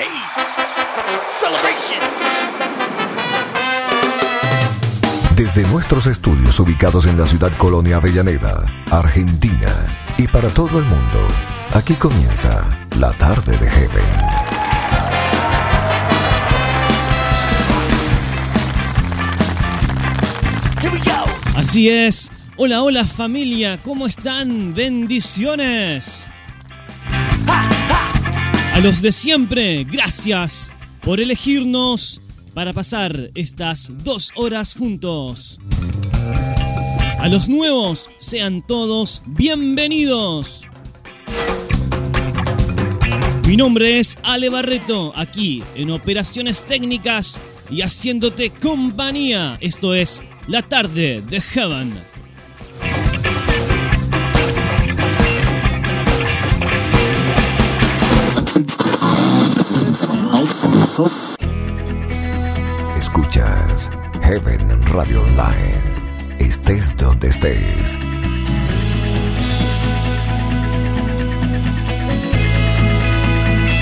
Hey, 0.00 0.06
celebration. 1.40 1.98
Desde 5.34 5.66
nuestros 5.66 6.06
estudios 6.06 6.60
ubicados 6.60 7.06
en 7.06 7.18
la 7.18 7.26
ciudad 7.26 7.50
colonia 7.56 7.96
Avellaneda, 7.96 8.64
Argentina, 8.92 9.74
y 10.16 10.28
para 10.28 10.50
todo 10.50 10.78
el 10.78 10.84
mundo, 10.84 11.26
aquí 11.74 11.94
comienza 11.94 12.64
la 13.00 13.10
tarde 13.14 13.58
de 13.58 13.68
Heaven. 13.68 14.04
Así 21.56 21.88
es. 21.88 22.30
Hola, 22.56 22.84
hola 22.84 23.04
familia, 23.04 23.80
¿cómo 23.82 24.06
están? 24.06 24.74
Bendiciones. 24.74 26.28
A 28.78 28.80
los 28.80 29.02
de 29.02 29.10
siempre, 29.10 29.82
gracias 29.82 30.70
por 31.00 31.18
elegirnos 31.18 32.20
para 32.54 32.72
pasar 32.72 33.28
estas 33.34 33.90
dos 34.04 34.30
horas 34.36 34.76
juntos. 34.76 35.58
A 37.18 37.26
los 37.28 37.48
nuevos, 37.48 38.08
sean 38.18 38.64
todos 38.64 39.24
bienvenidos. 39.26 40.62
Mi 43.48 43.56
nombre 43.56 43.98
es 43.98 44.16
Ale 44.22 44.48
Barreto, 44.48 45.12
aquí 45.16 45.64
en 45.74 45.90
Operaciones 45.90 46.62
Técnicas 46.62 47.40
y 47.68 47.82
haciéndote 47.82 48.50
compañía. 48.50 49.58
Esto 49.60 49.92
es 49.92 50.22
La 50.46 50.62
Tarde 50.62 51.20
de 51.28 51.40
Heaven. 51.40 52.17
Escuchas 62.98 63.88
Heaven 64.20 64.82
Radio 64.86 65.22
Online. 65.22 65.80
Estés 66.40 66.96
donde 66.96 67.28
estés. 67.28 67.96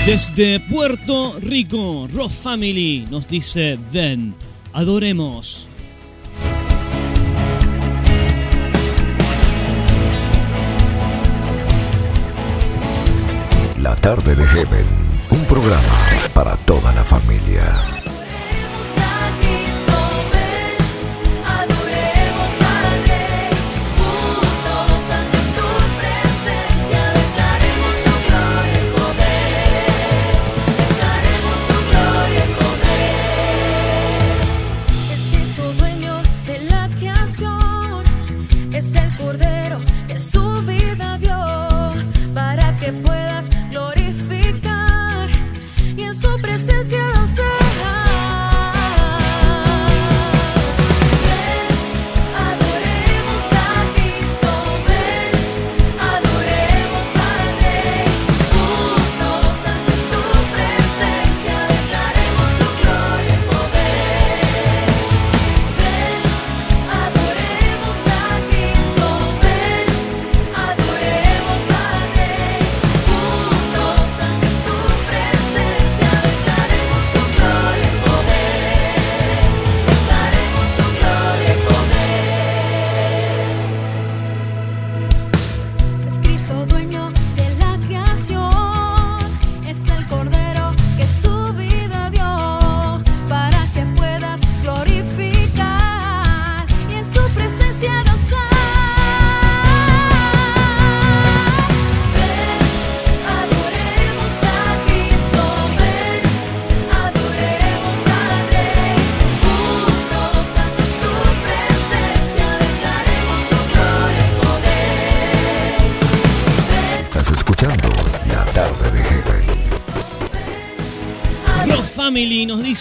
Desde 0.05 0.59
Puerto 0.59 1.39
Rico, 1.41 2.07
Rock 2.13 2.29
Family 2.29 3.07
nos 3.09 3.27
dice, 3.27 3.79
ven, 3.91 4.35
adoremos. 4.73 5.67
La 13.79 13.95
tarde 13.95 14.35
de 14.35 14.43
Heaven, 14.43 14.85
un 15.31 15.43
programa 15.45 16.06
para 16.37 16.55
toda 16.55 16.93
la 16.93 17.03
familia. 17.03 17.96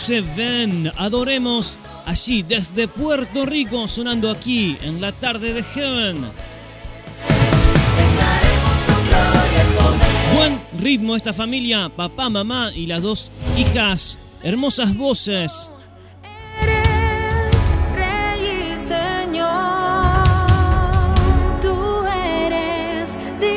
Dice, 0.06 0.20
ven, 0.36 0.92
adoremos 0.98 1.78
allí 2.04 2.44
desde 2.44 2.86
Puerto 2.86 3.44
Rico, 3.44 3.88
sonando 3.88 4.30
aquí 4.30 4.78
en 4.80 5.00
La 5.00 5.10
Tarde 5.10 5.52
de 5.52 5.64
Heaven. 5.64 6.30
Buen 10.36 10.60
ritmo 10.78 11.16
esta 11.16 11.32
familia, 11.32 11.88
papá, 11.88 12.30
mamá 12.30 12.70
y 12.72 12.86
las 12.86 13.02
dos 13.02 13.32
hijas. 13.58 14.16
Hermosas 14.44 14.96
voces. 14.96 15.72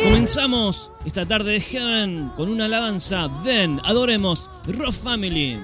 Comenzamos 0.04 0.92
esta 1.06 1.28
tarde 1.28 1.52
de 1.52 1.62
Heaven 1.62 2.32
con 2.36 2.50
una 2.50 2.66
alabanza. 2.66 3.28
Ven, 3.44 3.80
adoremos 3.84 4.50
Rock 4.66 4.94
Family. 4.94 5.60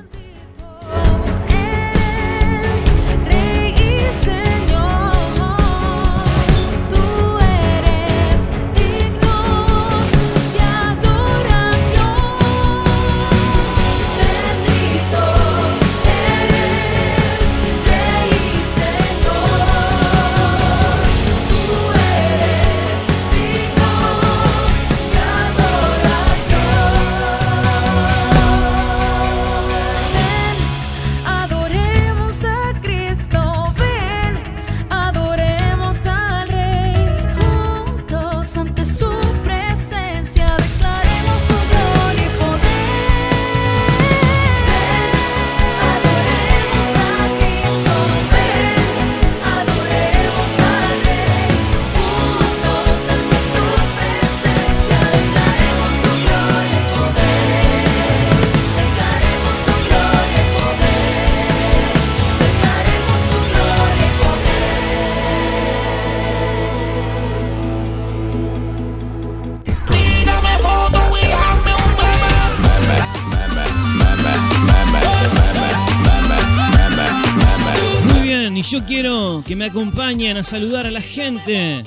Que 79.45 79.55
me 79.55 79.65
acompañen 79.65 80.37
a 80.37 80.43
saludar 80.43 80.87
a 80.87 80.91
la 80.91 81.01
gente. 81.01 81.83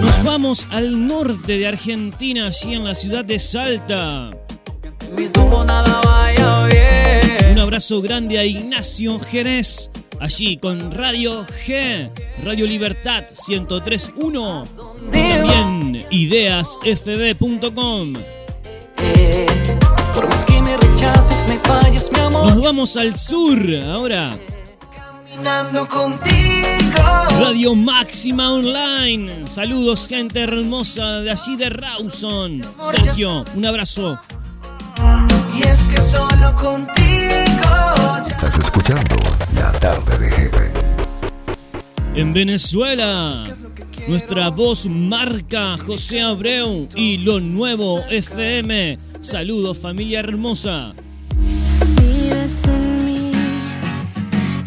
Nos 0.00 0.22
vamos 0.22 0.68
al 0.70 1.08
norte 1.08 1.58
de 1.58 1.66
Argentina, 1.66 2.46
allí 2.46 2.74
en 2.74 2.84
la 2.84 2.94
ciudad 2.94 3.24
de 3.24 3.40
Salta. 3.40 4.30
Un 7.50 7.58
abrazo 7.58 8.00
grande 8.00 8.38
a 8.38 8.44
Ignacio 8.44 9.18
Jerez, 9.18 9.90
allí 10.20 10.56
con 10.56 10.92
Radio 10.92 11.44
G, 11.66 12.12
Radio 12.44 12.66
Libertad 12.66 13.24
1031. 13.48 14.68
También 15.10 16.06
ideasfb.com. 16.10 18.12
Nos 22.30 22.60
vamos 22.60 22.96
al 22.96 23.16
sur 23.16 23.58
ahora. 23.84 24.38
Caminando 25.38 25.86
contigo. 25.86 26.98
Radio 27.38 27.72
Máxima 27.76 28.52
Online. 28.52 29.46
Saludos, 29.46 30.08
gente 30.08 30.40
hermosa 30.40 31.20
de 31.20 31.30
allí 31.30 31.54
de 31.54 31.70
Rawson. 31.70 32.60
Sergio, 32.90 33.44
un 33.54 33.64
abrazo. 33.64 34.18
Y 35.54 35.62
es 35.62 35.82
que 35.82 36.02
solo 36.02 36.56
contigo. 36.56 38.26
Estás 38.28 38.58
escuchando 38.58 39.14
La 39.54 39.70
Tarde 39.78 40.18
de 40.18 40.28
Heaven. 40.28 40.72
En 42.16 42.32
Venezuela, 42.32 43.46
nuestra 44.08 44.50
voz 44.50 44.86
marca 44.86 45.76
José 45.78 46.20
Abreu 46.20 46.88
y 46.96 47.18
lo 47.18 47.38
nuevo 47.38 48.00
FM. 48.10 48.96
Saludos, 49.20 49.78
familia 49.78 50.18
hermosa. 50.18 50.94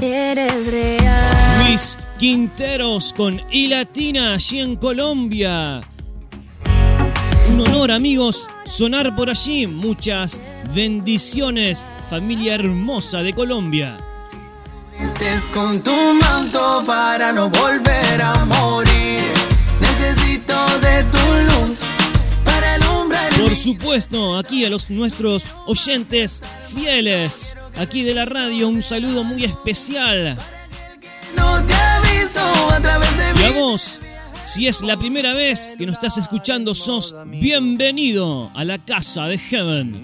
Eres 0.02 0.68
real. 0.68 1.66
Luis 1.66 1.98
Quinteros 2.18 3.14
con 3.14 3.42
I 3.52 3.68
Latina 3.68 4.34
allí 4.34 4.60
en 4.60 4.76
Colombia. 4.76 5.82
Un 7.50 7.62
honor, 7.62 7.92
amigos, 7.92 8.48
sonar 8.66 9.16
por 9.16 9.30
allí. 9.30 9.68
Muchas 9.68 10.42
bendiciones, 10.74 11.88
familia 12.10 12.56
hermosa 12.56 13.24
de 13.24 13.34
Colombia. 13.34 13.98
Estés 15.00 15.50
con 15.50 15.82
tu 15.82 15.92
manto 15.92 16.84
para 16.86 17.32
no 17.32 17.50
volver 17.50 18.22
a 18.22 18.46
morir. 18.46 19.24
Necesito 19.80 20.54
de 20.80 21.04
tu 21.06 21.66
luz 21.66 21.80
para 22.46 22.76
alumbrar 22.76 23.34
Por 23.34 23.56
supuesto, 23.56 24.38
aquí 24.38 24.64
a 24.64 24.70
los 24.70 24.90
nuestros 24.90 25.56
oyentes 25.66 26.44
fieles, 26.74 27.58
aquí 27.78 28.04
de 28.04 28.14
la 28.14 28.26
radio, 28.26 28.68
un 28.70 28.82
saludo 28.82 29.24
muy 29.24 29.44
especial. 29.44 30.38
No 31.36 31.62
te 31.64 31.74
he 31.74 32.20
visto 32.22 32.42
a 32.42 32.80
través 32.80 33.18
de 33.18 33.42
Y 33.42 33.46
a 33.46 33.50
mí. 33.50 33.56
vos, 33.60 34.00
si 34.44 34.68
es 34.68 34.82
la 34.82 34.98
primera 34.98 35.34
vez 35.34 35.76
que 35.78 35.86
nos 35.86 35.94
estás 35.96 36.18
escuchando, 36.18 36.76
sos 36.76 37.16
bienvenido 37.28 38.52
a 38.56 38.64
la 38.64 38.78
casa 38.78 39.26
de 39.26 39.38
Heaven. 39.38 40.04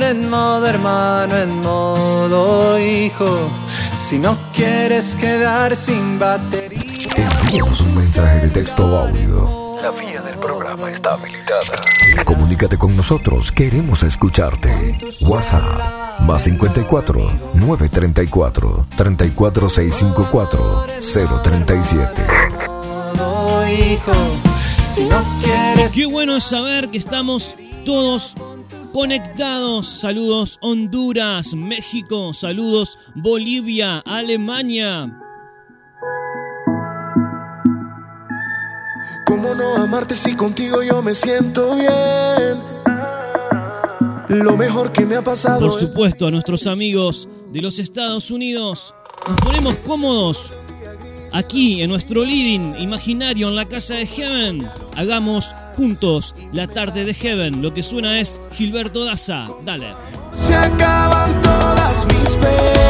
En 0.00 0.30
modo 0.30 0.66
hermano, 0.66 1.36
en 1.36 1.60
modo 1.60 2.78
hijo. 2.78 3.50
Si 3.98 4.18
no 4.18 4.38
quieres 4.52 5.16
quedar 5.16 5.74
sin 5.74 6.18
batería. 6.18 6.80
Envíanos 7.16 7.80
un 7.80 7.94
mensaje 7.96 8.40
de 8.46 8.50
texto 8.50 8.84
o 8.86 8.98
audio. 8.98 9.78
La 9.82 9.90
vía 9.90 10.20
del 10.22 10.36
programa 10.38 10.90
está 10.92 11.14
habilitada. 11.14 12.24
Comunícate 12.24 12.78
con 12.78 12.96
nosotros, 12.96 13.50
queremos 13.50 14.02
escucharte. 14.04 14.96
WhatsApp 15.22 16.09
más 16.20 16.42
54 16.44 17.30
934 17.54 18.86
34654 18.96 20.86
037. 21.42 22.26
Modo 23.16 23.68
hijo. 23.68 24.12
Si 24.86 25.04
no 25.04 25.22
quieres 25.42 25.92
Qué 25.92 26.06
bueno 26.06 26.36
es 26.36 26.44
saber 26.44 26.90
que 26.90 26.98
estamos 26.98 27.56
todos 27.84 28.34
conectados. 28.92 29.86
Saludos 29.86 30.58
Honduras, 30.60 31.54
México, 31.54 32.34
saludos 32.34 32.98
Bolivia, 33.14 34.02
Alemania. 34.06 35.16
¿Cómo 39.26 39.54
no 39.54 39.76
amarte 39.76 40.14
si 40.14 40.34
contigo 40.34 40.82
yo 40.82 41.02
me 41.02 41.14
siento 41.14 41.76
bien? 41.76 42.79
Lo 44.30 44.56
mejor 44.56 44.92
que 44.92 45.04
me 45.04 45.16
ha 45.16 45.22
pasado. 45.22 45.58
Por 45.58 45.78
supuesto, 45.78 46.28
a 46.28 46.30
nuestros 46.30 46.68
amigos 46.68 47.28
de 47.52 47.60
los 47.60 47.80
Estados 47.80 48.30
Unidos. 48.30 48.94
Nos 49.28 49.40
ponemos 49.40 49.74
cómodos 49.84 50.52
aquí 51.32 51.82
en 51.82 51.90
nuestro 51.90 52.24
living 52.24 52.74
imaginario 52.78 53.48
en 53.48 53.56
la 53.56 53.64
casa 53.64 53.94
de 53.94 54.06
Heaven. 54.06 54.68
Hagamos 54.94 55.52
juntos 55.76 56.36
la 56.52 56.68
tarde 56.68 57.04
de 57.04 57.12
Heaven. 57.12 57.60
Lo 57.60 57.74
que 57.74 57.82
suena 57.82 58.20
es 58.20 58.40
Gilberto 58.52 59.04
Daza. 59.04 59.48
Dale. 59.64 59.88
Se 60.32 60.54
acaban 60.54 61.42
todas 61.42 62.06
mis 62.06 62.30
penas. 62.36 62.89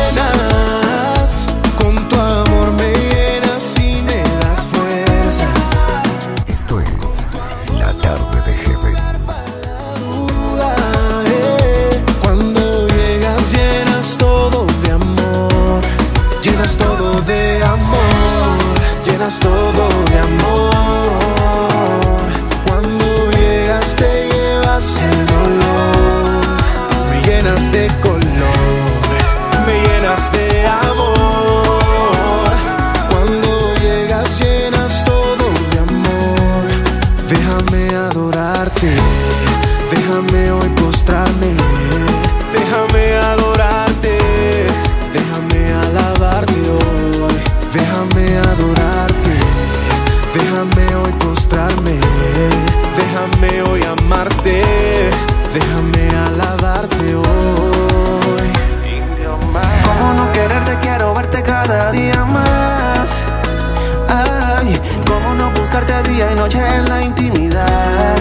Buscarte 65.70 66.10
día 66.10 66.32
y 66.32 66.34
noche 66.34 66.58
en 66.58 66.84
la 66.88 67.00
intimidad? 67.00 68.16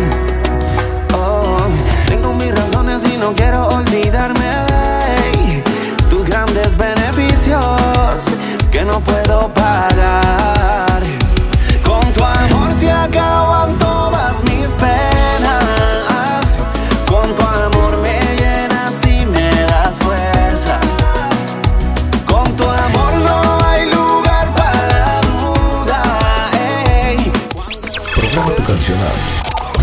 Oh, 1.15 1.57
tengo 2.07 2.31
mis 2.33 2.51
razones 2.55 3.03
y 3.11 3.17
no 3.17 3.33
quiero 3.33 3.67
olvidarme 3.69 4.45
de 4.45 5.63
tus 6.11 6.29
grandes 6.29 6.77
beneficios 6.77 8.25
que 8.71 8.85
no 8.85 8.99
puedo 8.99 9.51
pagar. 9.55 10.58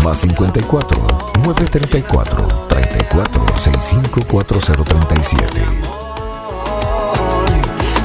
Más 0.07 0.19
54 0.19 1.05
934 1.43 2.67
34 2.69 3.45
65 3.57 4.21
4037. 4.25 5.65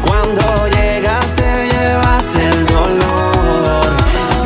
Cuando 0.05 0.43
llegas 0.67 1.37
te 1.37 1.69
llevas 1.71 2.35
el 2.35 2.67
dolor, 2.67 3.87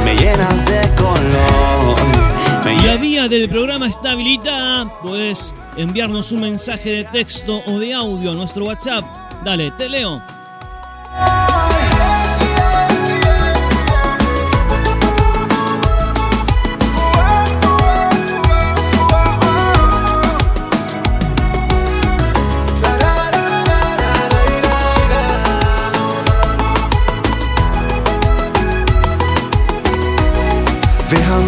me 0.04 0.16
llenas 0.16 0.66
de 0.66 0.82
color. 0.96 1.96
la 2.84 2.96
vía 2.96 3.26
del 3.26 3.48
programa 3.48 3.86
está 3.86 4.10
habilitada. 4.10 4.92
Puedes 5.00 5.54
enviarnos 5.78 6.32
un 6.32 6.42
mensaje 6.42 6.90
de 6.90 7.04
texto 7.04 7.62
o 7.68 7.78
de 7.78 7.94
audio 7.94 8.32
a 8.32 8.34
nuestro 8.34 8.66
WhatsApp. 8.66 9.02
Dale, 9.46 9.70
te 9.78 9.88
leo. 9.88 10.35
Ve 31.12 31.22
have. 31.22 31.45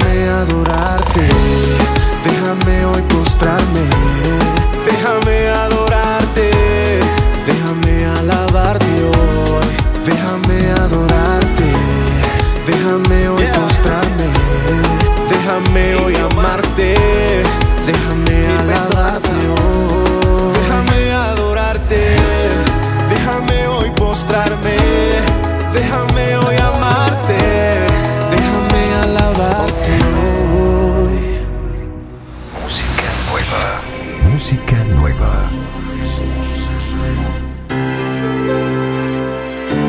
Nueva. 34.84 35.50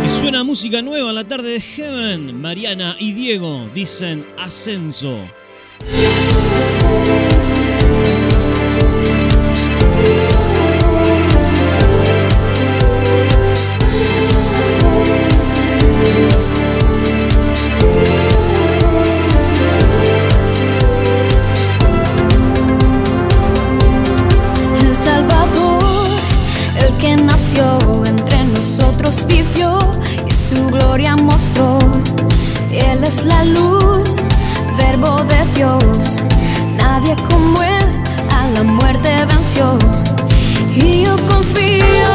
Y 0.06 0.10
suena 0.10 0.44
música 0.44 0.82
nueva 0.82 1.10
en 1.10 1.16
la 1.16 1.28
tarde 1.28 1.54
de 1.54 1.62
Heaven. 1.62 2.42
Mariana 2.42 2.96
y 3.00 3.14
Diego 3.14 3.70
dicen 3.74 4.26
ascenso. 4.38 5.20
Vivió 29.28 29.80
y 30.28 30.32
su 30.32 30.68
gloria 30.68 31.16
mostró. 31.16 31.80
Él 32.72 33.04
es 33.04 33.24
la 33.26 33.44
luz, 33.44 34.18
verbo 34.78 35.24
de 35.24 35.46
Dios. 35.56 36.20
Nadie 36.78 37.16
como 37.28 37.64
él 37.64 37.86
a 38.32 38.48
la 38.50 38.64
muerte 38.64 39.10
venció. 39.26 39.80
Y 40.76 41.06
yo 41.06 41.16
confío, 41.28 42.12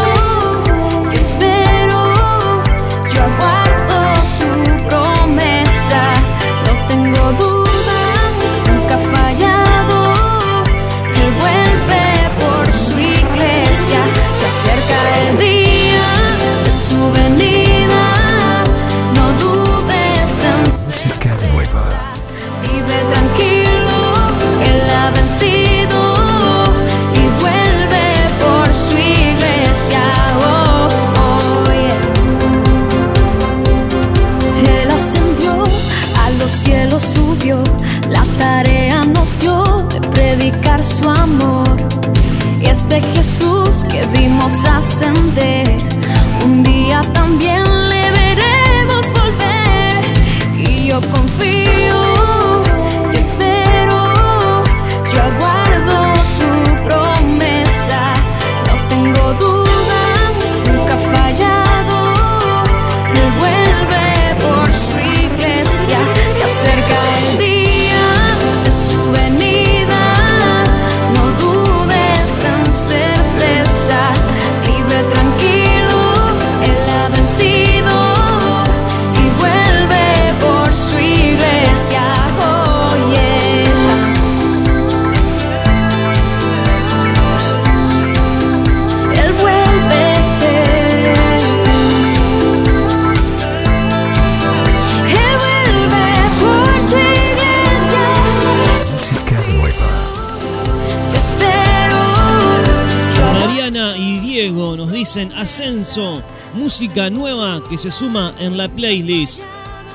Música 106.55 107.11
nueva 107.11 107.63
que 107.69 107.77
se 107.77 107.91
suma 107.91 108.33
en 108.39 108.57
la 108.57 108.69
playlist 108.71 109.43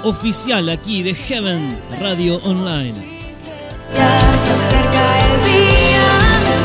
oficial 0.03 0.69
aquí 0.69 1.01
de 1.01 1.15
Heaven 1.15 1.81
Radio 2.00 2.36
Online. 2.43 2.93
Ya 3.96 4.38
se 4.38 4.51
acerca 4.51 5.19
el 5.25 5.43
día 5.46 6.08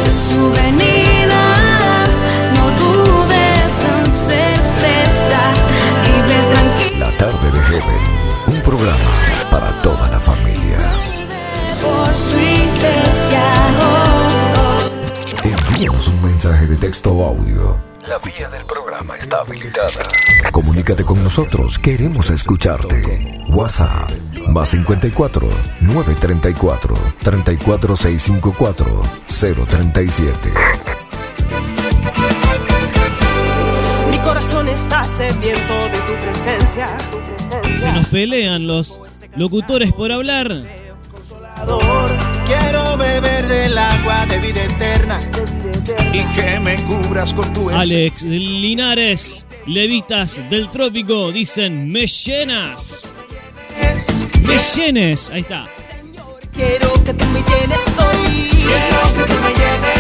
de 0.05 0.13
su 0.13 0.51
venida. 0.53 1.55
No 2.55 2.71
dudes 2.79 3.73
tan 3.81 4.05
certeza. 4.13 5.41
Vive 6.05 6.39
tranquilo 6.53 6.99
La 6.99 7.17
tarde 7.17 7.51
de 7.51 7.61
Heaven. 7.63 8.03
Un 8.49 8.61
programa 8.61 9.11
para 9.51 9.73
toda 9.81 10.11
la 10.11 10.21
familia. 10.21 10.81
por 11.81 12.15
su 12.15 12.37
iglesia. 12.37 13.43
Oh, 13.81 14.59
oh. 14.61 15.49
Envíanos 15.49 16.09
un 16.09 16.23
mensaje 16.23 16.67
de 16.67 16.77
texto 16.77 17.11
o 17.11 17.25
audio. 17.25 17.84
La 18.15 18.21
vía 18.21 18.49
del 18.49 18.65
programa 18.65 19.17
está 19.17 19.41
habilitada. 19.41 20.05
Comunícate 20.53 21.05
con 21.05 21.25
nosotros, 21.25 21.81
queremos 21.81 22.31
escucharte. 22.31 23.43
WhatsApp 23.49 24.09
más 24.51 24.69
54 24.69 25.49
934 25.81 26.95
34654 27.19 29.03
037. 29.27 30.53
Mi 34.13 34.19
corazón 34.19 34.69
está 34.69 35.03
sediento 35.03 35.75
de 35.75 35.99
tu 36.07 36.13
presencia. 36.23 36.97
Se 37.77 37.91
nos 37.91 38.07
pelean 38.07 38.69
los 38.69 39.01
locutores 39.35 39.93
por 39.93 40.13
hablar. 40.13 40.53
Consolador, 41.11 42.04
quiero 42.45 42.97
beber 42.97 43.47
del 43.47 43.77
agua 43.77 44.27
de 44.27 44.39
vida 44.39 44.65
eterna. 44.65 45.19
y 46.13 46.23
que 46.35 46.61
me 46.61 46.77
cubras 46.85 47.33
con 47.33 47.53
tu 47.53 47.71
Alex 47.71 48.23
Linares, 48.23 49.47
levitas 49.67 50.41
del 50.51 50.71
trópico, 50.71 51.33
dicen 51.33 51.91
me 51.91 52.07
llenas. 52.07 53.09
Me 54.43 54.59
llenes, 54.59 55.31
ahí 55.31 55.41
está. 55.41 55.67
Quiero 56.53 56.93
que 57.05 57.15
tú 57.15 57.25
me 57.27 57.41
llenes 57.41 57.81
hoy. 57.99 58.51
Quiero 58.51 59.15
que 59.15 59.33
tú 59.33 59.41
me 59.43 59.51
llenes. 59.51 59.94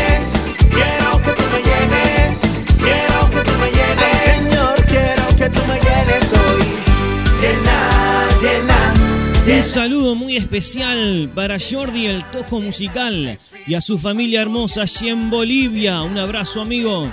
Un 9.64 9.70
saludo 9.70 10.14
muy 10.14 10.36
especial 10.36 11.30
para 11.34 11.56
Jordi 11.58 12.04
el 12.04 12.22
Tojo 12.24 12.60
Musical 12.60 13.38
y 13.66 13.74
a 13.74 13.80
su 13.80 13.98
familia 13.98 14.42
hermosa 14.42 14.82
allí 14.82 15.08
en 15.08 15.30
Bolivia. 15.30 16.02
Un 16.02 16.18
abrazo 16.18 16.60
amigo. 16.60 17.10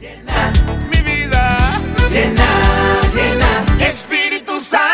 mi 0.00 1.02
vida. 1.02 1.82
Llena, 2.10 3.00
llena. 3.12 3.86
Espíritu 3.86 4.58
Santo, 4.60 4.93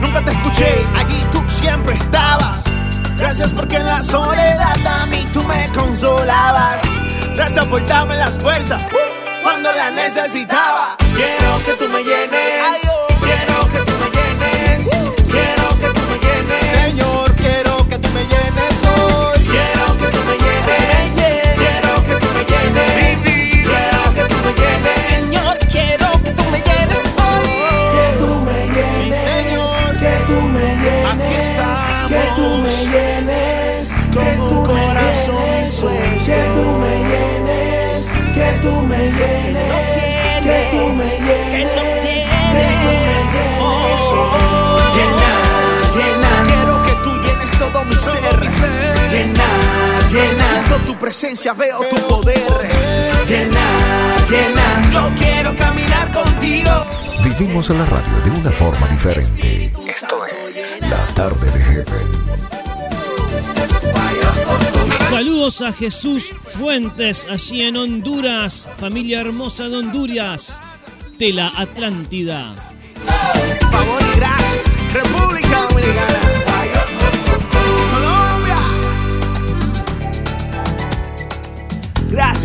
nunca 0.00 0.22
te 0.22 0.32
escuché, 0.32 0.84
allí 0.96 1.24
tú 1.32 1.42
siempre 1.48 1.94
estabas. 1.94 2.62
Gracias 3.16 3.50
porque 3.52 3.76
en 3.76 3.86
la 3.86 4.02
soledad 4.02 4.86
a 4.86 5.06
mí 5.06 5.24
tú 5.32 5.42
me 5.44 5.68
consolabas. 5.72 6.76
Gracias 7.34 7.64
por 7.66 7.84
darme 7.86 8.16
las 8.16 8.38
fuerzas 8.38 8.82
cuando 9.42 9.72
la 9.72 9.90
necesitaba. 9.90 10.96
Quiero 11.14 11.64
que 11.64 11.72
tú 11.74 11.88
me 11.90 12.02
llenes. 12.02 12.99
Presencia 51.10 51.52
veo 51.54 51.80
tu 51.90 51.96
poder. 52.06 52.38
Llena, 53.26 53.66
llena, 54.28 54.90
yo 54.92 55.10
quiero 55.16 55.56
caminar 55.56 56.08
contigo. 56.12 56.70
Vivimos 57.24 57.68
en 57.70 57.78
la 57.78 57.86
radio 57.86 58.20
de 58.24 58.30
una 58.30 58.52
forma 58.52 58.86
diferente. 58.86 59.72
Esto 59.88 60.24
es 60.24 60.88
La 60.88 61.04
Tarde 61.08 61.50
de 61.50 61.60
Heaven. 61.64 62.06
Saludos 65.08 65.62
a 65.62 65.72
Jesús 65.72 66.30
Fuentes, 66.56 67.26
allí 67.28 67.62
en 67.62 67.76
Honduras, 67.76 68.68
familia 68.78 69.22
hermosa 69.22 69.68
de 69.68 69.78
Honduras, 69.78 70.62
de 71.18 71.32
la 71.32 71.48
Atlántida. 71.56 72.54
Favor 73.68 74.00
y 74.00 74.16
gracias, 74.16 74.62
República 74.92 75.66
Dominicana. 75.68 76.19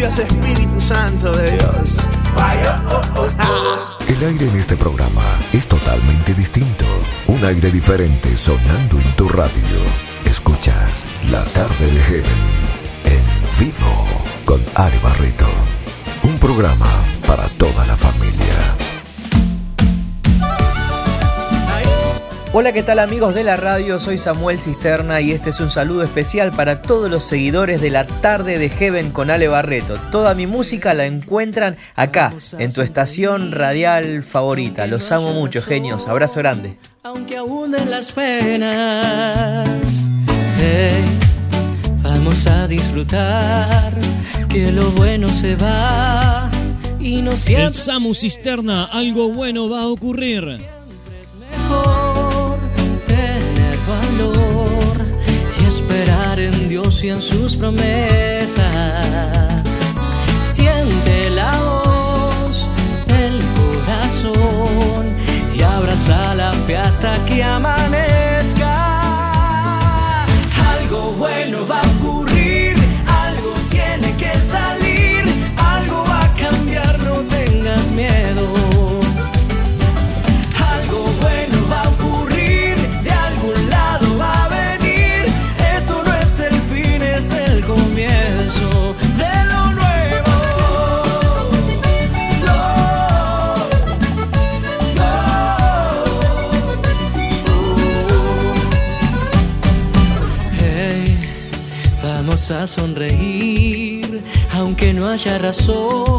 Espíritu 0.03 0.81
Santo 0.81 1.31
de 1.31 1.51
Dios. 1.51 1.99
El 4.09 4.27
aire 4.27 4.49
en 4.49 4.55
este 4.57 4.75
programa 4.75 5.23
es 5.53 5.67
totalmente 5.67 6.33
distinto. 6.33 6.83
Un 7.27 7.45
aire 7.45 7.71
diferente 7.71 8.35
sonando 8.35 8.99
en 8.99 9.09
tu 9.15 9.29
radio. 9.29 9.53
Escuchas 10.25 11.05
La 11.31 11.45
Tarde 11.45 11.89
de 11.89 12.01
Heaven 12.01 12.25
en 13.05 13.65
vivo 13.65 14.05
con 14.43 14.61
Ari 14.75 14.99
Barreto. 15.01 15.47
Un 16.23 16.39
programa 16.39 16.91
para 17.25 17.47
toda 17.57 17.85
la 17.87 17.95
familia. 17.95 18.24
Hola, 22.57 22.71
¿qué 22.71 22.83
tal 22.83 22.99
amigos 22.99 23.35
de 23.35 23.43
la 23.43 23.57
radio? 23.57 23.99
Soy 23.99 24.17
Samuel 24.17 24.61
Cisterna 24.61 25.19
y 25.19 25.33
este 25.33 25.49
es 25.49 25.59
un 25.59 25.69
saludo 25.69 26.03
especial 26.03 26.53
para 26.53 26.81
todos 26.81 27.11
los 27.11 27.25
seguidores 27.25 27.81
de 27.81 27.89
la 27.89 28.07
tarde 28.07 28.57
de 28.57 28.69
Heaven 28.69 29.11
con 29.11 29.29
Ale 29.29 29.49
Barreto. 29.49 29.97
Toda 30.09 30.33
mi 30.35 30.47
música 30.47 30.93
la 30.93 31.05
encuentran 31.05 31.75
acá, 31.95 32.33
en 32.57 32.71
tu 32.71 32.81
estación 32.81 33.51
radial 33.51 34.23
favorita. 34.23 34.87
Los 34.87 35.11
amo 35.11 35.33
mucho, 35.33 35.61
genios. 35.61 36.07
Abrazo 36.07 36.39
grande. 36.39 36.77
Aunque 37.03 37.35
abunden 37.35 37.91
las 37.91 38.13
penas, 38.13 39.67
hey, 40.57 41.03
vamos 42.03 42.47
a 42.47 42.69
disfrutar 42.69 43.91
que 44.47 44.71
lo 44.71 44.91
bueno 44.91 45.27
se 45.27 45.57
va 45.57 46.49
y 47.01 47.21
no 47.21 47.31
El 47.31 47.37
siempre 47.37 47.71
Samu 47.73 48.15
Cisterna, 48.15 48.85
algo 48.85 49.33
bueno 49.33 49.69
va 49.69 49.81
a 49.81 49.87
ocurrir. 49.87 50.57
mejor 51.37 51.85
tener 51.85 52.04
y 55.59 55.65
esperar 55.65 56.39
en 56.39 56.69
Dios 56.69 57.03
y 57.03 57.09
en 57.09 57.21
sus 57.21 57.55
promesas. 57.55 58.63
Siente 60.43 61.29
la 61.29 61.51
voz 61.61 62.67
del 63.05 63.39
corazón 63.59 65.13
y 65.55 65.61
abraza 65.61 66.33
la 66.33 66.53
fe 66.65 66.77
hasta 66.77 67.23
que 67.25 67.43
amanezca. 67.43 68.24
Sonreír, 102.75 104.21
aunque 104.51 104.93
no 104.93 105.07
haya 105.07 105.37
razón, 105.37 106.14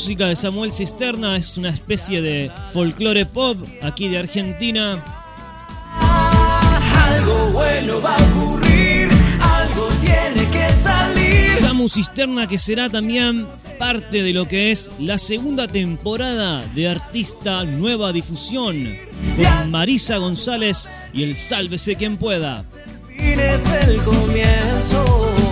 música 0.00 0.28
de 0.28 0.36
Samuel 0.36 0.72
Cisterna, 0.72 1.36
es 1.36 1.58
una 1.58 1.68
especie 1.68 2.22
de 2.22 2.50
folclore 2.72 3.26
pop 3.26 3.58
aquí 3.82 4.08
de 4.08 4.16
Argentina. 4.16 5.04
Algo 6.00 7.50
bueno 7.52 8.00
va 8.00 8.16
a 8.16 8.22
ocurrir, 8.30 9.10
algo 9.38 9.88
tiene 10.00 10.48
que 10.50 10.72
salir. 10.72 11.50
Samu 11.60 11.86
Cisterna 11.86 12.46
que 12.46 12.56
será 12.56 12.88
también 12.88 13.46
parte 13.78 14.22
de 14.22 14.32
lo 14.32 14.48
que 14.48 14.70
es 14.70 14.90
la 14.98 15.18
segunda 15.18 15.68
temporada 15.68 16.64
de 16.74 16.88
Artista 16.88 17.64
Nueva 17.64 18.14
Difusión 18.14 18.96
con 19.36 19.70
Marisa 19.70 20.16
González 20.16 20.88
y 21.12 21.24
el 21.24 21.34
Sálvese 21.34 21.96
quien 21.96 22.16
pueda. 22.16 22.64
fin 23.06 23.38
es 23.38 23.66
el 23.86 24.02
comienzo. 24.02 25.49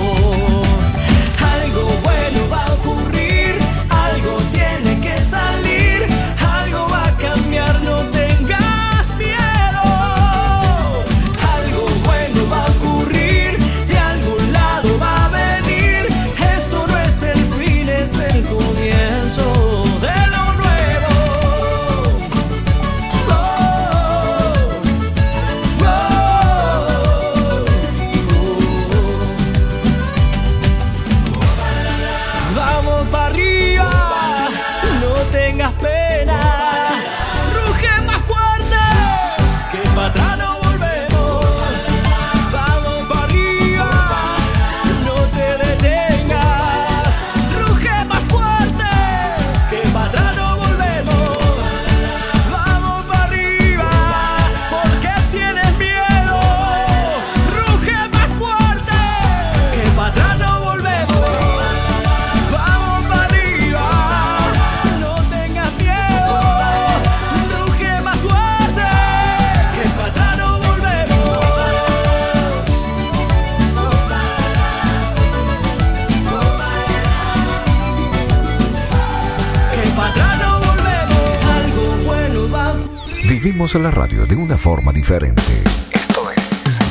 Vivimos 83.58 83.74
en 83.74 83.82
la 83.82 83.90
radio 83.90 84.24
de 84.24 84.36
una 84.36 84.56
forma 84.56 84.92
diferente. 84.92 85.64
Esto 85.90 86.30
es 86.30 86.36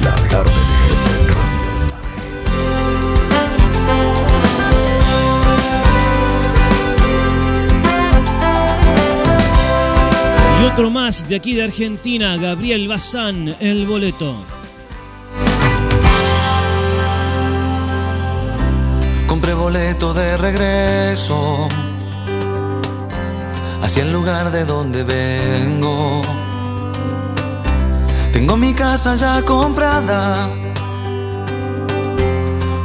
La 0.03 0.13
Tarde 0.27 0.51
de 0.51 0.95
Heaven 0.99 1.27
Radio. 1.30 1.71
Y 10.62 10.65
otro 10.65 10.89
más 10.89 11.30
de 11.30 11.38
aquí 11.38 11.56
de 11.56 11.63
Argentina, 11.63 12.36
Gabriel 12.36 12.89
Bazán, 12.89 13.56
el 13.62 13.88
boleto. 13.88 14.36
Compré 19.25 19.53
boleto 19.53 20.13
de 20.13 20.36
regreso 20.36 21.69
hacia 23.82 24.03
el 24.03 24.12
lugar 24.12 24.51
de 24.51 24.65
donde 24.65 25.03
vengo. 25.03 26.21
Tengo 28.47 28.60
mi 28.60 28.73
casa 28.73 29.13
ya 29.17 29.41
comprada, 29.43 30.47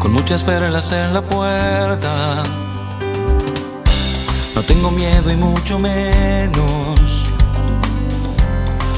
con 0.00 0.12
muchas 0.12 0.42
perlas 0.42 0.90
en 0.90 1.14
la 1.14 1.22
puerta. 1.22 2.42
No 4.56 4.62
tengo 4.64 4.90
miedo 4.90 5.30
y 5.30 5.36
mucho 5.36 5.78
menos. 5.78 6.98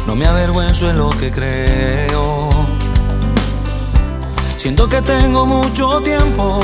No 0.07 0.17
me 0.17 0.27
avergüenzo 0.27 0.89
en 0.89 0.97
lo 0.97 1.11
que 1.11 1.31
creo. 1.31 2.49
Siento 4.57 4.89
que 4.89 5.03
tengo 5.03 5.45
mucho 5.45 6.01
tiempo 6.01 6.61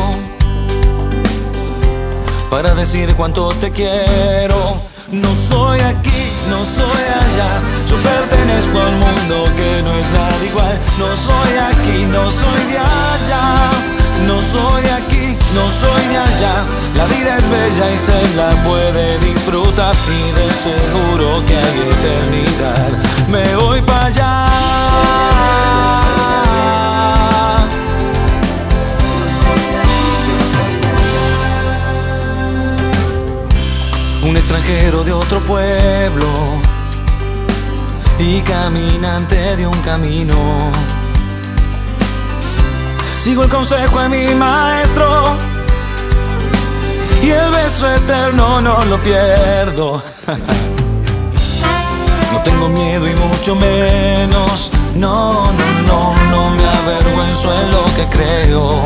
para 2.48 2.74
decir 2.74 3.14
cuánto 3.16 3.50
te 3.50 3.70
quiero. 3.70 4.89
No 5.12 5.34
soy 5.34 5.80
aquí, 5.80 6.30
no 6.48 6.64
soy 6.64 6.84
allá. 6.86 7.60
Yo 7.88 7.96
pertenezco 7.96 8.80
al 8.80 8.92
mundo 8.92 9.44
que 9.56 9.82
no 9.82 9.92
es 9.98 10.08
nada 10.10 10.44
igual. 10.44 10.78
No 11.00 11.06
soy 11.16 11.56
aquí, 11.58 12.04
no 12.06 12.30
soy 12.30 12.62
de 12.70 12.78
allá. 12.78 13.70
No 14.24 14.40
soy 14.40 14.84
aquí, 14.84 15.36
no 15.52 15.68
soy 15.80 16.06
de 16.10 16.16
allá. 16.16 16.64
La 16.96 17.06
vida 17.06 17.38
es 17.38 17.50
bella 17.50 17.90
y 17.92 17.98
se 17.98 18.36
la 18.36 18.50
puede 18.62 19.18
disfrutar. 19.18 19.96
Y 20.06 20.30
de 20.38 20.54
seguro 20.54 21.44
que 21.44 21.56
hay 21.56 21.78
eternidad. 21.90 22.88
Me 23.28 23.56
voy 23.56 23.80
para 23.82 24.06
allá. 24.06 25.69
Extranjero 34.50 35.04
de 35.04 35.12
otro 35.12 35.38
pueblo 35.42 36.26
y 38.18 38.40
caminante 38.40 39.56
de 39.56 39.64
un 39.64 39.80
camino. 39.82 40.34
Sigo 43.16 43.44
el 43.44 43.48
consejo 43.48 44.00
de 44.00 44.08
mi 44.08 44.34
maestro 44.34 45.36
y 47.22 47.30
el 47.30 47.50
beso 47.52 47.94
eterno 47.94 48.60
no 48.60 48.84
lo 48.86 48.98
pierdo. 48.98 50.02
No 52.32 52.38
tengo 52.44 52.68
miedo 52.68 53.08
y 53.08 53.14
mucho 53.14 53.56
menos. 53.56 54.70
No, 54.94 55.50
no, 55.52 55.82
no, 55.84 56.14
no 56.30 56.50
me 56.50 56.64
avergüenzo 56.64 57.52
en 57.52 57.70
lo 57.72 57.84
que 57.96 58.06
creo. 58.08 58.82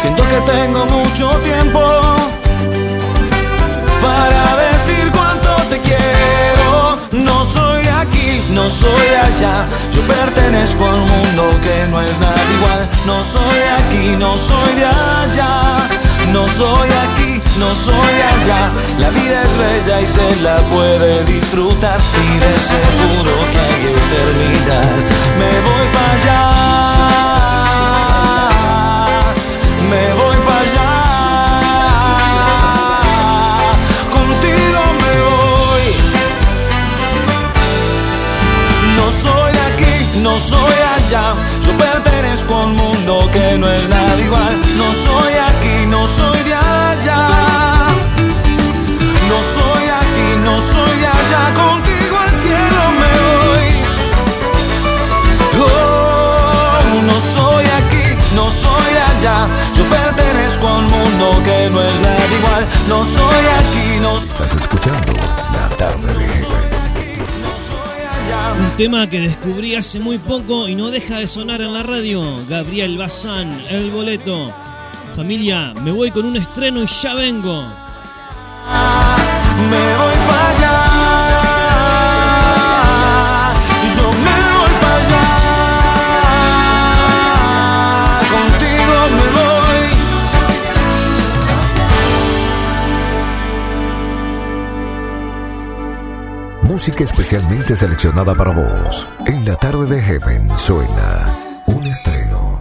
Siento 0.00 0.26
que 0.26 0.40
tengo 0.50 0.86
mucho 0.86 1.28
tiempo 1.44 2.15
para 4.06 4.44
decir 4.70 5.10
cuánto 5.12 5.50
te 5.70 5.78
quiero. 5.80 6.98
No 7.12 7.44
soy 7.44 7.82
aquí, 8.02 8.28
no 8.50 8.68
soy 8.70 9.08
allá. 9.26 9.56
Yo 9.94 10.00
pertenezco 10.02 10.84
a 10.86 10.94
un 10.94 11.06
mundo 11.14 11.42
que 11.64 11.76
no 11.90 12.00
es 12.00 12.16
nada 12.18 12.42
igual. 12.56 12.82
No 13.10 13.16
soy 13.24 13.60
aquí, 13.78 14.06
no 14.24 14.38
soy 14.38 14.72
de 14.80 14.86
allá. 14.86 15.52
No 16.32 16.46
soy 16.48 16.88
aquí, 17.04 17.32
no 17.62 17.68
soy 17.86 18.16
allá. 18.32 18.62
La 19.02 19.10
vida 19.10 19.42
es 19.46 19.52
bella 19.64 20.00
y 20.00 20.06
se 20.06 20.36
la 20.46 20.56
puede 20.74 21.24
disfrutar. 21.24 21.98
Y 22.26 22.28
de 22.44 22.54
seguro 22.72 23.32
que 23.52 23.60
hay 23.66 23.82
eternidad. 24.00 24.96
Me 25.40 25.50
voy 25.66 25.86
para 25.94 26.12
allá. 26.18 27.25
No 40.36 40.42
soy 40.42 40.78
allá. 40.96 41.34
Yo 41.64 41.72
pertenezco 41.78 42.54
a 42.54 42.66
un 42.66 42.76
mundo 42.76 43.28
que 43.32 43.56
no 43.56 43.72
es 43.72 43.88
nada 43.88 44.20
igual. 44.20 44.54
No 44.76 44.88
soy 45.06 45.34
aquí, 45.50 45.86
no 45.86 46.06
soy 46.06 46.42
de 46.42 46.54
allá. 46.54 47.22
No 49.30 49.38
soy 49.56 49.84
aquí, 50.02 50.28
no 50.44 50.60
soy 50.60 50.94
de 51.00 51.06
allá. 51.06 51.42
Contigo 51.62 52.18
al 52.18 52.34
cielo 52.42 52.80
me 53.00 53.12
voy. 53.24 53.68
Oh, 55.64 57.02
no 57.08 57.16
soy 57.34 57.64
aquí, 57.80 58.04
no 58.34 58.50
soy 58.50 58.92
allá. 59.10 59.46
Yo 59.74 59.84
pertenezco 59.84 60.68
a 60.68 60.74
un 60.80 60.86
mundo 60.86 61.42
que 61.46 61.70
no 61.70 61.80
es 61.82 62.00
nada 62.00 62.26
igual. 62.38 62.66
No 62.88 63.04
soy 63.04 63.44
aquí, 63.60 64.00
no 64.02 64.18
Estás 64.18 64.54
escuchando 64.54 65.12
La 65.54 65.76
Tarde 65.76 66.12
de 66.12 66.55
tema 68.76 69.08
que 69.08 69.20
descubrí 69.20 69.74
hace 69.74 70.00
muy 70.00 70.18
poco 70.18 70.68
y 70.68 70.74
no 70.74 70.90
deja 70.90 71.18
de 71.18 71.26
sonar 71.26 71.62
en 71.62 71.72
la 71.72 71.82
radio. 71.82 72.22
Gabriel 72.46 72.98
Bazán, 72.98 73.62
El 73.70 73.90
Boleto. 73.90 74.52
Familia, 75.14 75.72
me 75.82 75.90
voy 75.92 76.10
con 76.10 76.26
un 76.26 76.36
estreno 76.36 76.82
y 76.82 76.86
ya 76.86 77.14
vengo. 77.14 77.64
Me 79.70 79.96
voy 79.96 80.15
Música 96.76 97.04
especialmente 97.04 97.74
seleccionada 97.74 98.34
para 98.34 98.50
vos. 98.50 99.08
En 99.24 99.46
La 99.46 99.56
Tarde 99.56 99.96
de 99.96 100.02
Heaven 100.02 100.46
suena 100.58 101.64
un 101.68 101.86
estreno. 101.86 102.60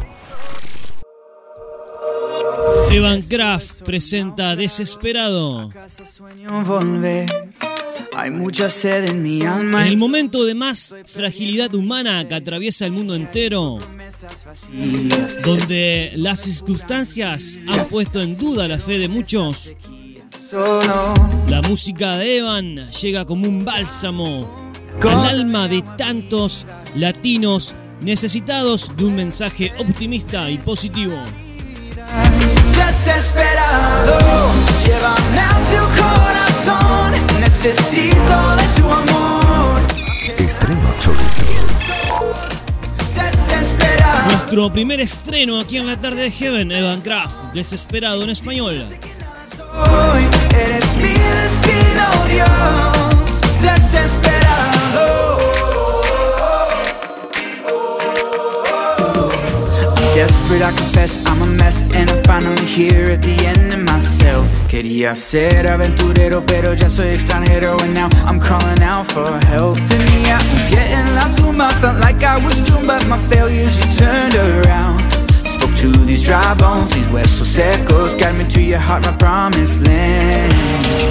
Evan 2.91 3.21
Kraft 3.23 3.81
presenta 3.81 4.55
Desesperado. 4.55 5.69
Sueño 6.15 6.63
volver. 6.63 7.29
Hay 8.15 8.31
mucha 8.31 8.69
sed 8.69 9.03
en 9.03 9.21
mi 9.21 9.41
alma. 9.41 9.81
En 9.81 9.89
el 9.89 9.97
momento 9.97 10.45
de 10.45 10.55
más 10.55 10.95
fragilidad 11.07 11.75
humana 11.75 12.25
que 12.25 12.35
atraviesa 12.35 12.85
el 12.85 12.93
mundo 12.93 13.15
entero, 13.15 13.79
donde 15.43 16.13
las 16.15 16.39
circunstancias 16.39 17.59
han 17.67 17.85
puesto 17.89 18.21
en 18.21 18.37
duda 18.37 18.69
la 18.69 18.79
fe 18.79 18.97
de 18.97 19.09
muchos, 19.09 19.73
la 20.51 21.61
música 21.67 22.17
de 22.17 22.37
Evan 22.37 22.91
llega 22.91 23.25
como 23.25 23.47
un 23.47 23.65
bálsamo 23.65 24.71
al 25.01 25.25
alma 25.25 25.67
de 25.67 25.81
tantos 25.97 26.67
latinos 26.93 27.73
necesitados 28.01 28.95
de 28.95 29.05
un 29.05 29.15
mensaje 29.15 29.73
optimista 29.79 30.49
y 30.51 30.59
positivo. 30.59 31.15
Desesperado, 32.75 34.19
llévame 34.85 35.39
a 35.39 35.49
tu 35.71 35.81
corazón. 36.01 37.13
Necesito 37.39 38.55
de 38.55 38.81
tu 38.81 38.91
amor. 38.91 39.81
Estreno 40.37 40.87
absoluto. 40.89 41.43
Desesperado. 43.15 44.31
Nuestro 44.31 44.71
primer 44.71 44.99
estreno 44.99 45.59
aquí 45.59 45.77
en 45.77 45.87
la 45.87 45.97
tarde 45.99 46.23
de 46.23 46.31
Heaven, 46.31 46.71
Evan 46.71 47.01
Kraft, 47.01 47.53
desesperado 47.53 48.23
en 48.23 48.29
español. 48.29 48.85
Desperate, 60.15 60.61
I 60.61 60.71
confess 60.71 61.19
I'm 61.27 61.41
a 61.41 61.45
mess 61.45 61.83
And 61.93 62.09
I'm 62.09 62.23
finally 62.23 62.65
here 62.65 63.09
at 63.11 63.21
the 63.21 63.35
end 63.45 63.73
of 63.73 63.79
myself. 63.79 64.49
Quería 64.67 65.15
ser 65.15 65.67
aventurero 65.67 66.45
pero 66.45 66.73
ya 66.73 66.89
soy 66.89 67.09
extranjero 67.09 67.77
And 67.81 67.93
now 67.93 68.09
I'm 68.25 68.39
calling 68.39 68.81
out 68.81 69.05
for 69.11 69.31
help. 69.47 69.77
Tenía 69.87 70.37
un 70.37 70.69
pie 70.69 70.93
en 70.93 71.15
la 71.15 71.29
tumba 71.35 71.69
Felt 71.81 71.99
like 71.99 72.23
I 72.23 72.37
was 72.43 72.59
doomed 72.61 72.87
but 72.87 73.05
my 73.07 73.19
failures 73.29 73.77
you 73.77 73.85
turned 73.97 74.35
around 74.35 75.04
to 75.91 75.99
these 76.05 76.23
dry 76.23 76.53
bones, 76.55 76.89
these 76.91 77.05
huesos 77.07 77.47
secos 77.47 78.17
Guide 78.17 78.37
me 78.37 78.45
to 78.45 78.61
your 78.61 78.79
heart, 78.79 79.05
my 79.05 79.13
promised 79.17 79.85
land. 79.85 80.53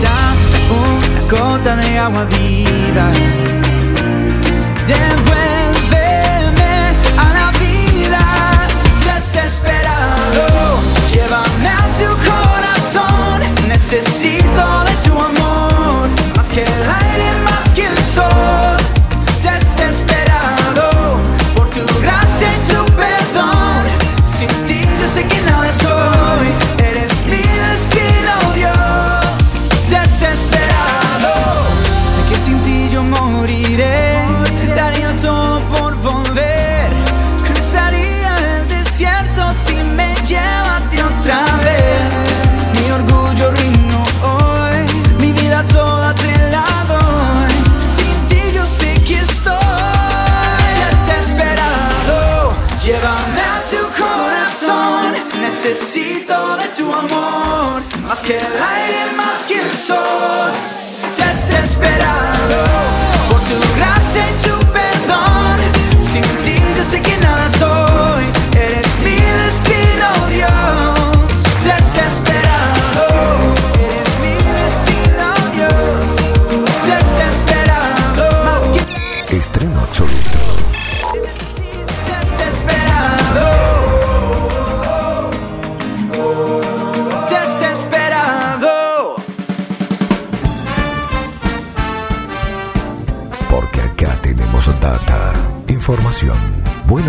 Da 0.03 0.35
una 0.71 1.23
uh, 1.23 1.29
gota 1.29 1.77
de 1.77 1.99
agua 1.99 2.25
viva. 2.25 3.07
Devuélveme 4.87 6.75
a 7.17 7.27
la 7.39 7.49
vida 7.63 8.23
Desesperado. 9.05 10.47
Llévame 11.13 11.69
a 11.69 11.85
tu 11.99 12.11
corazón 12.29 13.69
Necesito 13.69 14.84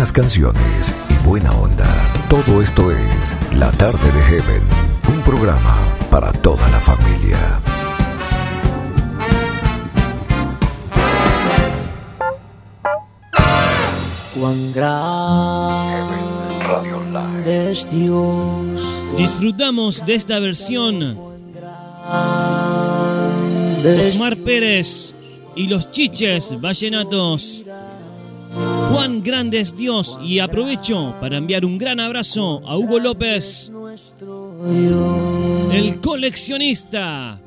buenas 0.06 0.12
canciones 0.12 0.94
y 1.08 1.14
buena 1.26 1.50
onda. 1.52 1.88
Todo 2.28 2.62
esto 2.62 2.90
es 2.92 3.36
La 3.54 3.72
Tarde 3.72 4.12
de 4.12 4.22
Heaven, 4.22 4.62
un 5.08 5.20
programa 5.22 5.76
para 6.10 6.32
toda 6.32 6.68
la 6.68 6.78
familia. 6.78 7.60
Cuán 14.38 14.72
grande 14.72 15.02
es 17.72 17.90
Dios. 17.90 18.82
Disfrutamos 19.16 20.04
de 20.04 20.14
esta 20.14 20.38
versión. 20.38 21.18
Osmar 23.84 24.36
Pérez 24.36 25.16
y 25.56 25.66
los 25.66 25.90
chiches 25.90 26.60
vallenatos. 26.60 27.65
Juan 28.96 29.22
grande 29.22 29.60
es 29.60 29.76
Dios 29.76 30.18
y 30.24 30.38
aprovecho 30.38 31.14
para 31.20 31.36
enviar 31.36 31.66
un 31.66 31.76
gran 31.76 32.00
abrazo 32.00 32.62
a 32.66 32.78
Hugo 32.78 32.98
López, 32.98 33.70
el 35.70 36.00
coleccionista. 36.00 37.38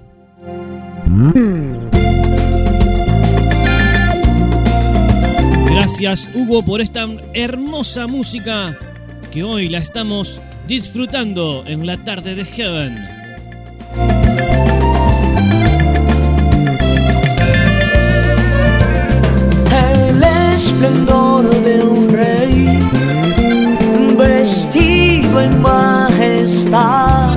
Gracias 5.65 6.29
Hugo 6.35 6.63
por 6.63 6.81
esta 6.81 7.07
hermosa 7.33 8.05
música 8.05 8.77
que 9.31 9.43
hoy 9.43 9.69
la 9.69 9.79
estamos 9.79 10.41
disfrutando 10.67 11.63
en 11.65 11.88
la 11.88 11.97
tarde 11.97 12.35
de 12.35 12.45
Heaven. 12.45 14.18
Esplendor 20.80 21.50
de 21.63 21.84
un 21.84 22.10
rey 22.10 22.80
vestido 24.18 25.42
en 25.42 25.62
majestad. 25.62 27.36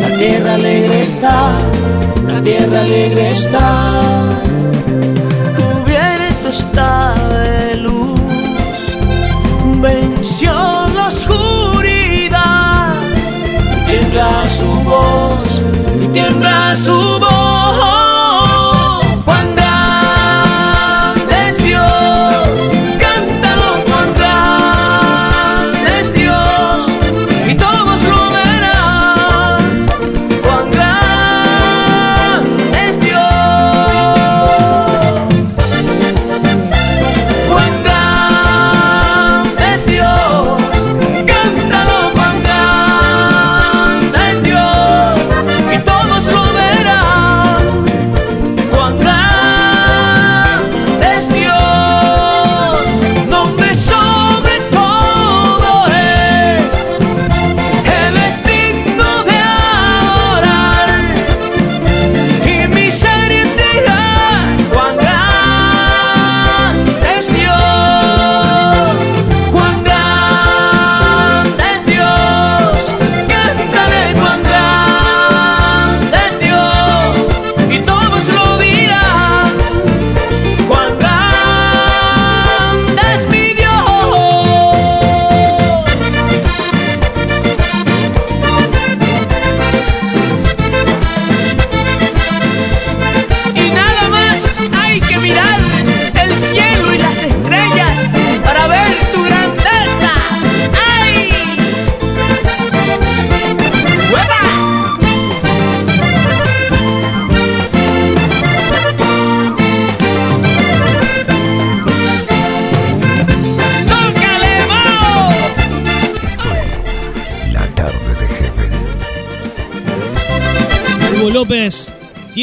La 0.00 0.16
tierra 0.16 0.54
alegre 0.54 1.02
está, 1.02 1.52
la 2.26 2.42
tierra 2.42 2.80
alegre 2.80 3.32
está, 3.32 4.40
cubierto 5.58 6.48
está 6.48 7.14
de 7.28 7.76
luz, 7.76 8.20
venció 9.80 10.52
la 10.94 11.08
oscuridad 11.08 12.94
tiembla 13.86 14.30
su 14.58 14.70
voz, 14.88 15.66
y 16.00 16.06
tiembla 16.08 16.74
su 16.74 17.18
voz. 17.20 17.51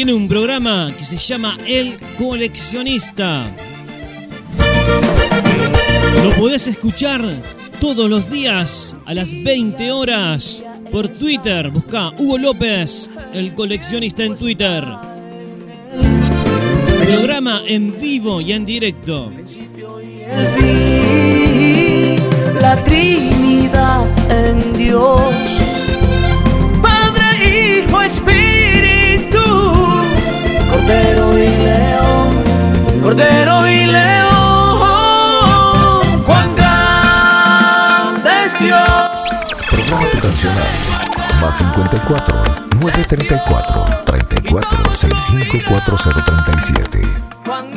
Tiene 0.00 0.14
un 0.14 0.28
programa 0.28 0.94
que 0.96 1.04
se 1.04 1.18
llama 1.18 1.58
El 1.66 1.98
Coleccionista. 2.16 3.44
Lo 6.24 6.30
podés 6.30 6.68
escuchar 6.68 7.22
todos 7.82 8.08
los 8.08 8.30
días 8.30 8.96
a 9.04 9.12
las 9.12 9.34
20 9.34 9.92
horas 9.92 10.64
por 10.90 11.08
Twitter. 11.08 11.70
Busca 11.70 12.14
Hugo 12.16 12.38
López, 12.38 13.10
el 13.34 13.54
coleccionista 13.54 14.24
en 14.24 14.36
Twitter. 14.36 14.88
Programa 17.04 17.60
en 17.66 18.00
vivo 18.00 18.40
y 18.40 18.52
en 18.52 18.64
directo. 18.64 19.30
la 22.58 22.84
Trinidad 22.84 24.08
en 24.30 24.72
Dios, 24.78 25.20
Más 41.40 41.56
54 41.56 42.44
934 42.80 43.84
34 44.04 44.94
65 44.94 45.58
4037. 45.68 47.00
cuán 47.44 47.70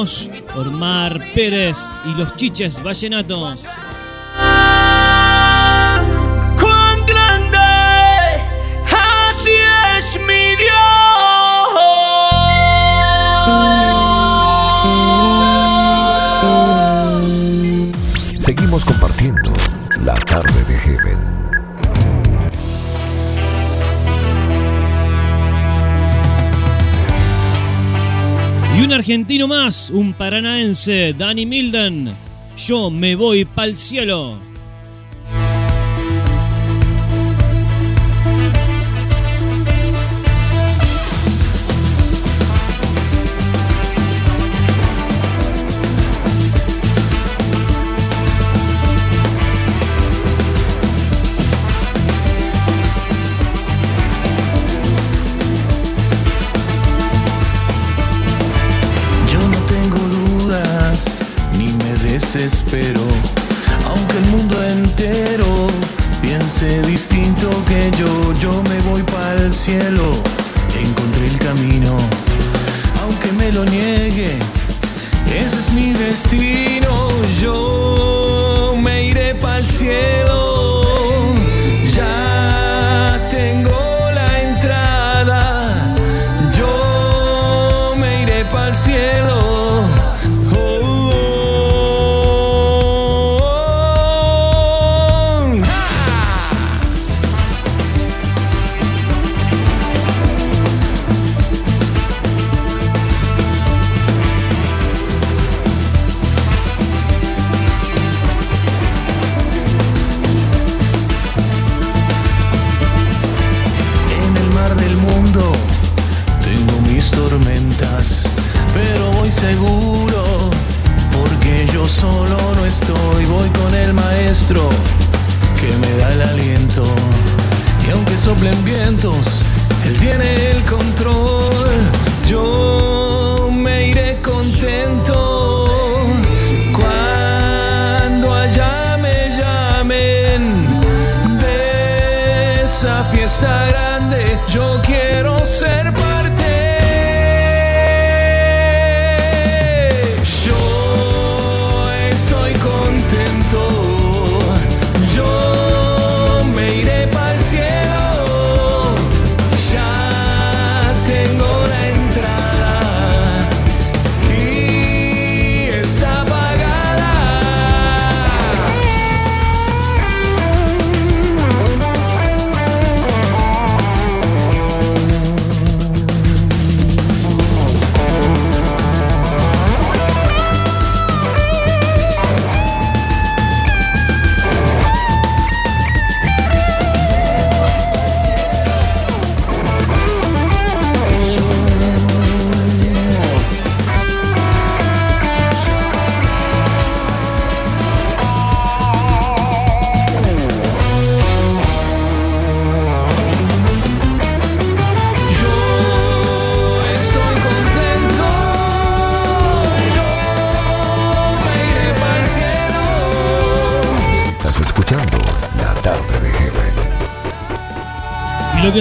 Dios, 0.00 0.30
Ormar 0.56 1.20
Pérez 1.34 1.78
y 2.06 2.18
los 2.18 2.34
Chiches 2.36 2.82
Vallenatos. 2.82 3.62
Argentino 29.10 29.48
más, 29.48 29.90
un 29.90 30.12
paranaense, 30.12 31.12
Danny 31.18 31.44
Milden. 31.44 32.14
Yo 32.56 32.90
me 32.90 33.16
voy 33.16 33.44
pa'l 33.44 33.76
cielo. 33.76 34.49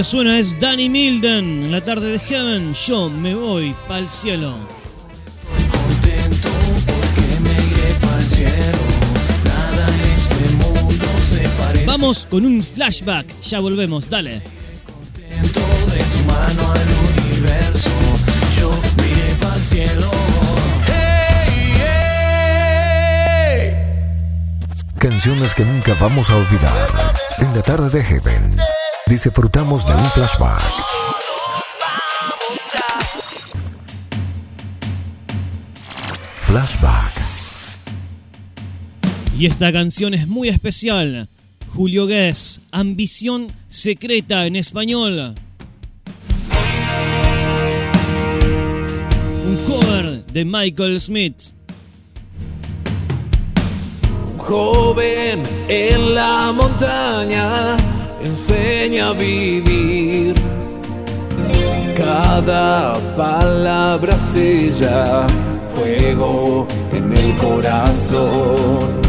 Suena 0.09 0.39
es 0.39 0.59
Danny 0.59 0.89
Milden 0.89 1.65
en 1.65 1.71
la 1.71 1.85
tarde 1.85 2.13
de 2.13 2.17
Heaven. 2.17 2.73
Yo 2.73 3.11
me 3.11 3.35
voy 3.35 3.75
pa'l 3.87 4.09
cielo. 4.09 4.55
Contento 5.71 6.49
porque 6.87 7.39
me 7.43 7.51
iré 7.51 7.93
pa'l 8.01 8.23
cielo. 8.23 8.79
Este. 11.69 11.85
Vamos 11.85 12.25
con 12.25 12.43
un 12.43 12.63
flashback. 12.63 13.39
Ya 13.41 13.59
volvemos, 13.59 14.09
dale. 14.09 14.41
Canciones 24.97 25.53
que 25.53 25.65
nunca 25.65 25.93
vamos 25.93 26.31
a 26.31 26.35
olvidar. 26.35 27.13
En 27.37 27.53
la 27.53 27.61
tarde 27.61 27.89
de 27.91 28.03
Heaven 28.03 28.78
disfrutamos 29.09 29.83
de 29.87 29.95
un 29.95 30.11
flashback. 30.11 30.71
Flashback. 36.41 37.13
Y 39.37 39.47
esta 39.47 39.73
canción 39.73 40.13
es 40.13 40.27
muy 40.27 40.47
especial. 40.47 41.27
Julio 41.73 42.05
Guess, 42.05 42.61
Ambición 42.71 43.51
Secreta 43.67 44.45
en 44.45 44.55
español. 44.55 45.33
Un 49.47 49.57
cover 49.65 50.23
de 50.25 50.45
Michael 50.45 51.01
Smith. 51.01 51.51
Joven 54.37 55.43
en 55.67 56.15
la 56.15 56.51
montaña 56.55 57.77
enseña 58.21 59.09
a 59.09 59.13
vivir. 59.13 60.35
Cada 61.97 62.93
palabra 63.15 64.17
sella 64.17 65.27
fuego 65.73 66.67
en 66.93 67.17
el 67.17 67.37
corazón. 67.37 68.99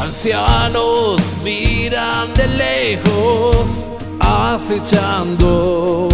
Ancianos 0.00 1.20
miran 1.44 2.34
de 2.34 2.46
lejos, 2.48 3.84
acechando. 4.20 6.08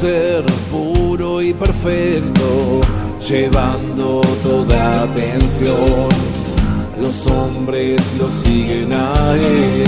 ser 0.00 0.44
puro 0.70 1.42
y 1.42 1.52
perfecto, 1.52 2.80
llevando 3.28 4.20
toda 4.44 5.02
atención. 5.02 6.27
Los 7.00 7.26
hombres 7.28 8.00
lo 8.18 8.28
siguen 8.28 8.92
a 8.92 9.34
él. 9.34 9.84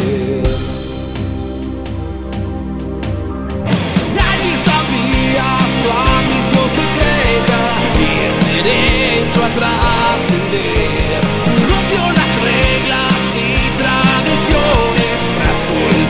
Nadie 4.14 4.54
sabía 4.68 5.48
su 5.80 5.88
ambición 5.90 6.68
secreta 6.80 7.60
y 7.98 8.10
el 8.28 8.36
derecho 8.54 9.38
a 9.42 9.50
trascender. 9.58 11.20
Rompió 11.68 12.02
las 12.18 12.32
reglas 12.46 13.20
y 13.34 13.50
tradiciones, 13.80 15.16
rasgó 15.42 15.80
el 15.90 16.02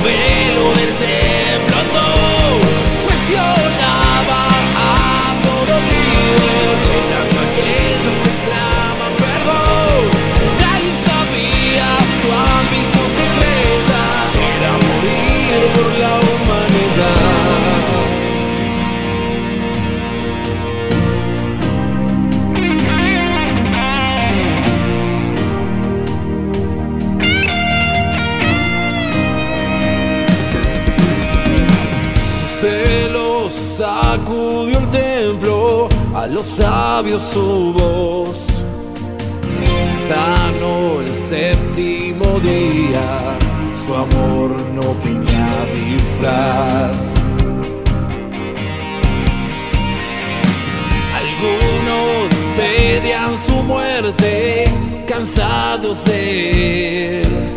los 36.31 36.47
sabios 36.47 37.23
su 37.23 37.73
voz. 37.73 38.37
Sanó 40.09 41.01
el 41.01 41.09
séptimo 41.29 42.41
día, 42.41 43.39
su 43.87 43.95
amor 43.95 44.51
no 44.75 44.83
tenía 45.05 45.67
disfraz. 45.75 46.97
Algunos 51.21 52.29
pedían 52.57 53.33
su 53.47 53.55
muerte, 53.63 54.65
cansados 55.07 56.05
de 56.05 57.23
él. 57.23 57.51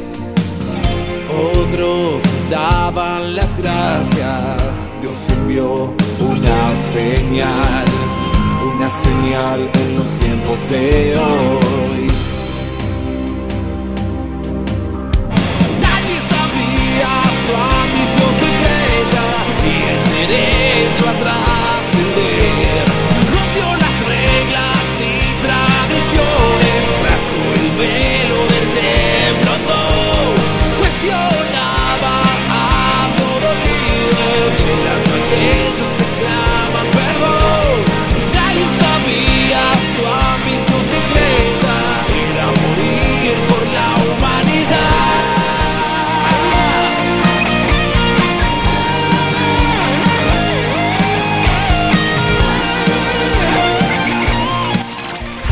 Otros 1.29 2.21
daban 2.49 3.35
las 3.35 3.57
gracias. 3.57 4.61
Dios 5.01 5.17
envió 5.29 5.93
una 6.19 6.75
señal, 6.93 7.85
en 9.25 9.95
los 9.95 10.07
tiempos 10.19 10.59
de 10.69 11.15
hoy. 11.17 12.07
Nadie 15.81 16.17
sabía 16.33 17.11
su 17.45 17.53
ambición 17.55 18.31
secreta 18.43 19.25
y 19.63 19.75
el 19.93 20.01
derecho 20.17 21.03
a 21.07 21.13
trascender. 21.23 22.85
Rompió 23.31 23.67
las 23.83 23.95
reglas 24.11 24.83
y 24.99 25.15
tradiciones, 25.45 26.81
rasgó 27.07 27.45
el 27.55 27.67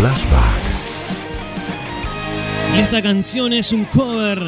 Flashback. 0.01 0.63
Y 2.75 2.79
esta 2.79 3.03
canción 3.03 3.53
es 3.53 3.71
un 3.71 3.85
cover. 3.85 4.39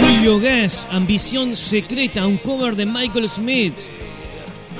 Julio 0.00 0.40
Guess, 0.40 0.88
Ambición 0.90 1.56
Secreta, 1.56 2.26
un 2.26 2.38
cover 2.38 2.74
de 2.74 2.86
Michael 2.86 3.28
Smith. 3.28 3.74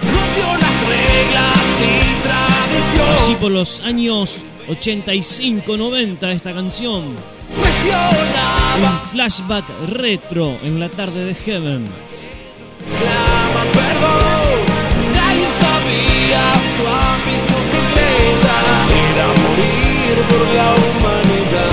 Rompió 0.01 0.47
las 0.59 0.89
reglas 0.89 1.59
y 1.79 2.23
tradiciones. 2.23 3.23
Allí 3.23 3.35
por 3.35 3.51
los 3.51 3.81
años 3.83 4.43
85-90 4.69 6.27
esta 6.33 6.55
canción. 6.55 7.17
Un 8.79 9.11
flashback 9.13 9.67
retro 9.89 10.57
en 10.63 10.81
la 10.81 10.89
tarde 10.89 11.27
de 11.27 11.35
Heaven. 11.35 11.85
La 20.61 20.75
humanidad. 20.75 21.71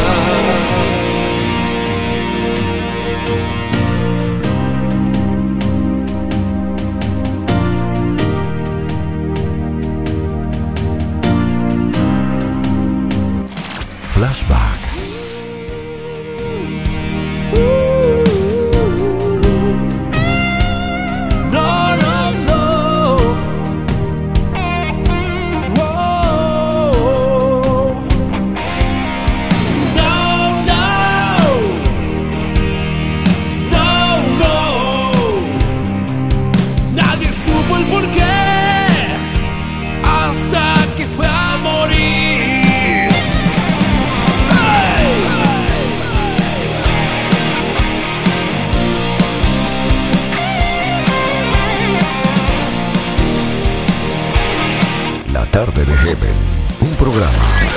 Flashback. 14.14 14.76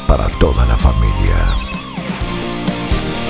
Para 0.07 0.29
toda 0.39 0.67
la 0.67 0.77
familia. 0.77 1.37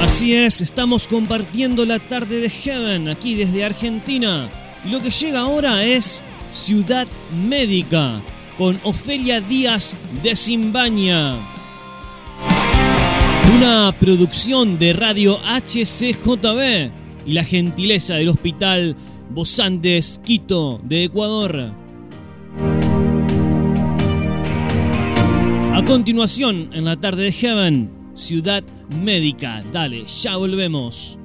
Así 0.03 0.35
es, 0.35 0.61
estamos 0.61 1.07
compartiendo 1.07 1.85
la 1.85 1.99
tarde 1.99 2.41
de 2.41 2.51
Heaven 2.51 3.09
aquí 3.09 3.35
desde 3.35 3.65
Argentina. 3.65 4.49
Lo 4.87 5.01
que 5.01 5.11
llega 5.11 5.41
ahora 5.41 5.85
es 5.85 6.25
Ciudad 6.53 7.07
Médica 7.49 8.21
con 8.59 8.81
Ofelia 8.83 9.41
Díaz 9.41 9.95
de 10.23 10.35
Simbaña. 10.35 11.37
Una 13.57 13.93
producción 14.01 14.79
de 14.79 14.95
Radio 14.95 15.39
HCJB 15.45 16.91
y 17.27 17.33
la 17.33 17.45
gentileza 17.45 18.15
del 18.15 18.31
Hospital 18.31 18.97
Bosandes 19.31 20.21
Quito 20.25 20.81
de 20.83 21.05
Ecuador. 21.05 21.80
Continuación, 25.91 26.71
en 26.73 26.85
la 26.85 26.95
tarde 26.95 27.25
de 27.25 27.33
Heaven, 27.33 27.91
Ciudad 28.15 28.63
Médica. 29.03 29.61
Dale, 29.73 30.05
ya 30.05 30.37
volvemos. 30.37 31.19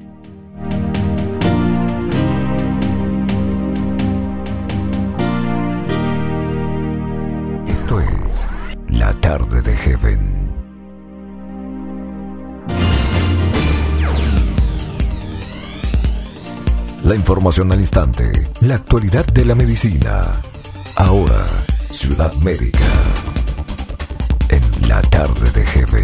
Esto 7.68 7.99
es 7.99 8.47
La 8.89 9.13
tarde 9.22 9.61
de 9.61 9.76
Heaven. 9.78 10.51
La 17.03 17.13
información 17.13 17.72
al 17.72 17.82
instante, 17.82 18.32
la 18.61 18.76
actualidad 18.78 19.28
de 19.28 19.45
la 19.45 19.53
medicina. 19.53 20.41
Ahora, 20.95 21.45
Ciudad 21.91 22.34
Médica. 22.38 23.34
La 24.88 25.01
tarde 25.01 25.51
de 25.51 25.65
Heaven. 25.65 26.03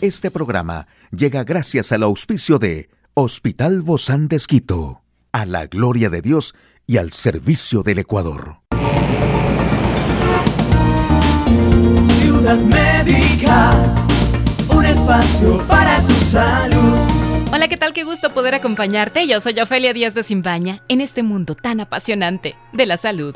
Este 0.00 0.30
programa 0.30 0.86
llega 1.10 1.44
gracias 1.44 1.90
al 1.92 2.02
auspicio 2.02 2.58
de 2.58 2.88
Hospital 3.14 3.80
Bozán 3.82 4.28
de 4.28 4.36
Esquito, 4.36 5.02
a 5.32 5.46
la 5.46 5.66
gloria 5.66 6.10
de 6.10 6.20
Dios 6.20 6.54
y 6.86 6.98
al 6.98 7.10
servicio 7.12 7.82
del 7.82 7.98
Ecuador. 7.98 8.58
Ciudad 12.20 12.58
Médica, 12.58 13.72
un 14.68 14.84
espacio 14.84 15.58
para 15.66 16.00
tu 16.06 16.14
salud. 16.20 17.23
Hola, 17.54 17.68
¿qué 17.68 17.76
tal? 17.76 17.92
Qué 17.92 18.02
gusto 18.02 18.30
poder 18.30 18.56
acompañarte. 18.56 19.28
Yo 19.28 19.40
soy 19.40 19.60
Ofelia 19.60 19.92
Díaz 19.92 20.12
de 20.12 20.24
Simbaña 20.24 20.82
en 20.88 21.00
este 21.00 21.22
mundo 21.22 21.54
tan 21.54 21.78
apasionante 21.78 22.56
de 22.72 22.84
la 22.84 22.96
salud. 22.96 23.32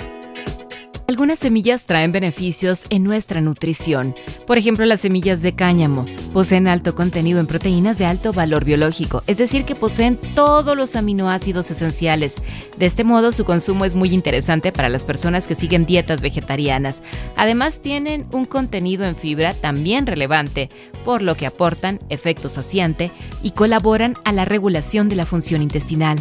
Algunas 1.09 1.39
semillas 1.39 1.87
traen 1.87 2.13
beneficios 2.13 2.83
en 2.91 3.03
nuestra 3.03 3.41
nutrición. 3.41 4.15
Por 4.47 4.59
ejemplo, 4.59 4.85
las 4.85 5.01
semillas 5.01 5.41
de 5.41 5.55
cáñamo 5.55 6.05
poseen 6.35 6.69
alto 6.69 6.95
contenido 6.95 7.41
en 7.41 7.47
proteínas 7.47 7.97
de 7.97 8.05
alto 8.05 8.35
valor 8.35 8.67
biológico, 8.67 9.23
es 9.27 9.39
decir, 9.39 9.65
que 9.65 9.75
poseen 9.75 10.19
todos 10.35 10.77
los 10.77 10.97
aminoácidos 10.97 11.71
esenciales. 11.71 12.43
De 12.77 12.85
este 12.85 13.05
modo, 13.05 13.33
su 13.33 13.47
consumo 13.47 13.87
es 13.87 13.95
muy 13.95 14.13
interesante 14.13 14.71
para 14.71 14.91
las 14.91 15.05
personas 15.05 15.49
que 15.49 15.55
siguen 15.55 15.87
dietas 15.87 16.21
vegetarianas. 16.21 17.03
Además, 17.37 17.81
tienen 17.81 18.27
un 18.33 18.45
contenido 18.45 19.07
en 19.07 19.17
fibra 19.17 19.55
también 19.55 20.07
relevante, 20.07 20.69
por 21.07 21.23
lo 21.23 21.39
que 21.39 21.47
aportan 21.47 22.01
efecto 22.11 22.51
saciante 22.51 23.11
y 23.43 23.53
colaboran 23.53 24.17
a 24.25 24.33
la 24.33 24.45
regulación 24.45 25.09
de 25.09 25.17
la 25.17 25.25
función 25.25 25.63
intestinal. 25.63 26.19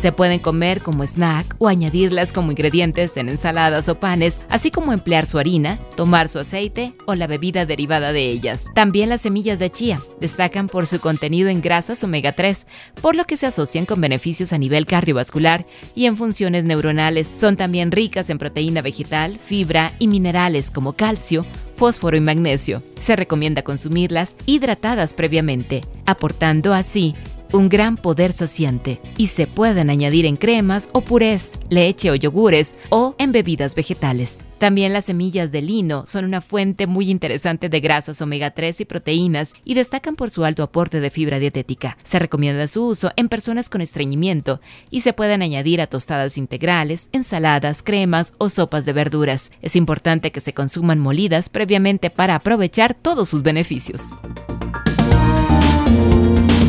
Se 0.00 0.12
pueden 0.12 0.38
comer 0.38 0.80
como 0.80 1.04
snack 1.04 1.56
o 1.58 1.68
añadirlas 1.68 2.32
como 2.32 2.52
ingredientes 2.52 3.18
en 3.18 3.28
ensaladas 3.28 3.86
o 3.90 4.00
panes 4.00 4.29
así 4.48 4.70
como 4.70 4.92
emplear 4.92 5.26
su 5.26 5.38
harina, 5.38 5.80
tomar 5.96 6.28
su 6.28 6.38
aceite 6.38 6.92
o 7.06 7.14
la 7.14 7.26
bebida 7.26 7.66
derivada 7.66 8.12
de 8.12 8.28
ellas. 8.30 8.66
También 8.74 9.08
las 9.08 9.22
semillas 9.22 9.58
de 9.58 9.70
chía 9.70 10.00
destacan 10.20 10.68
por 10.68 10.86
su 10.86 11.00
contenido 11.00 11.48
en 11.48 11.60
grasas 11.60 12.04
omega 12.04 12.32
3, 12.32 12.66
por 13.00 13.16
lo 13.16 13.24
que 13.24 13.36
se 13.36 13.46
asocian 13.46 13.86
con 13.86 14.00
beneficios 14.00 14.52
a 14.52 14.58
nivel 14.58 14.86
cardiovascular 14.86 15.66
y 15.94 16.06
en 16.06 16.16
funciones 16.16 16.64
neuronales. 16.64 17.26
Son 17.26 17.56
también 17.56 17.90
ricas 17.90 18.30
en 18.30 18.38
proteína 18.38 18.82
vegetal, 18.82 19.38
fibra 19.38 19.92
y 19.98 20.08
minerales 20.08 20.70
como 20.70 20.92
calcio, 20.92 21.44
fósforo 21.76 22.16
y 22.16 22.20
magnesio. 22.20 22.82
Se 22.98 23.16
recomienda 23.16 23.62
consumirlas 23.62 24.36
hidratadas 24.46 25.14
previamente, 25.14 25.80
aportando 26.04 26.74
así 26.74 27.14
un 27.52 27.68
gran 27.68 27.96
poder 27.96 28.32
saciante 28.32 29.00
y 29.16 29.28
se 29.28 29.46
pueden 29.46 29.90
añadir 29.90 30.26
en 30.26 30.36
cremas 30.36 30.88
o 30.92 31.00
purés, 31.00 31.58
leche 31.68 32.10
o 32.10 32.14
yogures 32.14 32.74
o 32.90 33.14
en 33.18 33.32
bebidas 33.32 33.74
vegetales. 33.74 34.44
También 34.58 34.92
las 34.92 35.06
semillas 35.06 35.50
de 35.52 35.62
lino 35.62 36.04
son 36.06 36.26
una 36.26 36.42
fuente 36.42 36.86
muy 36.86 37.10
interesante 37.10 37.70
de 37.70 37.80
grasas 37.80 38.20
omega 38.20 38.50
3 38.50 38.82
y 38.82 38.84
proteínas 38.84 39.54
y 39.64 39.72
destacan 39.72 40.16
por 40.16 40.28
su 40.28 40.44
alto 40.44 40.62
aporte 40.62 41.00
de 41.00 41.08
fibra 41.08 41.38
dietética. 41.38 41.96
Se 42.02 42.18
recomienda 42.18 42.68
su 42.68 42.86
uso 42.86 43.10
en 43.16 43.30
personas 43.30 43.70
con 43.70 43.80
estreñimiento 43.80 44.60
y 44.90 45.00
se 45.00 45.14
pueden 45.14 45.40
añadir 45.40 45.80
a 45.80 45.86
tostadas 45.86 46.36
integrales, 46.36 47.08
ensaladas, 47.12 47.82
cremas 47.82 48.34
o 48.36 48.50
sopas 48.50 48.84
de 48.84 48.92
verduras. 48.92 49.50
Es 49.62 49.76
importante 49.76 50.30
que 50.30 50.40
se 50.40 50.52
consuman 50.52 50.98
molidas 50.98 51.48
previamente 51.48 52.10
para 52.10 52.34
aprovechar 52.34 52.92
todos 52.92 53.30
sus 53.30 53.42
beneficios. 53.42 54.02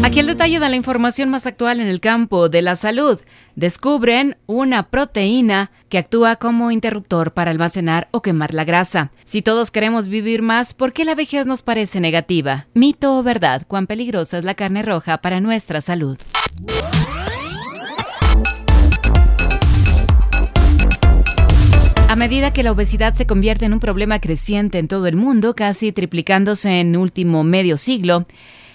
Aquí 0.03 0.19
el 0.19 0.25
detalle 0.25 0.59
de 0.59 0.67
la 0.67 0.75
información 0.75 1.29
más 1.29 1.45
actual 1.45 1.79
en 1.79 1.87
el 1.87 1.99
campo 1.99 2.49
de 2.49 2.63
la 2.63 2.75
salud. 2.75 3.21
Descubren 3.55 4.35
una 4.47 4.89
proteína 4.89 5.69
que 5.89 5.99
actúa 5.99 6.37
como 6.37 6.71
interruptor 6.71 7.33
para 7.33 7.51
almacenar 7.51 8.07
o 8.09 8.23
quemar 8.23 8.55
la 8.55 8.63
grasa. 8.63 9.11
Si 9.25 9.43
todos 9.43 9.69
queremos 9.69 10.07
vivir 10.07 10.41
más, 10.41 10.73
¿por 10.73 10.91
qué 10.91 11.05
la 11.05 11.13
vejez 11.13 11.45
nos 11.45 11.61
parece 11.61 11.99
negativa? 11.99 12.65
Mito 12.73 13.15
o 13.15 13.21
verdad, 13.21 13.63
cuán 13.67 13.85
peligrosa 13.85 14.39
es 14.39 14.43
la 14.43 14.55
carne 14.55 14.81
roja 14.81 15.19
para 15.19 15.39
nuestra 15.39 15.81
salud. 15.81 16.17
A 22.07 22.15
medida 22.15 22.51
que 22.51 22.63
la 22.63 22.71
obesidad 22.71 23.13
se 23.13 23.27
convierte 23.27 23.65
en 23.65 23.73
un 23.73 23.79
problema 23.79 24.19
creciente 24.19 24.79
en 24.79 24.87
todo 24.87 25.05
el 25.05 25.15
mundo, 25.15 25.55
casi 25.55 25.91
triplicándose 25.91 26.81
en 26.81 26.97
último 26.97 27.43
medio 27.43 27.77
siglo, 27.77 28.25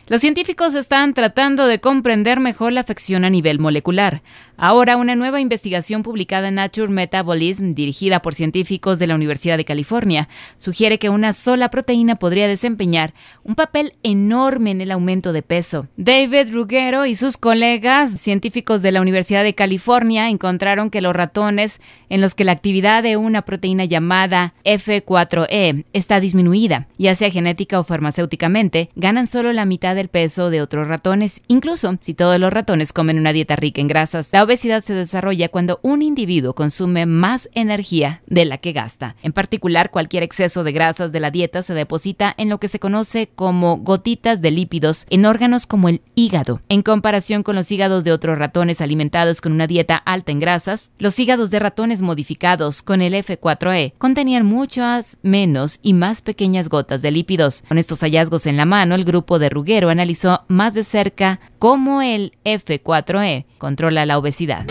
los 0.09 0.21
científicos 0.21 0.75
están 0.75 1.15
tratando 1.15 1.67
de 1.67 1.81
comprender 1.81 2.39
mejor 2.39 2.73
la 2.73 2.81
afección 2.81 3.25
a 3.25 3.31
nivel 3.31 3.59
molecular. 3.59 4.23
Ahora, 4.59 4.97
una 4.97 5.15
nueva 5.17 5.41
investigación 5.41 6.03
publicada 6.03 6.49
en 6.49 6.55
Nature 6.55 6.89
Metabolism, 6.89 7.75
dirigida 7.75 8.21
por 8.21 8.35
científicos 8.35 8.99
de 8.99 9.07
la 9.07 9.15
Universidad 9.15 9.59
de 9.59 9.67
California, 9.67 10.29
sugiere 10.57 10.99
que 10.99 11.11
una 11.11 11.35
sola 11.35 11.69
proteína 11.69 12.17
podría 12.17 12.49
desempeñar 12.49 13.13
un 13.45 13.55
papel 13.55 13.95
enorme 14.03 14.71
en 14.71 14.81
el 14.81 14.93
aumento 14.93 15.35
de 15.35 15.43
peso. 15.43 15.89
David 15.99 16.53
Ruggero 16.53 17.05
y 17.05 17.15
sus 17.15 17.37
colegas 17.37 18.13
científicos 18.13 18.81
de 18.81 18.93
la 18.93 19.03
Universidad 19.03 19.45
de 19.45 19.55
California 19.55 20.31
encontraron 20.31 20.89
que 20.89 21.03
los 21.03 21.15
ratones 21.15 21.81
en 22.09 22.23
los 22.23 22.35
que 22.35 22.45
la 22.45 22.53
actividad 22.53 23.03
de 23.03 23.19
una 23.19 23.43
proteína 23.43 23.85
llamada 23.85 24.55
F4E 24.65 25.85
está 25.93 26.19
disminuida, 26.19 26.87
ya 26.97 27.15
sea 27.15 27.31
genética 27.31 27.79
o 27.79 27.85
farmacéuticamente, 27.85 28.89
ganan 28.97 29.27
solo 29.27 29.53
la 29.53 29.67
mitad 29.67 29.95
del 29.95 30.09
peso 30.09 30.49
de 30.49 30.63
otros 30.63 30.89
ratones, 30.89 31.43
incluso 31.47 31.99
si 32.01 32.15
todos 32.15 32.41
los 32.41 32.53
ratones 32.53 32.95
comen 32.95 33.19
una 33.19 33.35
dieta 33.35 33.57
rica 33.57 33.83
en 33.83 33.89
grasas 33.89 34.33
obesidad 34.47 34.83
se 34.83 34.95
desarrolla 34.95 35.49
cuando 35.49 35.79
un 35.83 36.03
individuo 36.03 36.55
consume 36.55 37.05
más 37.05 37.49
energía 37.53 38.23
de 38.27 38.45
la 38.45 38.59
que 38.59 38.73
gasta. 38.73 39.15
En 39.23 39.33
particular, 39.33 39.91
cualquier 39.91 40.23
exceso 40.23 40.65
de 40.65 40.73
grasas 40.73 41.13
de 41.13 41.21
la 41.21 41.31
dieta 41.31 41.63
se 41.63 41.75
deposita 41.75 42.35
en 42.39 42.49
lo 42.49 42.59
que 42.59 42.69
se 42.69 42.81
conoce 42.81 43.29
como 43.35 43.77
gotitas 43.77 44.41
de 44.41 44.51
lípidos 44.51 45.07
en 45.11 45.27
órganos 45.27 45.67
como 45.67 45.89
el 45.89 46.01
hígado. 46.15 46.61
En 46.69 46.83
comparación 46.83 47.43
con 47.43 47.57
los 47.57 47.71
hígados 47.71 48.05
de 48.05 48.13
otros 48.13 48.39
ratones 48.39 48.81
alimentados 48.81 49.41
con 49.41 49.53
una 49.53 49.67
dieta 49.67 49.97
alta 49.97 50.33
en 50.33 50.41
grasas, 50.41 50.91
los 50.99 51.19
hígados 51.19 51.51
de 51.51 51.59
ratones 51.59 52.01
modificados 52.01 52.83
con 52.83 53.03
el 53.03 53.15
F4E 53.15 53.93
contenían 53.99 54.47
muchas 54.47 55.19
menos 55.23 55.81
y 55.83 55.93
más 55.93 56.23
pequeñas 56.23 56.69
gotas 56.69 57.03
de 57.03 57.11
lípidos. 57.11 57.63
Con 57.69 57.79
estos 57.79 58.01
hallazgos 58.01 58.47
en 58.47 58.57
la 58.57 58.65
mano, 58.65 58.95
el 58.95 59.05
grupo 59.05 59.39
de 59.39 59.49
Ruggero 59.49 59.89
analizó 59.89 60.43
más 60.49 60.75
de 60.75 60.85
cerca 60.85 61.41
cómo 61.59 62.03
el 62.03 62.33
F4E 62.45 63.47
controla 63.59 64.07
la 64.07 64.19
obesidad. 64.19 64.67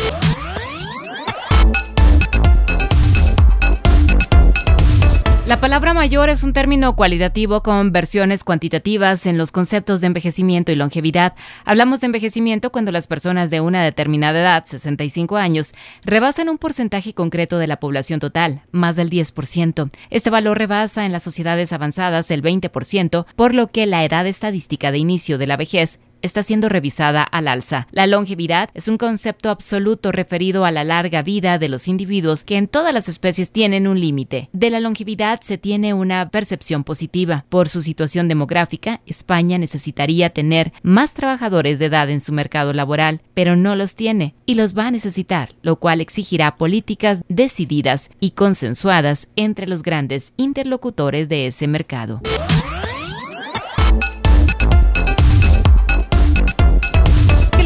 La 5.45 5.61
palabra 5.61 5.93
mayor 5.93 6.29
es 6.29 6.41
un 6.41 6.53
término 6.53 6.95
cualitativo 6.95 7.61
con 7.61 7.91
versiones 7.91 8.43
cuantitativas 8.43 9.27
en 9.27 9.37
los 9.37 9.51
conceptos 9.51 10.01
de 10.01 10.07
envejecimiento 10.07 10.71
y 10.71 10.75
longevidad. 10.75 11.35
Hablamos 11.65 11.99
de 11.99 12.07
envejecimiento 12.07 12.71
cuando 12.71 12.91
las 12.91 13.05
personas 13.05 13.51
de 13.51 13.61
una 13.61 13.83
determinada 13.83 14.39
edad, 14.39 14.65
65 14.65 15.37
años, 15.37 15.73
rebasan 16.03 16.49
un 16.49 16.57
porcentaje 16.57 17.13
concreto 17.13 17.59
de 17.59 17.67
la 17.67 17.79
población 17.79 18.19
total, 18.19 18.63
más 18.71 18.95
del 18.95 19.11
10%. 19.11 19.91
Este 20.09 20.31
valor 20.31 20.57
rebasa 20.57 21.05
en 21.05 21.11
las 21.11 21.21
sociedades 21.21 21.71
avanzadas 21.73 22.31
el 22.31 22.41
20%, 22.41 23.27
por 23.35 23.53
lo 23.53 23.67
que 23.67 23.85
la 23.85 24.03
edad 24.03 24.25
estadística 24.25 24.91
de 24.91 24.97
inicio 24.97 25.37
de 25.37 25.45
la 25.45 25.57
vejez 25.57 25.99
está 26.25 26.43
siendo 26.43 26.69
revisada 26.69 27.23
al 27.23 27.47
alza. 27.47 27.87
La 27.91 28.07
longevidad 28.07 28.69
es 28.73 28.87
un 28.87 28.97
concepto 28.97 29.49
absoluto 29.49 30.11
referido 30.11 30.65
a 30.65 30.71
la 30.71 30.83
larga 30.83 31.21
vida 31.21 31.57
de 31.57 31.69
los 31.69 31.87
individuos 31.87 32.43
que 32.43 32.57
en 32.57 32.67
todas 32.67 32.93
las 32.93 33.07
especies 33.07 33.51
tienen 33.51 33.87
un 33.87 33.99
límite. 33.99 34.49
De 34.51 34.69
la 34.69 34.79
longevidad 34.79 35.41
se 35.41 35.57
tiene 35.57 35.93
una 35.93 36.29
percepción 36.29 36.83
positiva. 36.83 37.45
Por 37.49 37.69
su 37.69 37.81
situación 37.81 38.27
demográfica, 38.27 39.01
España 39.05 39.57
necesitaría 39.57 40.31
tener 40.31 40.73
más 40.83 41.13
trabajadores 41.13 41.79
de 41.79 41.85
edad 41.85 42.09
en 42.09 42.21
su 42.21 42.33
mercado 42.33 42.73
laboral, 42.73 43.21
pero 43.33 43.55
no 43.55 43.75
los 43.75 43.95
tiene 43.95 44.35
y 44.45 44.55
los 44.55 44.77
va 44.77 44.87
a 44.87 44.91
necesitar, 44.91 45.53
lo 45.61 45.77
cual 45.77 46.01
exigirá 46.01 46.55
políticas 46.55 47.23
decididas 47.29 48.09
y 48.19 48.31
consensuadas 48.31 49.27
entre 49.35 49.67
los 49.67 49.83
grandes 49.83 50.33
interlocutores 50.37 51.29
de 51.29 51.47
ese 51.47 51.67
mercado. 51.67 52.21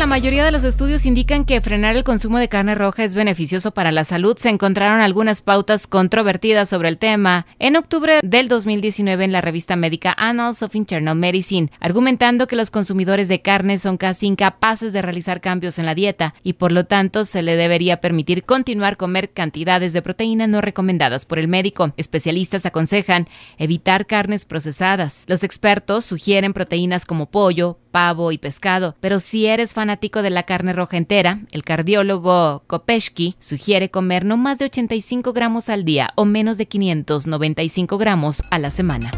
Mayoría 0.09 0.43
de 0.43 0.51
los 0.51 0.63
estudios 0.63 1.05
indican 1.05 1.45
que 1.45 1.61
frenar 1.61 1.95
el 1.95 2.03
consumo 2.03 2.39
de 2.39 2.49
carne 2.49 2.73
roja 2.73 3.03
es 3.03 3.13
beneficioso 3.13 3.69
para 3.69 3.91
la 3.91 4.03
salud, 4.03 4.35
se 4.39 4.49
encontraron 4.49 5.01
algunas 5.01 5.43
pautas 5.43 5.85
controvertidas 5.85 6.67
sobre 6.67 6.89
el 6.89 6.97
tema 6.97 7.45
en 7.59 7.75
octubre 7.75 8.19
del 8.23 8.47
2019 8.47 9.23
en 9.23 9.31
la 9.31 9.41
revista 9.41 9.75
médica 9.75 10.15
Annals 10.17 10.63
of 10.63 10.75
Internal 10.75 11.15
Medicine, 11.15 11.69
argumentando 11.79 12.47
que 12.47 12.55
los 12.55 12.71
consumidores 12.71 13.27
de 13.27 13.43
carne 13.43 13.77
son 13.77 13.97
casi 13.97 14.25
incapaces 14.25 14.93
de 14.93 15.03
realizar 15.03 15.41
cambios 15.41 15.77
en 15.77 15.85
la 15.85 15.93
dieta 15.93 16.33
y 16.41 16.53
por 16.53 16.71
lo 16.71 16.87
tanto 16.87 17.23
se 17.23 17.43
le 17.43 17.55
debería 17.55 18.01
permitir 18.01 18.45
continuar 18.45 18.97
comer 18.97 19.29
cantidades 19.29 19.93
de 19.93 20.01
proteína 20.01 20.47
no 20.47 20.59
recomendadas 20.59 21.25
por 21.25 21.37
el 21.37 21.47
médico. 21.47 21.93
Especialistas 21.97 22.65
aconsejan 22.65 23.27
evitar 23.59 24.07
carnes 24.07 24.45
procesadas. 24.45 25.25
Los 25.27 25.43
expertos 25.43 26.03
sugieren 26.03 26.53
proteínas 26.53 27.05
como 27.05 27.27
pollo, 27.27 27.77
pavo 27.91 28.31
y 28.31 28.37
pescado, 28.37 28.95
pero 28.99 29.19
si 29.19 29.45
eres 29.45 29.73
fanático 29.73 30.21
de 30.21 30.29
la 30.29 30.43
carne 30.43 30.73
roja 30.73 30.97
entera, 30.97 31.39
el 31.51 31.63
cardiólogo 31.63 32.63
Kopeshki 32.67 33.35
sugiere 33.39 33.89
comer 33.89 34.25
no 34.25 34.37
más 34.37 34.59
de 34.59 34.65
85 34.65 35.33
gramos 35.33 35.69
al 35.69 35.85
día 35.85 36.11
o 36.15 36.25
menos 36.25 36.57
de 36.57 36.67
595 36.67 37.97
gramos 37.97 38.43
a 38.49 38.59
la 38.59 38.71
semana. 38.71 39.11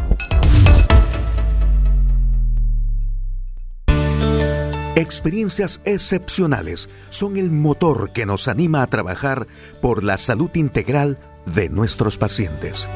Experiencias 4.94 5.80
excepcionales 5.86 6.90
son 7.08 7.38
el 7.38 7.50
motor 7.50 8.12
que 8.12 8.26
nos 8.26 8.46
anima 8.46 8.82
a 8.82 8.86
trabajar 8.86 9.46
por 9.80 10.04
la 10.04 10.18
salud 10.18 10.50
integral 10.54 11.18
de 11.46 11.70
nuestros 11.70 12.18
pacientes. 12.18 12.88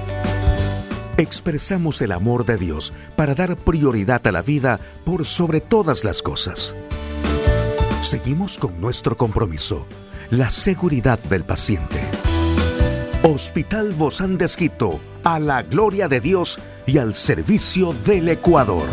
Expresamos 1.18 2.02
el 2.02 2.12
amor 2.12 2.44
de 2.44 2.58
Dios 2.58 2.92
para 3.16 3.34
dar 3.34 3.56
prioridad 3.56 4.26
a 4.26 4.32
la 4.32 4.42
vida 4.42 4.78
por 5.06 5.24
sobre 5.24 5.62
todas 5.62 6.04
las 6.04 6.20
cosas. 6.20 6.76
Seguimos 8.02 8.58
con 8.58 8.78
nuestro 8.82 9.16
compromiso, 9.16 9.86
la 10.30 10.50
seguridad 10.50 11.18
del 11.18 11.44
paciente. 11.44 12.02
Hospital 13.22 13.94
Bozán 13.94 14.36
de 14.36 14.46
a 15.24 15.38
la 15.38 15.62
gloria 15.62 16.06
de 16.06 16.20
Dios 16.20 16.58
y 16.86 16.98
al 16.98 17.14
servicio 17.14 17.94
del 18.04 18.28
Ecuador. 18.28 18.86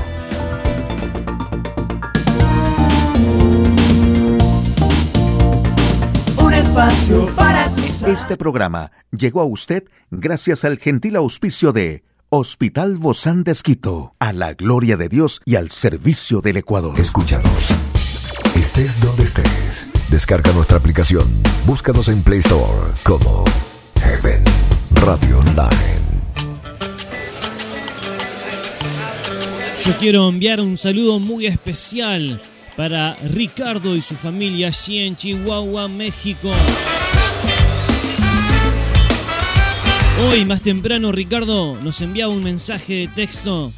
Un 6.38 6.54
espacio 6.54 7.26
para 7.36 7.70
Este 8.08 8.38
programa 8.38 8.94
llegó 9.12 9.42
a 9.42 9.46
usted 9.46 9.84
gracias 10.10 10.64
al 10.64 10.78
gentil 10.78 11.18
auspicio 11.18 11.74
de 11.74 12.04
Hospital 12.36 12.98
Bozán 12.98 13.44
de 13.44 13.54
a 14.18 14.34
la 14.34 14.56
gloria 14.56 14.98
de 14.98 15.08
Dios 15.08 15.40
y 15.46 15.56
al 15.56 15.70
servicio 15.70 16.42
del 16.42 16.58
Ecuador. 16.58 17.00
Escúchanos. 17.00 17.46
Estés 18.56 19.00
donde 19.02 19.26
estés. 19.26 19.88
Descarga 20.10 20.52
nuestra 20.54 20.80
aplicación. 20.80 21.28
Búscanos 21.68 22.08
en 22.08 22.24
Play 22.24 22.40
Store 22.40 22.90
como 23.04 23.46
Heaven 24.02 24.44
Radio 24.94 25.42
Online. 25.42 26.02
Yo 29.86 29.96
quiero 30.00 30.28
enviar 30.28 30.60
un 30.60 30.76
saludo 30.76 31.20
muy 31.20 31.46
especial 31.46 32.42
para 32.76 33.14
Ricardo 33.18 33.96
y 33.96 34.02
su 34.02 34.16
familia 34.16 34.70
allí 34.70 35.06
en 35.06 35.16
Chihuahua, 35.16 35.88
México. 35.88 36.50
Hoy 40.22 40.46
más 40.46 40.62
temprano 40.62 41.12
Ricardo 41.12 41.78
nos 41.84 42.02
enviaba 42.02 42.32
un 42.32 42.44
mensaje 42.44 42.94
de 42.94 43.08
texto 43.08 43.72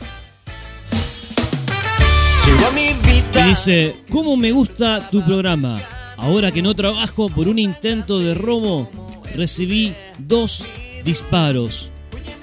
y 3.33 3.49
dice, 3.49 3.95
¿cómo 4.09 4.37
me 4.37 4.51
gusta 4.51 5.09
tu 5.09 5.23
programa? 5.23 5.81
Ahora 6.17 6.51
que 6.51 6.61
no 6.61 6.75
trabajo 6.75 7.29
por 7.29 7.47
un 7.47 7.59
intento 7.59 8.19
de 8.19 8.33
robo, 8.33 8.89
recibí 9.35 9.93
dos 10.17 10.65
disparos. 11.03 11.91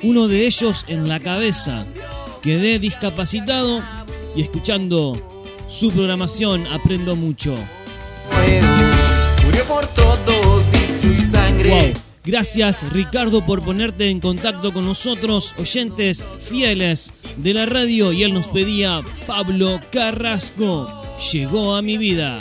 Uno 0.02 0.28
de 0.28 0.46
ellos 0.46 0.84
en 0.88 1.08
la 1.08 1.20
cabeza. 1.20 1.86
Quedé 2.42 2.78
discapacitado 2.78 3.82
y 4.36 4.42
escuchando 4.42 5.12
su 5.68 5.90
programación 5.90 6.66
aprendo 6.66 7.16
mucho. 7.16 7.54
Murió 9.44 9.64
por 9.64 9.86
todos 9.88 10.66
y 10.74 11.00
su 11.00 11.14
sangre. 11.14 11.70
Wow. 11.70 12.11
Gracias 12.24 12.88
Ricardo 12.92 13.44
por 13.44 13.64
ponerte 13.64 14.08
en 14.08 14.20
contacto 14.20 14.72
con 14.72 14.86
nosotros, 14.86 15.54
oyentes 15.58 16.24
fieles 16.38 17.12
de 17.36 17.54
la 17.54 17.66
radio. 17.66 18.12
Y 18.12 18.22
él 18.22 18.32
nos 18.32 18.46
pedía 18.46 19.00
Pablo 19.26 19.80
Carrasco. 19.90 20.88
Llegó 21.32 21.74
a 21.74 21.82
mi 21.82 21.98
vida. 21.98 22.38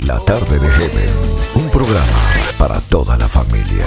La 0.00 0.18
tarde 0.20 0.58
de 0.58 0.70
Heaven, 0.70 1.10
un 1.54 1.70
programa 1.70 2.30
para 2.56 2.80
toda 2.80 3.18
la 3.18 3.28
familia. 3.28 3.86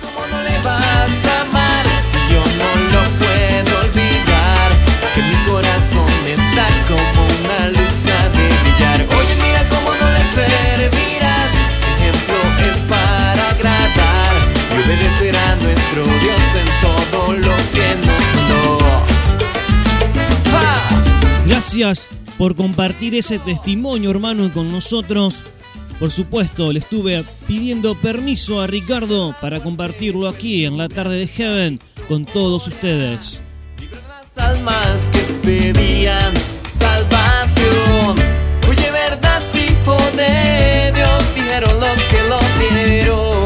¿Cómo 0.00 0.26
no 0.26 0.42
le 0.42 0.58
vas 0.64 1.24
a 1.24 1.39
Gracias 21.72 22.08
por 22.36 22.56
compartir 22.56 23.14
ese 23.14 23.38
testimonio, 23.38 24.10
hermano, 24.10 24.50
con 24.52 24.72
nosotros. 24.72 25.44
Por 26.00 26.10
supuesto, 26.10 26.72
le 26.72 26.80
estuve 26.80 27.24
pidiendo 27.46 27.94
permiso 27.94 28.60
a 28.60 28.66
Ricardo 28.66 29.36
para 29.40 29.62
compartirlo 29.62 30.26
aquí 30.26 30.64
en 30.64 30.76
la 30.76 30.88
tarde 30.88 31.20
de 31.20 31.28
Heaven 31.28 31.80
con 32.08 32.24
todos 32.24 32.66
ustedes. 32.66 33.40
Las 33.78 34.36
almas 34.36 35.10
que 35.12 35.20
pedían 35.46 36.34
salvación. 36.66 38.16
Oye, 38.68 38.90
verdad, 38.90 39.40
Dios, 40.92 41.34
dijeron 41.36 41.78
los 41.78 42.04
que 42.10 42.28
lo 42.28 42.38
vieron. 42.58 43.44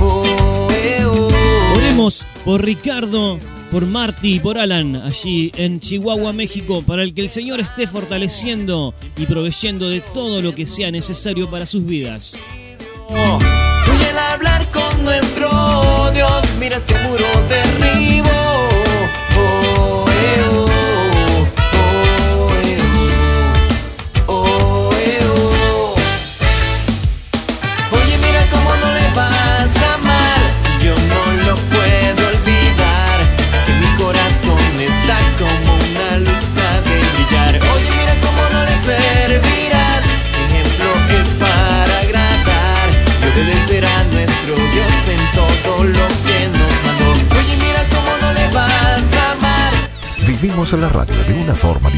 Oh, 0.00 0.66
eh, 0.72 1.06
oh. 1.06 1.74
Oremos 1.74 2.22
por 2.44 2.62
Ricardo, 2.62 3.40
por 3.70 3.86
Marty 3.86 4.34
y 4.34 4.40
por 4.40 4.58
Alan 4.58 4.96
allí 4.96 5.52
en 5.56 5.80
Chihuahua, 5.80 6.32
México, 6.32 6.82
para 6.82 7.02
el 7.02 7.14
que 7.14 7.22
el 7.22 7.30
Señor 7.30 7.60
esté 7.60 7.86
fortaleciendo 7.86 8.94
y 9.16 9.26
proveyendo 9.26 9.88
de 9.88 10.00
todo 10.00 10.42
lo 10.42 10.54
que 10.54 10.66
sea 10.66 10.90
necesario 10.90 11.50
para 11.50 11.66
sus 11.66 11.84
vidas. 11.86 12.38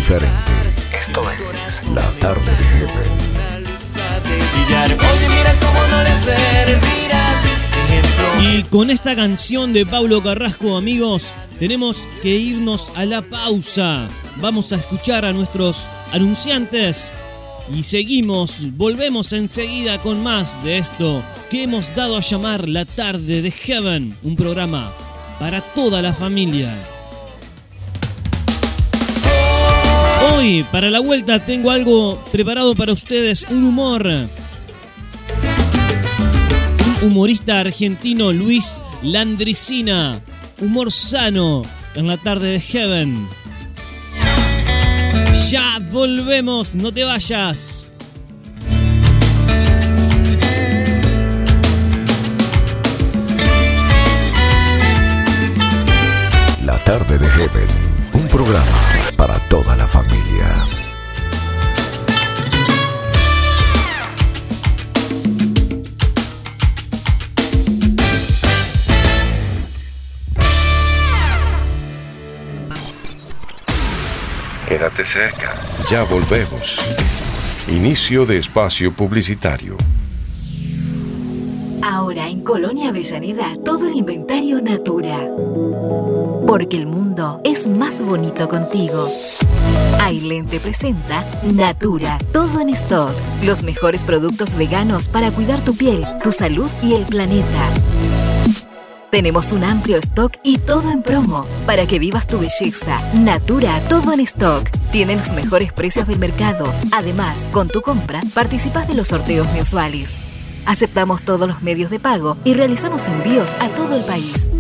Diferente. 0.09 0.53
Esto 1.07 1.31
es 1.31 1.95
La 1.95 2.11
tarde 2.19 2.51
de 2.51 2.65
Heaven. 2.65 3.19
de 4.25 4.37
brillar. 4.53 4.91
Oye, 4.93 5.29
mira 5.29 5.55
cómo 5.61 5.87
no 5.91 6.03
le 6.03 6.23
servirás. 6.23 7.45
Ejemplo 7.85 8.43
Y 8.43 8.63
con 8.71 8.89
esta 8.89 9.15
canción 9.15 9.75
de 9.75 9.85
Pablo 9.85 10.23
Carrasco, 10.23 10.79
amigos, 10.79 11.35
tenemos 11.59 12.09
que 12.23 12.31
irnos 12.31 12.91
a 12.95 13.05
la 13.05 13.21
pausa. 13.21 14.09
Vamos 14.37 14.73
a 14.73 14.77
escuchar 14.77 15.27
a 15.27 15.33
nuestros 15.35 15.91
anunciantes 16.11 17.13
y 17.71 17.83
seguimos, 17.83 18.77
volvemos 18.79 19.35
enseguida 19.35 19.99
con 19.99 20.23
más 20.23 20.63
de 20.65 20.79
esto 20.79 21.23
que 21.51 21.65
hemos 21.65 21.95
dado 21.95 22.17
a 22.17 22.23
llamar 22.23 22.67
La 22.67 22.87
tarde 22.87 23.43
de 23.43 23.51
Heaven, 23.51 24.17
un 24.23 24.37
programa 24.37 24.91
para 25.39 25.61
toda 25.61 26.01
la 26.01 26.15
familia. 26.15 26.98
Hoy, 30.35 30.64
para 30.70 30.91
la 30.91 31.01
vuelta, 31.01 31.45
tengo 31.45 31.70
algo 31.70 32.22
preparado 32.33 32.74
para 32.74 32.93
ustedes, 32.93 33.47
un 33.51 33.64
humor. 33.64 34.07
Un 34.07 34.29
humorista 37.03 37.61
argentino, 37.61 38.33
Luis 38.33 38.81
Landricina. 39.03 40.20
Humor 40.61 40.91
sano 40.93 41.62
en 41.95 42.07
la 42.07 42.16
tarde 42.16 42.53
de 42.53 42.61
Heaven. 42.61 43.29
Ya 45.51 45.79
volvemos, 45.91 46.74
no 46.74 46.93
te 46.93 47.05
vayas. 47.05 47.89
La 56.64 56.83
tarde 56.85 57.18
de 57.18 57.29
Heaven, 57.29 57.68
un 58.12 58.29
programa 58.29 58.88
toda 59.49 59.77
la 59.77 59.87
familia. 59.87 60.47
Quédate 74.69 75.05
cerca. 75.05 75.55
Ya 75.91 76.03
volvemos. 76.03 76.79
Inicio 77.69 78.27
de 78.27 78.39
espacio 78.39 78.93
publicitario. 78.93 79.77
Ahora 81.91 82.28
en 82.28 82.43
Colonia 82.43 82.91
Avellaneda 82.91 83.57
todo 83.64 83.89
el 83.89 83.97
inventario 83.97 84.61
Natura. 84.61 85.26
Porque 86.47 86.76
el 86.76 86.84
mundo 86.84 87.41
es 87.45 87.66
más 87.66 88.03
bonito 88.03 88.47
contigo. 88.47 89.09
Ailen 89.99 90.47
te 90.49 90.61
presenta 90.61 91.24
Natura, 91.55 92.18
todo 92.30 92.61
en 92.61 92.68
stock. 92.68 93.11
Los 93.43 93.62
mejores 93.62 94.05
productos 94.05 94.55
veganos 94.55 95.09
para 95.09 95.30
cuidar 95.30 95.64
tu 95.64 95.74
piel, 95.74 96.05
tu 96.22 96.30
salud 96.30 96.68
y 96.82 96.93
el 96.93 97.07
planeta. 97.07 97.70
Tenemos 99.11 99.51
un 99.53 99.64
amplio 99.64 99.97
stock 99.97 100.34
y 100.43 100.59
todo 100.59 100.91
en 100.91 101.03
promo 101.03 101.47
para 101.64 101.86
que 101.86 101.99
vivas 101.99 102.26
tu 102.26 102.39
belleza. 102.39 103.01
Natura, 103.14 103.80
todo 103.89 104.12
en 104.12 104.20
stock. 104.20 104.68
Tiene 104.93 105.16
los 105.16 105.32
mejores 105.32 105.72
precios 105.72 106.07
del 106.07 106.18
mercado. 106.18 106.70
Además, 106.93 107.39
con 107.51 107.68
tu 107.68 107.80
compra, 107.80 108.20
participas 108.34 108.86
de 108.89 108.95
los 108.95 109.09
sorteos 109.09 109.51
mensuales. 109.55 110.38
Aceptamos 110.69 111.23
todos 111.23 111.49
los 111.49 111.62
medios 111.62 111.89
de 111.89 111.99
pago 111.99 112.37
y 112.45 112.53
realizamos 112.53 113.09
envíos 113.09 113.55
a 113.59 113.71
todo 113.71 113.97
el 113.97 114.05
país. 114.05 114.51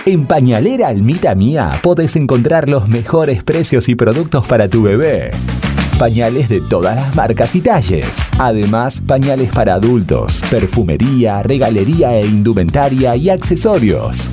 En 0.05 0.25
Pañalera 0.25 0.87
Almita 0.87 1.35
Mía 1.35 1.71
podés 1.83 2.15
encontrar 2.15 2.69
los 2.69 2.87
mejores 2.87 3.43
precios 3.43 3.89
y 3.89 3.95
productos 3.95 4.47
para 4.47 4.69
tu 4.69 4.83
bebé. 4.83 5.31
Pañales 6.01 6.49
de 6.49 6.61
todas 6.61 6.95
las 6.95 7.15
marcas 7.15 7.55
y 7.55 7.61
talles. 7.61 8.07
Además, 8.39 8.99
pañales 9.05 9.51
para 9.51 9.75
adultos, 9.75 10.41
perfumería, 10.49 11.43
regalería 11.43 12.15
e 12.15 12.25
indumentaria 12.25 13.15
y 13.15 13.29
accesorios. 13.29 14.27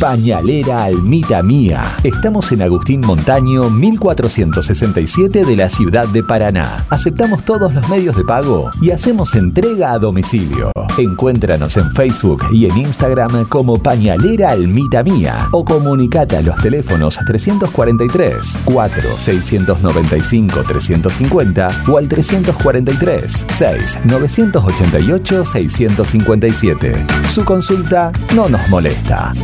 Pañalera 0.00 0.84
Almita 0.84 1.42
Mía. 1.42 1.82
Estamos 2.02 2.50
en 2.52 2.62
Agustín 2.62 3.02
Montaño 3.02 3.68
1467 3.68 5.44
de 5.44 5.56
la 5.56 5.68
ciudad 5.68 6.08
de 6.08 6.22
Paraná. 6.22 6.86
Aceptamos 6.88 7.44
todos 7.44 7.74
los 7.74 7.86
medios 7.90 8.16
de 8.16 8.24
pago 8.24 8.70
y 8.80 8.92
hacemos 8.92 9.34
entrega 9.34 9.92
a 9.92 9.98
domicilio. 9.98 10.72
Encuéntranos 10.96 11.76
en 11.76 11.92
Facebook 11.92 12.44
y 12.50 12.64
en 12.64 12.78
Instagram 12.78 13.44
como 13.50 13.76
Pañalera 13.76 14.52
Almita 14.52 15.02
Mía 15.02 15.48
o 15.52 15.66
comunicate 15.66 16.38
a 16.38 16.42
los 16.42 16.56
teléfonos 16.56 17.18
343 17.26 18.58
4 18.64 19.02
695 19.18 20.62
350 20.66 21.68
o 21.88 21.98
al 21.98 22.08
343 22.08 23.46
6 23.48 23.98
988 24.04 25.44
657. 25.44 27.06
Su 27.28 27.44
consulta 27.44 28.10
no 28.34 28.48
nos 28.48 28.66
molesta. 28.70 29.34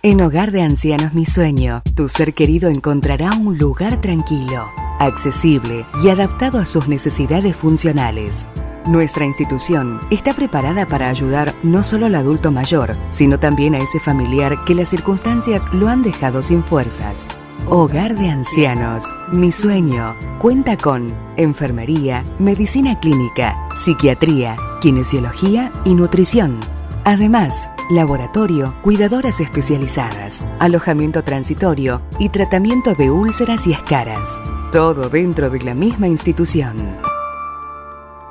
En 0.00 0.20
Hogar 0.20 0.52
de 0.52 0.62
Ancianos 0.62 1.12
Mi 1.12 1.24
Sueño, 1.24 1.82
tu 1.96 2.08
ser 2.08 2.32
querido 2.32 2.70
encontrará 2.70 3.32
un 3.32 3.58
lugar 3.58 4.00
tranquilo, 4.00 4.68
accesible 5.00 5.86
y 6.04 6.08
adaptado 6.08 6.60
a 6.60 6.66
sus 6.66 6.86
necesidades 6.86 7.56
funcionales. 7.56 8.46
Nuestra 8.86 9.24
institución 9.24 9.98
está 10.12 10.34
preparada 10.34 10.86
para 10.86 11.08
ayudar 11.08 11.52
no 11.64 11.82
solo 11.82 12.06
al 12.06 12.14
adulto 12.14 12.52
mayor, 12.52 12.92
sino 13.10 13.40
también 13.40 13.74
a 13.74 13.78
ese 13.78 13.98
familiar 13.98 14.64
que 14.64 14.76
las 14.76 14.88
circunstancias 14.88 15.64
lo 15.72 15.88
han 15.88 16.04
dejado 16.04 16.42
sin 16.44 16.62
fuerzas. 16.62 17.26
Hogar 17.66 18.14
de 18.14 18.30
Ancianos, 18.30 19.02
mi 19.32 19.50
sueño, 19.50 20.14
cuenta 20.38 20.76
con 20.76 21.08
enfermería, 21.36 22.22
medicina 22.38 23.00
clínica, 23.00 23.68
psiquiatría, 23.74 24.56
kinesiología 24.80 25.72
y 25.84 25.94
nutrición. 25.94 26.60
Además, 27.04 27.70
laboratorio, 27.90 28.74
cuidadoras 28.82 29.40
especializadas, 29.40 30.40
alojamiento 30.58 31.24
transitorio 31.24 32.02
y 32.18 32.28
tratamiento 32.28 32.94
de 32.94 33.10
úlceras 33.10 33.66
y 33.66 33.72
escaras. 33.72 34.40
Todo 34.72 35.08
dentro 35.08 35.50
de 35.50 35.60
la 35.60 35.74
misma 35.74 36.08
institución. 36.08 36.76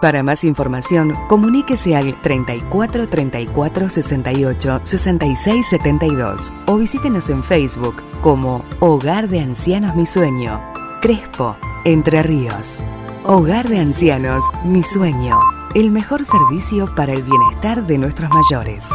Para 0.01 0.21
más 0.21 0.43
información, 0.43 1.15
comuníquese 1.27 1.95
al 1.95 2.21
34 2.21 3.07
34 3.07 3.89
68 3.89 4.81
66 4.83 5.67
72 5.67 6.53
o 6.67 6.77
visítenos 6.77 7.31
en 7.31 7.43
Facebook 7.43 8.03
como 8.21 8.63
Hogar 8.79 9.27
de 9.27 9.39
Ancianos 9.39 9.95
Mi 9.95 10.05
Sueño, 10.05 10.61
Crespo, 11.01 11.57
Entre 11.83 12.21
Ríos. 12.21 12.83
Hogar 13.23 13.67
de 13.67 13.79
Ancianos 13.79 14.43
Mi 14.63 14.83
Sueño, 14.83 15.39
el 15.79 15.91
mejor 15.91 16.25
servicio 16.25 16.87
para 16.95 17.13
el 17.13 17.21
bienestar 17.21 17.85
de 17.85 17.99
nuestros 17.99 18.31
mayores. 18.31 18.89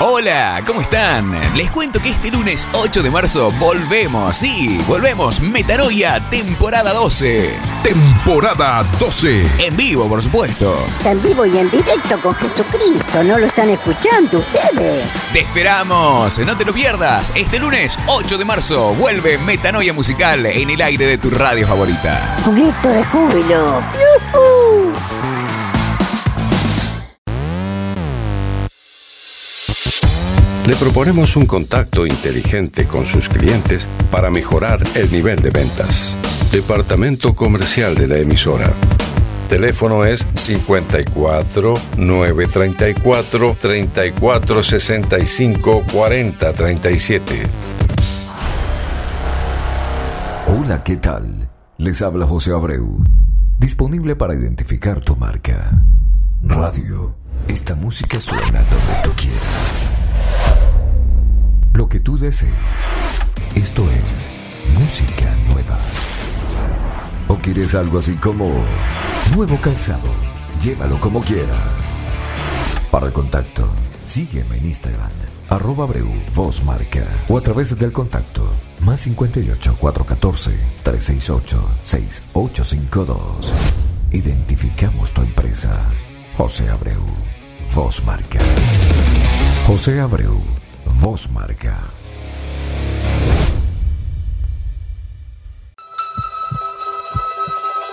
Hola, 0.00 0.62
¿cómo 0.66 0.80
están? 0.80 1.32
Les 1.56 1.70
cuento 1.70 2.00
que 2.00 2.10
este 2.10 2.30
lunes 2.30 2.66
8 2.72 3.02
de 3.02 3.10
marzo 3.10 3.50
volvemos, 3.52 4.36
sí, 4.36 4.82
volvemos 4.86 5.40
Metanoia 5.40 6.20
temporada 6.30 6.92
12. 6.92 7.54
Temporada 7.82 8.84
12. 8.98 9.46
En 9.58 9.76
vivo, 9.76 10.08
por 10.08 10.22
supuesto. 10.22 10.86
En 11.04 11.22
vivo 11.22 11.46
y 11.46 11.58
en 11.58 11.70
directo 11.70 12.18
con 12.22 12.34
Jesucristo, 12.34 13.22
¿no 13.22 13.38
lo 13.38 13.46
están 13.46 13.70
escuchando 13.70 14.38
ustedes? 14.38 15.06
Te 15.32 15.40
esperamos, 15.40 16.38
no 16.40 16.56
te 16.56 16.64
lo 16.64 16.72
pierdas. 16.72 17.32
Este 17.34 17.58
lunes 17.58 17.98
8 18.06 18.38
de 18.38 18.44
marzo 18.44 18.94
vuelve 18.94 19.38
Metanoia 19.38 19.92
musical 19.92 20.44
en 20.46 20.70
el 20.70 20.80
aire 20.82 21.06
de 21.06 21.18
tu 21.18 21.30
radio 21.30 21.66
favorita. 21.66 22.36
Un 22.46 22.56
grito 22.56 22.88
de 22.88 23.04
júbilo. 23.04 23.82
¡Yujú! 24.32 25.13
Le 30.66 30.76
proponemos 30.76 31.36
un 31.36 31.44
contacto 31.44 32.06
inteligente 32.06 32.86
con 32.86 33.04
sus 33.04 33.28
clientes 33.28 33.86
para 34.10 34.30
mejorar 34.30 34.82
el 34.94 35.12
nivel 35.12 35.38
de 35.42 35.50
ventas. 35.50 36.16
Departamento 36.50 37.34
Comercial 37.34 37.94
de 37.94 38.08
la 38.08 38.16
emisora. 38.16 38.72
Teléfono 39.50 40.06
es 40.06 40.26
54 40.34 41.74
934 41.98 43.56
34 43.60 44.62
65 44.62 45.82
40 45.92 46.52
37. 46.54 47.42
Hola, 50.46 50.82
¿qué 50.82 50.96
tal? 50.96 51.50
Les 51.76 52.00
habla 52.00 52.26
José 52.26 52.52
Abreu, 52.52 53.04
disponible 53.58 54.16
para 54.16 54.34
identificar 54.34 55.00
tu 55.00 55.14
marca. 55.14 55.82
Radio, 56.42 57.16
esta 57.48 57.74
música 57.74 58.18
suena 58.18 58.60
donde 58.60 59.02
tú 59.02 59.10
quieras. 59.14 60.03
Lo 61.84 61.90
que 61.90 62.00
tú 62.00 62.16
desees. 62.16 62.50
Esto 63.54 63.86
es 63.90 64.26
música 64.80 65.36
nueva. 65.48 65.78
¿O 67.28 67.36
quieres 67.36 67.74
algo 67.74 67.98
así 67.98 68.14
como 68.14 68.64
nuevo 69.36 69.58
calzado? 69.60 70.08
Llévalo 70.62 70.98
como 70.98 71.20
quieras. 71.20 71.94
Para 72.90 73.08
el 73.08 73.12
contacto, 73.12 73.68
sígueme 74.02 74.56
en 74.56 74.64
Instagram, 74.64 75.10
arroba 75.50 75.84
Breu, 75.84 76.08
voz 76.34 76.64
marca, 76.64 77.04
o 77.28 77.36
a 77.36 77.42
través 77.42 77.78
del 77.78 77.92
contacto, 77.92 78.50
más 78.80 79.00
58 79.00 79.76
414 79.78 80.58
368 80.84 81.68
6852. 81.84 83.52
Identificamos 84.10 85.12
tu 85.12 85.20
empresa. 85.20 85.78
José 86.38 86.70
Abreu, 86.70 87.04
voz 87.74 88.02
marca. 88.06 88.40
José 89.66 90.00
Abreu, 90.00 90.40
voz 91.00 91.30
marca. 91.30 91.76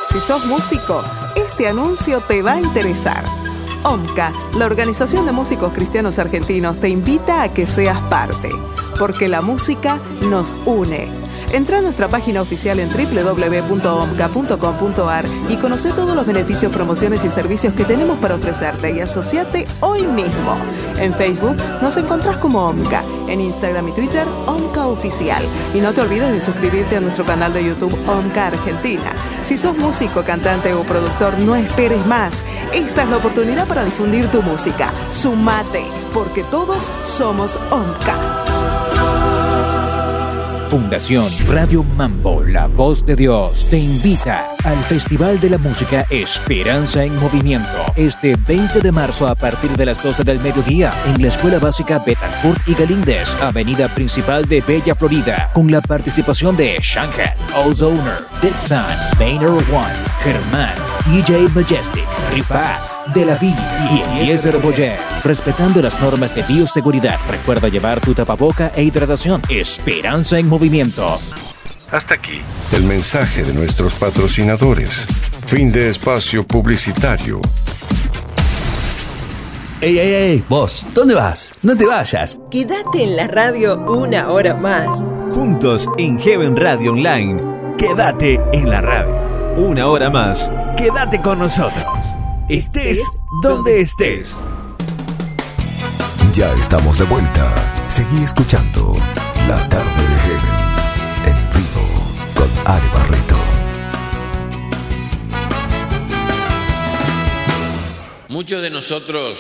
Si 0.10 0.20
sos 0.20 0.46
músico, 0.46 1.04
este 1.36 1.68
anuncio 1.68 2.20
te 2.22 2.42
va 2.42 2.54
a 2.54 2.60
interesar. 2.60 3.24
OMCA, 3.84 4.32
la 4.56 4.66
Organización 4.66 5.26
de 5.26 5.32
Músicos 5.32 5.74
Cristianos 5.74 6.20
Argentinos, 6.20 6.80
te 6.80 6.90
invita 6.90 7.44
a 7.44 7.54
que 7.54 7.66
seas 7.66 8.00
parte, 8.02 8.50
porque 9.00 9.28
la 9.28 9.42
música 9.42 10.00
nos 10.30 10.54
une. 10.66 11.21
Entra 11.54 11.80
a 11.80 11.82
nuestra 11.82 12.08
página 12.08 12.42
oficial 12.42 12.80
en 12.80 12.90
www.omca.com.ar 12.90 15.26
y 15.50 15.58
conoce 15.58 15.92
todos 15.92 16.16
los 16.16 16.26
beneficios, 16.26 16.72
promociones 16.72 17.26
y 17.26 17.30
servicios 17.30 17.74
que 17.74 17.84
tenemos 17.84 18.18
para 18.20 18.36
ofrecerte 18.36 18.92
y 18.92 19.02
asociate 19.02 19.68
hoy 19.82 20.04
mismo. 20.04 20.56
En 20.98 21.14
Facebook 21.14 21.58
nos 21.82 21.98
encontrás 21.98 22.38
como 22.38 22.66
OMCA, 22.68 23.04
en 23.28 23.42
Instagram 23.42 23.90
y 23.90 23.92
Twitter 23.92 24.26
OMCA 24.48 24.88
Oficial. 24.88 25.44
Y 25.74 25.80
no 25.80 25.92
te 25.94 26.00
olvides 26.02 26.32
de 26.32 26.40
suscribirte 26.40 26.96
a 26.96 27.02
nuestro 27.02 27.26
canal 27.26 27.52
de 27.52 27.66
YouTube 27.66 27.98
OMCA 28.08 28.48
Argentina. 28.48 29.12
Si 29.44 29.58
sos 29.58 29.76
músico, 29.76 30.24
cantante 30.24 30.74
o 30.74 30.84
productor, 30.84 31.38
no 31.40 31.56
esperes 31.56 32.06
más. 32.06 32.46
Esta 32.74 33.04
es 33.04 33.10
la 33.10 33.18
oportunidad 33.18 33.68
para 33.68 33.84
difundir 33.84 34.28
tu 34.28 34.42
música. 34.42 34.94
Sumate, 35.10 35.84
porque 36.14 36.44
todos 36.44 36.90
somos 37.04 37.60
OMCA. 37.72 38.51
Fundación 40.72 41.28
Radio 41.50 41.84
Mambo, 41.84 42.42
la 42.46 42.68
voz 42.68 43.06
de 43.06 43.18
Dios, 43.18 43.68
te 43.70 43.78
invita 43.78 44.56
al 44.64 44.78
Festival 44.86 45.38
de 45.42 45.50
la 45.50 45.58
Música 45.58 46.06
Esperanza 46.10 47.04
en 47.04 47.14
Movimiento. 47.20 47.68
Este 47.98 48.38
20 48.48 48.80
de 48.80 48.90
marzo 48.94 49.28
a 49.28 49.36
partir 49.36 49.72
de 49.72 49.86
las 49.86 50.02
12 50.02 50.24
del 50.24 50.40
mediodía 50.40 50.94
en 51.08 51.22
la 51.22 51.28
Escuela 51.28 51.60
Básica 51.60 52.00
Betancourt 52.00 52.66
y 52.70 52.74
Galíndez, 52.74 53.36
Avenida 53.42 53.90
Principal 53.90 54.46
de 54.46 54.62
Bella 54.62 54.96
Florida, 54.96 55.50
con 55.54 55.70
la 55.70 55.82
participación 55.82 56.56
de 56.56 56.80
Shanghai, 56.82 57.34
Ozoner, 57.54 58.24
Dixon, 58.42 58.86
Maynard 59.20 59.52
One, 59.52 59.94
Germán, 60.24 60.76
DJ 61.12 61.50
Majestic, 61.54 62.08
Rifat, 62.34 62.80
De 63.08 63.26
La 63.26 63.36
Vie 63.36 63.56
y 63.92 64.22
Eliezer 64.22 64.58
Boyer. 64.58 64.98
Respetando 65.24 65.82
las 65.82 66.00
normas 66.00 66.34
de 66.36 66.44
bioseguridad, 66.44 67.18
recuerda 67.30 67.68
llevar 67.68 68.00
tu 68.00 68.14
tapaboca 68.14 68.72
e 68.76 68.84
hidratación. 68.84 69.42
Esperanza 69.50 70.38
en 70.38 70.48
movimiento. 70.48 71.20
Hasta 71.92 72.14
aquí. 72.14 72.42
El 72.72 72.84
mensaje 72.84 73.44
de 73.44 73.54
nuestros 73.54 73.96
patrocinadores. 73.96 75.06
Fin 75.48 75.72
de 75.72 75.90
espacio 75.90 76.44
publicitario. 76.44 77.42
¡Ey, 79.82 79.98
ey, 79.98 80.14
ey! 80.14 80.44
Vos, 80.48 80.86
¿dónde 80.94 81.16
vas? 81.16 81.54
No 81.64 81.76
te 81.76 81.88
vayas. 81.88 82.40
Quédate 82.52 83.04
en 83.04 83.16
la 83.18 83.28
radio 83.28 83.80
una 83.88 84.30
hora 84.30 84.56
más. 84.56 84.88
Juntos 85.34 85.90
en 85.98 86.20
Heaven 86.20 86.56
Radio 86.56 86.92
Online. 86.92 87.42
Quédate 87.78 88.40
en 88.54 88.70
la 88.70 88.82
radio. 88.82 89.16
Una 89.58 89.88
hora 89.88 90.10
más. 90.10 90.54
Quédate 90.78 91.20
con 91.22 91.40
nosotros. 91.40 92.21
Estés 92.52 93.02
donde 93.42 93.80
estés. 93.80 94.36
Ya 96.36 96.54
estamos 96.56 97.00
de 97.00 97.06
vuelta. 97.06 97.88
Seguí 97.90 98.26
escuchando 98.26 98.94
La 99.48 99.70
Tarde 99.70 100.02
de 100.02 100.20
Heaven 100.20 100.58
en 101.28 101.38
vivo 101.56 101.88
con 102.36 102.50
Ale 102.68 102.90
Barreto. 102.94 103.38
Muchos 108.28 108.62
de 108.62 108.70
nosotros 108.70 109.40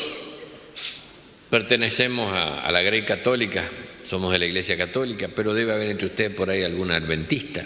pertenecemos 1.49 2.32
a, 2.32 2.62
a 2.62 2.72
la 2.72 2.82
Grey 2.82 3.03
Católica, 3.03 3.70
somos 4.03 4.32
de 4.32 4.39
la 4.39 4.45
Iglesia 4.45 4.78
Católica, 4.78 5.28
pero 5.36 5.53
debe 5.53 5.74
haber 5.74 5.89
entre 5.89 6.07
ustedes 6.07 6.34
por 6.34 6.49
ahí 6.49 6.64
algún 6.64 6.91
adventista, 6.91 7.66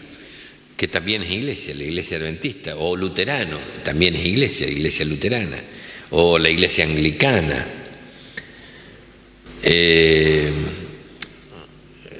que 0.75 0.87
también 0.87 1.23
es 1.23 1.31
iglesia, 1.31 1.73
la 1.73 1.83
Iglesia 1.83 2.17
Adventista, 2.17 2.75
o 2.75 2.95
luterano, 2.95 3.57
también 3.83 4.15
es 4.15 4.25
iglesia, 4.25 4.67
Iglesia 4.67 5.05
Luterana, 5.05 5.57
o 6.11 6.37
la 6.37 6.49
Iglesia 6.49 6.85
Anglicana. 6.85 7.65
Eh, 9.63 10.51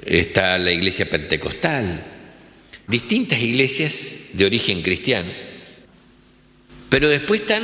está 0.06 0.58
la 0.58 0.72
Iglesia 0.72 1.10
Pentecostal, 1.10 2.04
distintas 2.88 3.42
iglesias 3.42 4.30
de 4.34 4.46
origen 4.46 4.82
cristiano. 4.82 5.32
Pero 6.90 7.10
después 7.10 7.42
están 7.42 7.64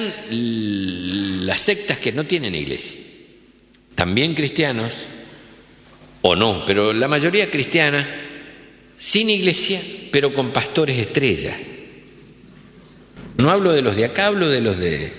las 1.45 1.61
sectas 1.61 1.99
que 1.99 2.11
no 2.11 2.25
tienen 2.25 2.55
iglesia, 2.55 2.97
también 3.95 4.33
cristianos, 4.33 5.05
o 6.23 6.35
no, 6.35 6.65
pero 6.65 6.91
la 6.91 7.07
mayoría 7.07 7.49
cristiana, 7.49 8.05
sin 9.01 9.31
iglesia, 9.31 9.81
pero 10.11 10.31
con 10.31 10.51
pastores 10.51 10.95
estrellas. 10.99 11.57
No 13.37 13.49
hablo 13.49 13.71
de 13.71 13.81
los 13.81 13.95
de 13.95 14.05
acá, 14.05 14.27
hablo 14.27 14.47
de 14.47 14.61
los 14.61 14.77
de, 14.77 15.11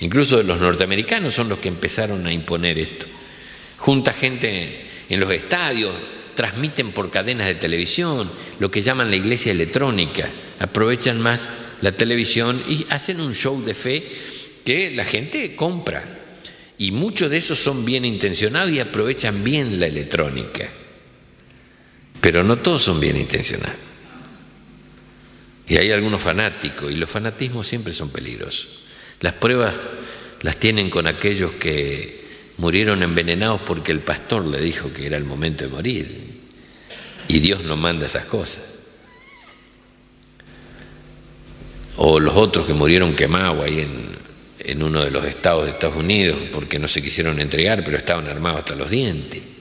incluso 0.00 0.38
de 0.38 0.42
los 0.42 0.60
norteamericanos, 0.60 1.32
son 1.32 1.48
los 1.48 1.60
que 1.60 1.68
empezaron 1.68 2.26
a 2.26 2.32
imponer 2.32 2.80
esto. 2.80 3.06
Junta 3.78 4.12
gente 4.12 4.80
en 5.08 5.20
los 5.20 5.30
estadios, 5.30 5.94
transmiten 6.34 6.90
por 6.90 7.12
cadenas 7.12 7.46
de 7.46 7.54
televisión, 7.54 8.28
lo 8.58 8.72
que 8.72 8.82
llaman 8.82 9.10
la 9.10 9.16
iglesia 9.16 9.52
electrónica, 9.52 10.28
aprovechan 10.58 11.20
más 11.20 11.48
la 11.80 11.92
televisión 11.92 12.60
y 12.68 12.86
hacen 12.90 13.20
un 13.20 13.36
show 13.36 13.62
de 13.62 13.74
fe 13.74 14.04
que 14.64 14.90
la 14.90 15.04
gente 15.04 15.54
compra. 15.54 16.18
Y 16.76 16.90
muchos 16.90 17.30
de 17.30 17.36
esos 17.36 17.60
son 17.60 17.84
bien 17.84 18.04
intencionados 18.04 18.72
y 18.72 18.80
aprovechan 18.80 19.44
bien 19.44 19.78
la 19.78 19.86
electrónica. 19.86 20.68
Pero 22.22 22.44
no 22.44 22.56
todos 22.58 22.84
son 22.84 23.00
bien 23.00 23.16
intencionados. 23.16 23.76
Y 25.66 25.76
hay 25.76 25.90
algunos 25.90 26.22
fanáticos, 26.22 26.92
y 26.92 26.94
los 26.94 27.10
fanatismos 27.10 27.66
siempre 27.66 27.92
son 27.92 28.10
peligrosos. 28.10 28.84
Las 29.20 29.32
pruebas 29.34 29.74
las 30.42 30.56
tienen 30.56 30.88
con 30.88 31.08
aquellos 31.08 31.50
que 31.54 32.22
murieron 32.58 33.02
envenenados 33.02 33.62
porque 33.62 33.90
el 33.90 34.00
pastor 34.00 34.44
le 34.44 34.60
dijo 34.60 34.92
que 34.92 35.06
era 35.06 35.16
el 35.16 35.24
momento 35.24 35.64
de 35.64 35.70
morir. 35.70 36.40
Y 37.26 37.40
Dios 37.40 37.64
no 37.64 37.76
manda 37.76 38.06
esas 38.06 38.26
cosas. 38.26 38.78
O 41.96 42.20
los 42.20 42.36
otros 42.36 42.68
que 42.68 42.72
murieron 42.72 43.16
quemados 43.16 43.64
ahí 43.64 43.80
en, 43.80 44.12
en 44.60 44.80
uno 44.80 45.02
de 45.02 45.10
los 45.10 45.24
estados 45.24 45.64
de 45.64 45.72
Estados 45.72 45.96
Unidos 45.96 46.38
porque 46.52 46.78
no 46.78 46.86
se 46.86 47.02
quisieron 47.02 47.40
entregar, 47.40 47.82
pero 47.82 47.96
estaban 47.96 48.28
armados 48.28 48.60
hasta 48.60 48.76
los 48.76 48.90
dientes. 48.90 49.51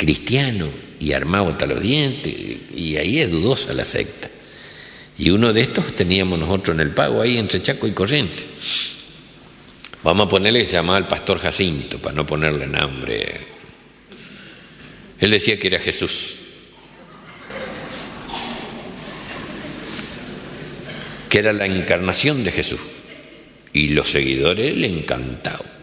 Cristiano 0.00 0.66
y 0.98 1.12
armado 1.12 1.50
hasta 1.50 1.66
los 1.66 1.82
dientes. 1.82 2.34
Y 2.74 2.96
ahí 2.96 3.18
es 3.18 3.30
dudosa 3.30 3.74
la 3.74 3.84
secta. 3.84 4.30
Y 5.18 5.28
uno 5.28 5.52
de 5.52 5.60
estos 5.60 5.94
teníamos 5.94 6.38
nosotros 6.38 6.74
en 6.74 6.80
el 6.80 6.94
pago 6.94 7.20
ahí 7.20 7.36
entre 7.36 7.60
Chaco 7.60 7.86
y 7.86 7.90
Corriente. 7.90 8.42
Vamos 10.02 10.26
a 10.26 10.30
ponerle 10.30 10.64
se 10.64 10.72
llamaba 10.72 10.96
el 10.96 11.04
pastor 11.04 11.38
Jacinto, 11.38 11.98
para 11.98 12.16
no 12.16 12.24
ponerle 12.24 12.66
nombre. 12.66 13.40
Él 15.18 15.30
decía 15.32 15.58
que 15.58 15.66
era 15.66 15.78
Jesús. 15.78 16.36
Que 21.28 21.40
era 21.40 21.52
la 21.52 21.66
encarnación 21.66 22.42
de 22.42 22.52
Jesús. 22.52 22.80
Y 23.74 23.88
los 23.88 24.08
seguidores 24.08 24.74
le 24.74 24.86
encantaban. 24.86 25.79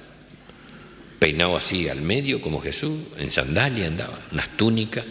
Peinado 1.20 1.57
así 1.57 1.89
al 1.89 2.01
medio 2.01 2.41
como 2.41 2.61
Jesús, 2.61 2.99
en 3.18 3.32
sandalia 3.32 3.88
andaba, 3.88 4.20
unas 4.32 4.49
túnicas. 4.55 5.03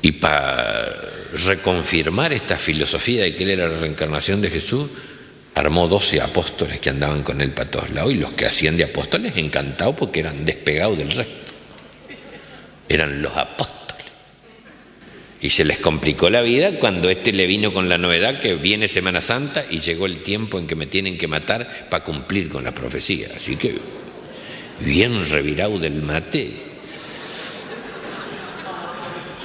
Y 0.00 0.12
para 0.12 1.02
reconfirmar 1.46 2.32
esta 2.32 2.58
filosofía 2.58 3.24
de 3.24 3.34
que 3.34 3.44
él 3.44 3.50
era 3.50 3.68
la 3.68 3.78
reencarnación 3.78 4.40
de 4.40 4.50
Jesús, 4.50 4.88
armó 5.54 5.86
doce 5.88 6.20
apóstoles 6.20 6.80
que 6.80 6.90
andaban 6.90 7.22
con 7.22 7.40
él 7.40 7.52
para 7.52 7.70
todos 7.70 7.90
lados 7.90 8.12
y 8.12 8.16
los 8.16 8.32
que 8.32 8.46
hacían 8.46 8.76
de 8.76 8.84
apóstoles 8.84 9.36
encantados 9.36 9.94
porque 9.96 10.20
eran 10.20 10.44
despegados 10.44 10.98
del 10.98 11.10
resto. 11.10 11.52
Eran 12.88 13.22
los 13.22 13.36
apóstoles. 13.36 13.84
Y 15.40 15.50
se 15.50 15.64
les 15.64 15.78
complicó 15.78 16.30
la 16.30 16.40
vida 16.40 16.78
cuando 16.78 17.10
este 17.10 17.32
le 17.32 17.46
vino 17.46 17.72
con 17.72 17.88
la 17.88 17.98
novedad 17.98 18.40
que 18.40 18.54
viene 18.54 18.88
Semana 18.88 19.20
Santa 19.20 19.66
y 19.70 19.80
llegó 19.80 20.06
el 20.06 20.18
tiempo 20.18 20.58
en 20.58 20.66
que 20.66 20.74
me 20.74 20.86
tienen 20.86 21.18
que 21.18 21.28
matar 21.28 21.88
para 21.90 22.02
cumplir 22.02 22.48
con 22.48 22.64
la 22.64 22.74
profecía. 22.74 23.28
Así 23.36 23.56
que 23.56 23.74
bien 24.80 25.28
revirado 25.28 25.78
del 25.78 26.02
mate. 26.02 26.52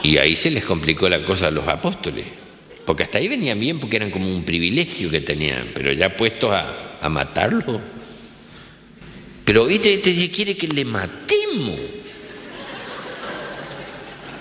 Y 0.04 0.18
ahí 0.18 0.36
se 0.36 0.50
les 0.52 0.64
complicó 0.64 1.10
la 1.10 1.24
cosa 1.24 1.48
a 1.48 1.52
los 1.52 1.68
apóstoles. 1.68 2.26
Porque 2.86 3.04
hasta 3.04 3.18
ahí 3.20 3.28
venían 3.28 3.60
bien 3.60 3.80
porque 3.80 3.98
eran 3.98 4.12
como 4.12 4.28
un 4.34 4.44
privilegio 4.44 5.12
que 5.12 5.22
tenían, 5.22 5.72
pero 5.76 5.94
ya 5.94 6.16
puestos 6.16 6.52
a, 6.52 6.98
a 7.02 7.10
matarlo. 7.10 7.82
Pero 9.46 9.70
este, 9.70 9.96
este 9.96 10.32
quiere 10.32 10.56
que 10.56 10.68
le 10.68 10.86
matemos. 10.86 11.80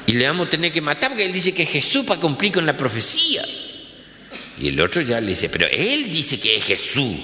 Y 0.07 0.13
le 0.13 0.27
vamos 0.27 0.47
a 0.47 0.51
tener 0.51 0.73
que 0.73 0.81
matar 0.81 1.11
porque 1.11 1.27
él 1.27 1.33
dice 1.33 1.53
que 1.53 1.65
es 1.65 1.71
Jesús 1.71 2.05
para 2.05 2.21
cumplir 2.21 2.53
con 2.53 2.65
la 2.65 2.77
profecía. 2.77 3.43
Y 4.61 4.69
el 4.69 4.81
otro 4.81 5.03
ya 5.03 5.21
le 5.21 5.29
dice, 5.29 5.49
pero 5.49 5.67
él 5.67 6.11
dice 6.11 6.41
que 6.41 6.57
es 6.57 6.65
Jesús. 6.65 7.15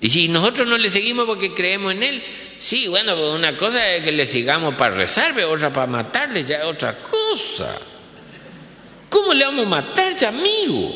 Y 0.00 0.10
si 0.10 0.28
nosotros 0.28 0.68
no 0.68 0.76
le 0.76 0.90
seguimos 0.90 1.24
porque 1.26 1.54
creemos 1.54 1.92
en 1.92 2.02
él, 2.02 2.22
sí, 2.58 2.86
bueno, 2.86 3.14
pues 3.16 3.34
una 3.34 3.56
cosa 3.56 3.94
es 3.94 4.04
que 4.04 4.12
le 4.12 4.26
sigamos 4.26 4.74
para 4.74 4.94
rezar, 4.94 5.32
otra 5.44 5.72
para 5.72 5.86
matarle, 5.86 6.44
ya 6.44 6.58
es 6.58 6.64
otra 6.64 6.96
cosa. 6.98 7.78
¿Cómo 9.08 9.32
le 9.32 9.44
vamos 9.44 9.66
a 9.66 9.68
matar, 9.68 10.16
ya, 10.16 10.28
amigo? 10.28 10.94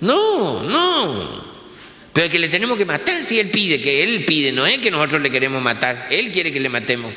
No, 0.00 0.62
no. 0.62 1.48
Pero 2.12 2.28
que 2.28 2.38
le 2.38 2.48
tenemos 2.48 2.76
que 2.76 2.84
matar 2.84 3.22
si 3.24 3.38
él 3.38 3.50
pide, 3.50 3.80
que 3.80 4.02
él 4.02 4.24
pide, 4.24 4.52
no 4.52 4.66
es 4.66 4.78
que 4.78 4.90
nosotros 4.90 5.22
le 5.22 5.30
queremos 5.30 5.62
matar, 5.62 6.08
él 6.10 6.30
quiere 6.30 6.52
que 6.52 6.60
le 6.60 6.68
matemos. 6.68 7.12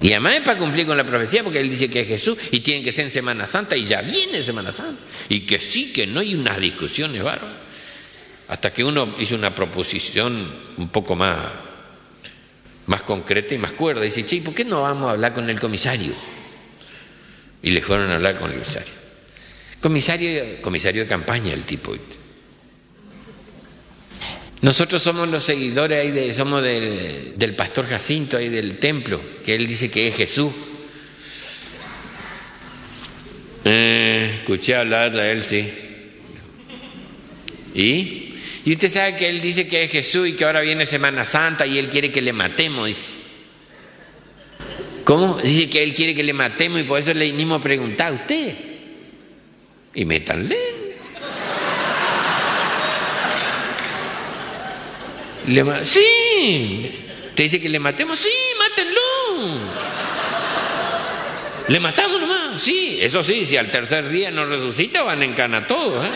Y 0.00 0.10
además 0.10 0.36
es 0.36 0.40
para 0.42 0.58
cumplir 0.58 0.86
con 0.86 0.96
la 0.96 1.04
profecía, 1.04 1.42
porque 1.42 1.60
él 1.60 1.70
dice 1.70 1.88
que 1.88 2.00
es 2.00 2.08
Jesús 2.08 2.36
y 2.50 2.60
tiene 2.60 2.82
que 2.82 2.92
ser 2.92 3.06
en 3.06 3.10
Semana 3.10 3.46
Santa 3.46 3.76
y 3.76 3.84
ya 3.84 4.02
viene 4.02 4.42
Semana 4.42 4.72
Santa. 4.72 5.00
Y 5.28 5.40
que 5.40 5.58
sí, 5.58 5.92
que 5.92 6.06
no 6.06 6.20
hay 6.20 6.34
unas 6.34 6.60
discusiones 6.60 7.22
bárbaras. 7.22 7.65
Hasta 8.48 8.72
que 8.72 8.84
uno 8.84 9.14
hizo 9.18 9.34
una 9.34 9.54
proposición 9.54 10.52
un 10.76 10.88
poco 10.88 11.16
más, 11.16 11.36
más 12.86 13.02
concreta 13.02 13.54
y 13.54 13.58
más 13.58 13.72
cuerda. 13.72 14.02
Dice, 14.02 14.24
che, 14.24 14.40
¿por 14.40 14.54
qué 14.54 14.64
no 14.64 14.82
vamos 14.82 15.08
a 15.08 15.12
hablar 15.12 15.32
con 15.32 15.50
el 15.50 15.58
comisario? 15.58 16.12
Y 17.62 17.70
le 17.70 17.82
fueron 17.82 18.10
a 18.10 18.14
hablar 18.14 18.38
con 18.38 18.50
el 18.50 18.54
comisario. 18.54 18.92
Comisario, 19.80 20.62
comisario 20.62 21.02
de 21.02 21.08
campaña 21.08 21.52
el 21.52 21.64
tipo. 21.64 21.94
Nosotros 24.62 25.02
somos 25.02 25.28
los 25.28 25.44
seguidores 25.44 26.00
ahí 26.00 26.10
de, 26.10 26.32
somos 26.32 26.62
del, 26.62 27.34
del 27.36 27.54
pastor 27.54 27.86
Jacinto 27.86 28.36
ahí 28.36 28.48
del 28.48 28.78
templo, 28.78 29.20
que 29.44 29.54
él 29.54 29.66
dice 29.66 29.90
que 29.90 30.08
es 30.08 30.16
Jesús. 30.16 30.52
Eh, 33.64 34.38
escuché 34.40 34.76
hablar 34.76 35.12
de 35.12 35.32
él, 35.32 35.42
sí. 35.42 35.72
¿Y? 37.74 38.25
Y 38.66 38.72
usted 38.72 38.90
sabe 38.90 39.16
que 39.16 39.28
él 39.28 39.40
dice 39.40 39.68
que 39.68 39.84
es 39.84 39.92
Jesús 39.92 40.26
y 40.26 40.32
que 40.32 40.44
ahora 40.44 40.60
viene 40.60 40.84
Semana 40.84 41.24
Santa 41.24 41.64
y 41.64 41.78
él 41.78 41.88
quiere 41.88 42.10
que 42.10 42.20
le 42.20 42.32
matemos. 42.32 43.12
¿Cómo? 45.04 45.36
Dice 45.36 45.70
que 45.70 45.84
él 45.84 45.94
quiere 45.94 46.16
que 46.16 46.24
le 46.24 46.32
matemos 46.32 46.80
y 46.80 46.82
por 46.82 46.98
eso 46.98 47.14
le 47.14 47.26
vinimos 47.26 47.60
a 47.60 47.62
preguntar 47.62 48.08
a 48.08 48.16
usted. 48.16 48.54
Y 49.94 50.04
métanle. 50.04 50.58
Sí. 55.84 56.90
¿Te 57.36 57.44
dice 57.44 57.60
que 57.60 57.68
le 57.68 57.78
matemos? 57.78 58.18
Sí, 58.18 58.28
mátenlo. 58.58 59.60
Le 61.68 61.78
matamos 61.78 62.20
nomás. 62.20 62.60
Sí, 62.60 62.98
eso 63.00 63.22
sí, 63.22 63.46
si 63.46 63.56
al 63.56 63.70
tercer 63.70 64.08
día 64.08 64.32
no 64.32 64.44
resucita 64.44 65.04
van 65.04 65.22
en 65.22 65.34
cana 65.34 65.68
todos. 65.68 66.04
¿eh? 66.04 66.10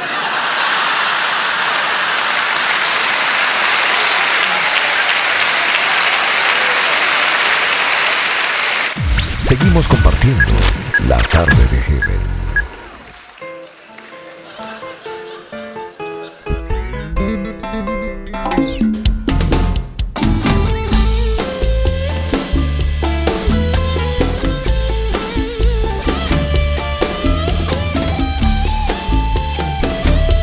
Seguimos 9.51 9.89
compartiendo 9.89 10.45
la 11.09 11.19
tarde 11.25 11.67
de 11.73 11.83
Heaven. 11.83 12.21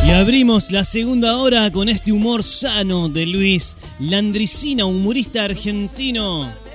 Y 0.05 0.11
abrimos 0.11 0.69
la 0.69 0.83
segunda 0.83 1.37
hora 1.37 1.71
con 1.71 1.87
este 1.87 2.11
humor 2.11 2.43
sano 2.43 3.07
de 3.07 3.25
Luis 3.25 3.77
Landricina, 3.99 4.83
humorista 4.83 5.45
argentino. 5.45 6.66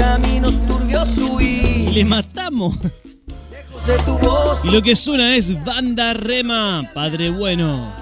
Caminos 0.00 0.54
turbios 0.66 1.18
huí. 1.18 1.86
Y 1.88 1.90
le 1.92 2.04
matamos. 2.06 2.74
de 2.80 3.98
tu 4.06 4.16
voz. 4.18 4.60
Y 4.64 4.70
lo 4.70 4.80
que 4.80 4.96
suena 4.96 5.36
es 5.36 5.62
Banda 5.62 6.14
Rema, 6.14 6.90
Padre 6.94 7.28
Bueno. 7.28 7.92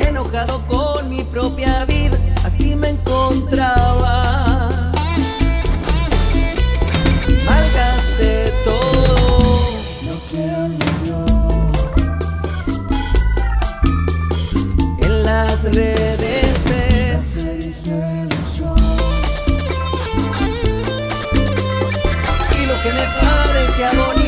enojado 0.00 0.60
con 0.66 1.08
mi 1.08 1.22
propia 1.24 1.86
vida, 1.86 2.18
así 2.44 2.76
me 2.76 2.90
encontraba. 2.90 4.68
Malgasté 7.46 8.52
todo. 8.64 9.00
En 14.98 15.22
las 15.22 15.62
redes 15.64 16.49
que 22.82 22.92
me 22.92 23.06
parecía 23.20 23.92
bonito 23.92 24.19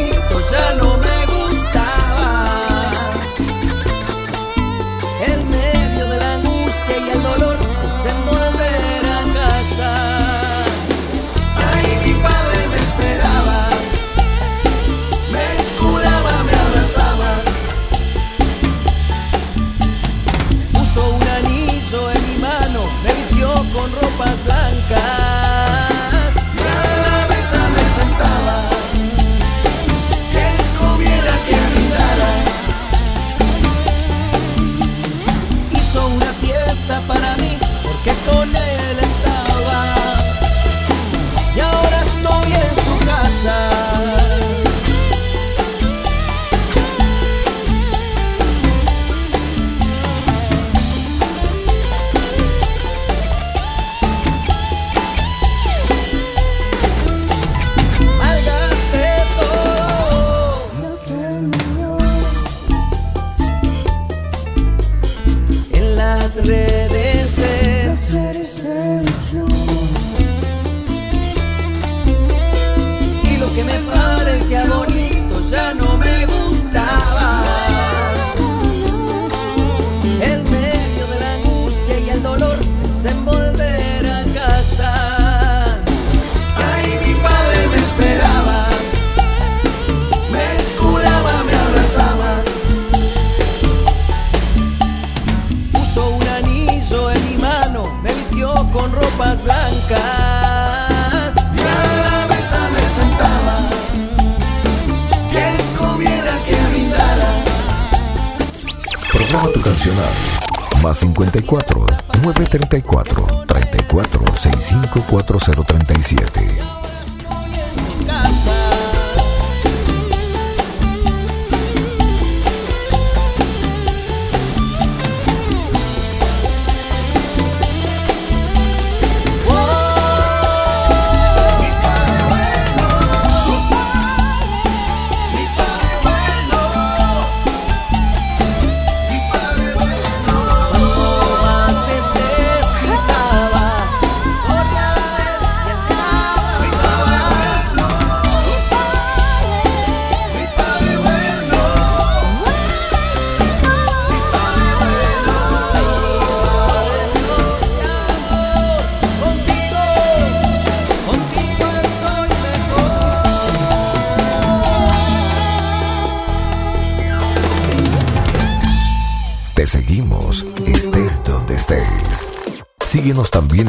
934 112.81 113.45
34 113.47 114.37
65 114.37 115.03
4037. 115.03 115.82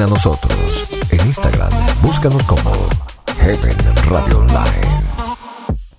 a 0.04 0.08
nosotros. 0.08 0.54
En 1.12 1.26
Instagram, 1.26 1.72
búscanos 2.02 2.44
como 2.44 2.72
Heaven 3.40 3.78
Radio 4.10 4.40
Online. 4.40 5.04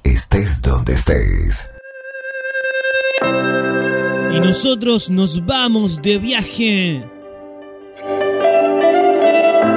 Estés 0.02 0.61
donde 0.61 0.94
estés. 0.94 1.70
Y 4.32 4.40
nosotros 4.40 5.11
nos 5.11 5.44
vamos 5.46 6.02
de 6.02 6.18
viaje 6.18 7.05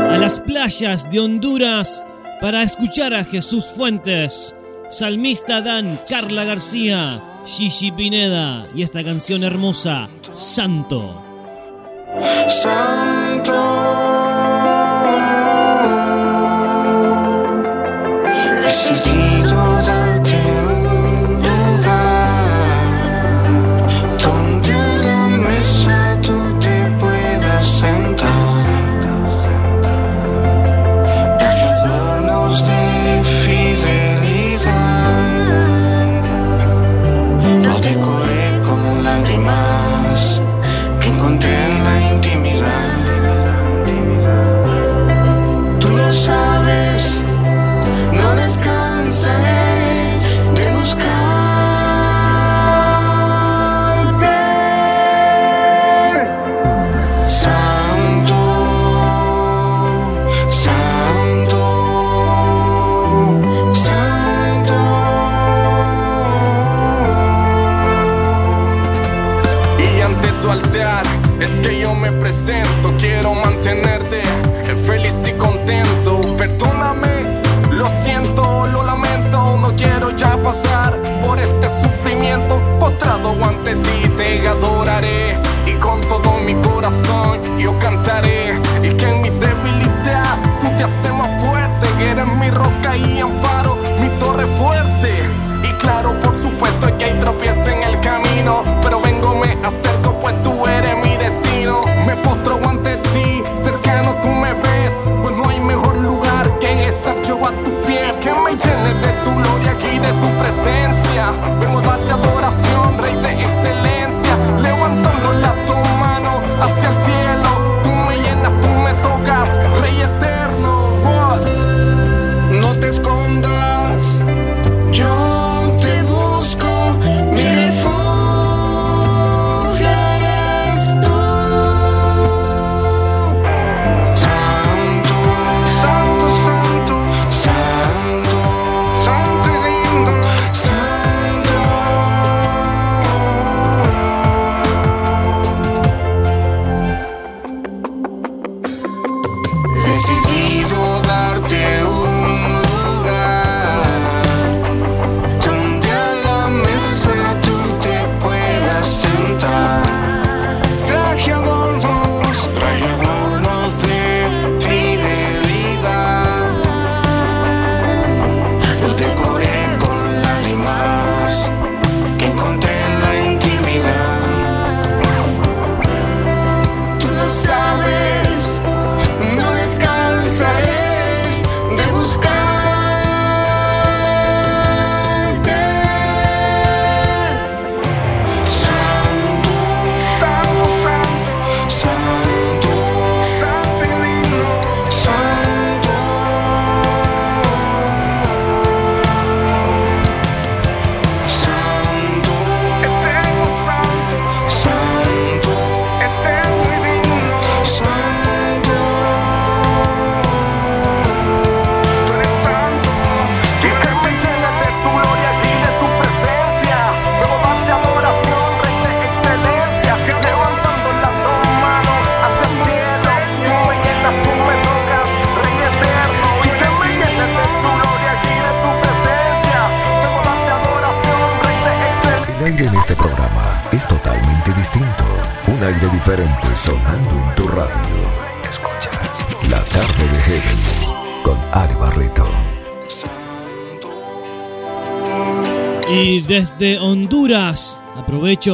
a 0.09 0.17
las 0.19 0.41
playas 0.41 1.09
de 1.09 1.19
Honduras 1.19 2.05
para 2.41 2.63
escuchar 2.63 3.13
a 3.13 3.23
Jesús 3.23 3.65
Fuentes, 3.75 4.55
Salmista 4.89 5.61
Dan, 5.61 5.99
Carla 6.09 6.43
García, 6.43 7.21
Gigi 7.45 7.91
Pineda 7.91 8.67
y 8.75 8.83
esta 8.83 9.03
canción 9.03 9.43
hermosa, 9.43 10.09
Santo. 10.33 11.23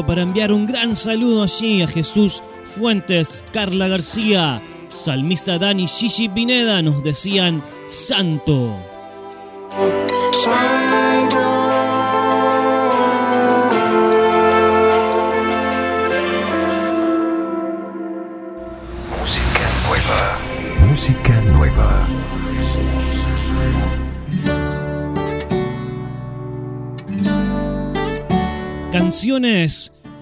para 0.01 0.23
enviar 0.23 0.51
un 0.51 0.65
gran 0.65 0.95
saludo 0.95 1.43
allí 1.43 1.83
a 1.83 1.87
Jesús 1.87 2.41
Fuentes, 2.75 3.45
Carla 3.53 3.87
García, 3.87 4.59
Salmista 4.91 5.59
Dani 5.59 5.87
Gigi 5.87 6.29
Pineda 6.29 6.81
nos 6.81 7.03
decían 7.03 7.63
Santo. 7.89 8.92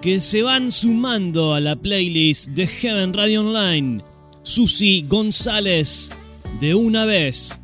que 0.02 0.22
se 0.22 0.42
van 0.42 0.72
sumando 0.72 1.54
a 1.54 1.60
la 1.60 1.76
playlist 1.76 2.52
de 2.52 2.66
Heaven 2.66 3.14
Radio 3.14 3.42
Online. 3.42 4.02
Susi 4.42 5.06
González, 5.06 6.12
de 6.62 6.76
una 6.76 7.06
vez. 7.06 7.60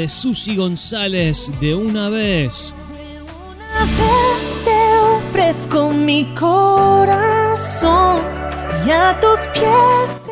De 0.00 0.08
Susi 0.08 0.56
González 0.56 1.52
de 1.60 1.74
una 1.74 2.08
vez. 2.08 2.74
Una 3.70 3.84
vez 3.84 4.64
te 4.64 4.98
ofrezco 5.28 5.90
mi 5.90 6.34
corazón 6.34 8.22
y 8.86 8.90
a 8.92 9.20
tus 9.20 9.40
pies. 9.52 10.22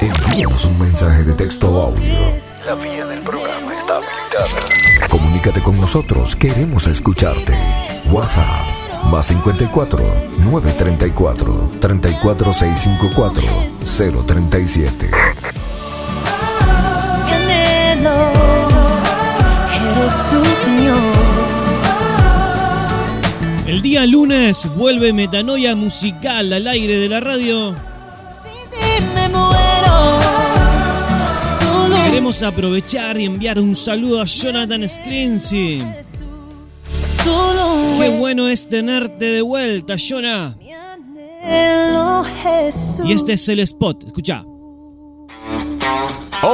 Envíanos 0.00 0.64
un 0.66 0.78
mensaje 0.78 1.24
de 1.24 1.32
texto 1.32 1.68
o 1.68 1.86
audio. 1.88 2.36
La 2.66 2.74
vía 2.76 3.04
del 3.04 3.18
programa 3.22 3.72
está 3.74 3.96
habilitada. 3.96 5.08
Comunícate 5.08 5.60
con 5.60 5.80
nosotros, 5.80 6.36
queremos 6.36 6.86
escucharte. 6.86 7.52
WhatsApp 8.12 8.64
más 9.10 9.26
54 9.26 9.98
934 10.38 11.70
34654 11.80 13.44
037. 14.24 15.10
El 23.76 23.82
día 23.82 24.06
lunes 24.06 24.66
vuelve 24.74 25.12
Metanoia 25.12 25.76
Musical 25.76 26.50
al 26.50 26.66
aire 26.66 26.96
de 26.96 27.10
la 27.10 27.20
radio. 27.20 27.76
Queremos 32.06 32.42
aprovechar 32.42 33.20
y 33.20 33.26
enviar 33.26 33.58
un 33.58 33.76
saludo 33.76 34.22
a 34.22 34.24
Jonathan 34.24 34.88
Strinzi. 34.88 35.82
Qué 38.00 38.16
bueno 38.18 38.48
es 38.48 38.66
tenerte 38.66 39.26
de 39.26 39.42
vuelta, 39.42 39.96
Jonah. 39.98 40.56
Y 43.04 43.12
este 43.12 43.34
es 43.34 43.46
el 43.50 43.60
spot, 43.60 44.04
escucha. 44.04 44.42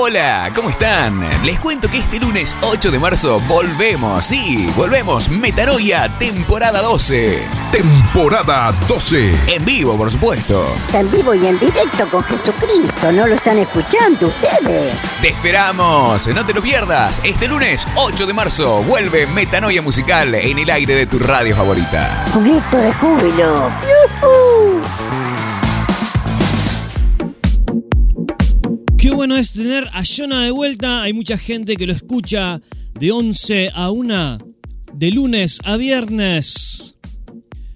Hola, 0.05 0.51
¿cómo 0.53 0.69
están? 0.69 1.21
Les 1.45 1.61
cuento 1.61 1.89
que 1.89 1.99
este 1.99 2.19
lunes 2.19 2.57
8 2.61 2.91
de 2.91 2.99
marzo 2.99 3.39
volvemos, 3.47 4.27
sí, 4.27 4.69
volvemos 4.75 5.29
Metanoia 5.29 6.09
temporada 6.19 6.83
12. 6.83 7.41
Temporada 7.71 8.75
12. 8.89 9.33
En 9.47 9.65
vivo, 9.65 9.97
por 9.97 10.11
supuesto. 10.11 10.75
En 10.93 11.09
vivo 11.13 11.37
y 11.37 11.47
en 11.47 11.57
directo 11.57 12.05
con 12.11 12.25
Jesucristo. 12.25 13.13
¿No 13.13 13.29
lo 13.29 13.37
están 13.37 13.61
escuchando 13.61 14.27
ustedes? 14.27 14.93
Te 15.21 15.29
esperamos, 15.29 16.27
no 16.35 16.45
te 16.45 16.53
lo 16.53 16.61
pierdas. 16.63 17.21
Este 17.23 17.47
lunes 17.47 17.87
8 17.95 18.27
de 18.27 18.33
marzo 18.33 18.83
vuelve 18.83 19.29
Metanoia 19.29 19.83
Musical 19.83 20.35
en 20.35 20.59
el 20.59 20.69
aire 20.69 20.97
de 20.97 21.07
tu 21.07 21.21
radio 21.21 21.55
favorita. 21.55 22.25
Un 22.35 22.43
grito 22.43 22.77
de 22.77 22.93
júbilo. 22.95 23.71
¡Yujú! 24.21 24.82
Bueno 29.23 29.37
es 29.37 29.53
tener 29.53 29.89
a 29.93 30.03
Jonah 30.03 30.43
de 30.43 30.51
vuelta. 30.51 31.03
Hay 31.03 31.13
mucha 31.13 31.39
gente 31.39 31.77
que 31.77 31.87
lo 31.87 31.93
escucha 31.93 32.61
de 32.99 33.13
11 33.13 33.71
a 33.73 33.93
1, 33.93 34.39
de 34.95 35.13
lunes 35.13 35.61
a 35.63 35.77
viernes. 35.77 36.97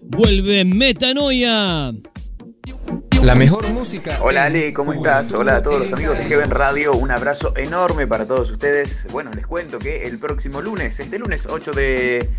Vuelve 0.01 0.65
Metanoia. 0.65 1.95
La 3.27 3.35
mejor 3.35 3.67
música. 3.71 4.21
Hola 4.23 4.45
Ale, 4.45 4.73
¿cómo 4.73 4.93
estás? 4.93 5.33
Hola 5.33 5.57
a 5.57 5.63
todos 5.65 5.81
los 5.81 5.93
amigos 5.93 6.17
de 6.17 6.27
Heaven 6.27 6.49
Radio, 6.49 6.93
un 6.93 7.11
abrazo 7.11 7.53
enorme 7.57 8.07
para 8.07 8.25
todos 8.25 8.53
ustedes. 8.53 9.05
Bueno, 9.11 9.33
les 9.35 9.45
cuento 9.49 9.81
que 9.81 10.05
el 10.05 10.21
próximo 10.21 10.61
lunes, 10.61 11.01
este 11.01 11.19
lunes 11.19 11.49
8 11.51 11.73
de, 11.73 12.31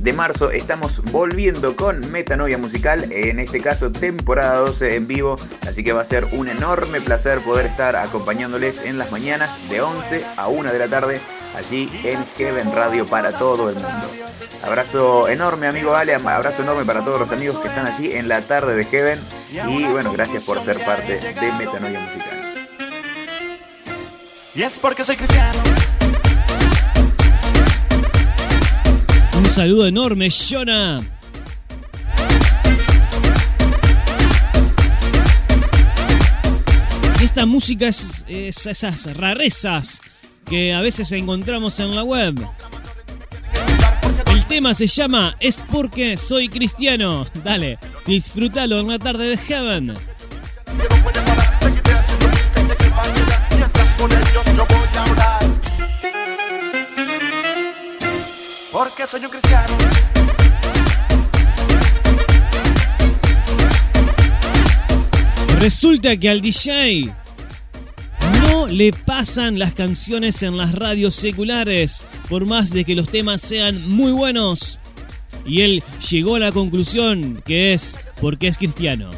de 0.00 0.12
marzo, 0.12 0.50
estamos 0.50 1.02
volviendo 1.10 1.74
con 1.76 2.12
Metanoia 2.12 2.58
Musical, 2.58 3.10
en 3.10 3.40
este 3.40 3.62
caso 3.62 3.90
temporada 3.90 4.56
12 4.56 4.96
en 4.96 5.06
vivo, 5.06 5.36
así 5.66 5.82
que 5.82 5.94
va 5.94 6.02
a 6.02 6.04
ser 6.04 6.26
un 6.32 6.48
enorme 6.48 7.00
placer 7.00 7.38
poder 7.38 7.64
estar 7.64 7.96
acompañándoles 7.96 8.84
en 8.84 8.98
las 8.98 9.10
mañanas 9.10 9.58
de 9.70 9.80
11 9.80 10.26
a 10.36 10.48
1 10.48 10.72
de 10.72 10.78
la 10.78 10.88
tarde 10.88 11.22
allí 11.54 11.88
en 12.02 12.24
Heaven 12.36 12.72
Radio 12.72 13.06
para 13.06 13.32
todo 13.32 13.68
el 13.68 13.76
mundo. 13.76 14.10
Abrazo 14.62 15.28
enorme 15.28 15.66
amigo 15.66 15.94
Ale, 15.94 16.14
abrazo 16.14 16.62
enorme 16.62 16.84
para 16.84 17.04
todos 17.04 17.20
los 17.20 17.32
amigos 17.32 17.58
que 17.58 17.68
están 17.68 17.86
allí 17.86 18.12
en 18.12 18.28
la 18.28 18.42
tarde 18.42 18.74
de 18.76 18.84
Heaven 18.84 19.20
y 19.68 19.84
bueno, 19.84 20.12
gracias 20.12 20.44
por 20.44 20.60
ser 20.60 20.78
parte 20.84 21.18
de 21.18 21.52
Metanoia 21.52 22.00
Musical. 22.00 22.44
Y 24.54 24.62
es 24.62 24.78
porque 24.78 25.04
soy 25.04 25.16
cristiano. 25.16 25.58
Un 29.36 29.50
saludo 29.50 29.86
enorme, 29.86 30.30
Jonah. 30.30 31.02
Esta 37.20 37.46
música 37.46 37.88
es, 37.88 38.24
es 38.28 38.66
esas 38.66 39.16
rarezas 39.16 40.00
que 40.44 40.74
a 40.74 40.80
veces 40.80 41.10
encontramos 41.12 41.78
en 41.80 41.94
la 41.94 42.02
web. 42.02 42.34
El 44.26 44.46
tema 44.46 44.74
se 44.74 44.86
llama 44.86 45.36
Es 45.40 45.62
porque 45.70 46.16
soy 46.16 46.48
cristiano. 46.48 47.26
Dale, 47.42 47.78
disfrútalo 48.06 48.80
en 48.80 48.88
la 48.88 48.98
tarde 48.98 49.28
de 49.28 49.36
Heaven. 49.36 49.94
Porque 58.72 59.06
soy 59.06 59.24
un 59.24 59.30
cristiano. 59.30 59.76
Resulta 65.58 66.16
que 66.16 66.28
al 66.28 66.40
DJ 66.40 67.14
le 68.70 68.92
pasan 68.92 69.58
las 69.58 69.74
canciones 69.74 70.42
en 70.42 70.56
las 70.56 70.74
radios 70.74 71.14
seculares, 71.14 72.04
por 72.28 72.46
más 72.46 72.70
de 72.70 72.84
que 72.84 72.94
los 72.94 73.08
temas 73.08 73.40
sean 73.40 73.88
muy 73.88 74.10
buenos. 74.12 74.78
Y 75.44 75.60
él 75.60 75.82
llegó 76.08 76.36
a 76.36 76.38
la 76.38 76.52
conclusión 76.52 77.42
que 77.44 77.72
es 77.72 77.98
porque 78.20 78.48
es 78.48 78.56
cristiano. 78.56 79.10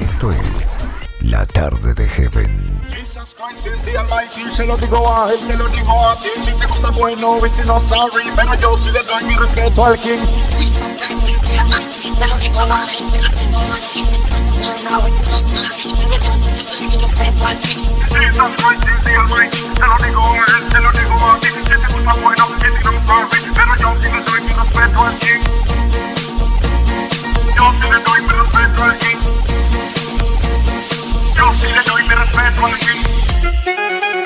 Esto 0.00 0.30
es 0.30 0.78
La 1.20 1.46
tarde 1.46 1.94
de 1.94 2.08
Heaven. 2.08 2.80
Jesus 2.90 3.34
Christ 3.34 3.66
is 3.66 3.82
the 3.84 3.96
Almighty, 3.96 4.50
se 4.54 4.66
lo 4.66 4.76
digo 4.76 5.08
a 5.08 5.32
él, 5.32 5.38
me 5.46 5.54
lo 5.54 5.68
digo 5.68 6.08
a 6.08 6.16
ti, 6.20 6.28
si 6.44 6.52
te 6.52 6.66
gusta 6.66 6.90
bueno, 6.90 7.46
y 7.46 7.50
si 7.50 7.62
no, 7.62 7.78
sorry, 7.78 8.24
pero 8.34 8.54
yo 8.60 8.76
sí 8.76 8.90
le 8.90 9.02
doy 9.04 9.24
mi 9.24 9.34
respeto 9.36 9.84
al 9.84 9.98
King. 10.00 10.18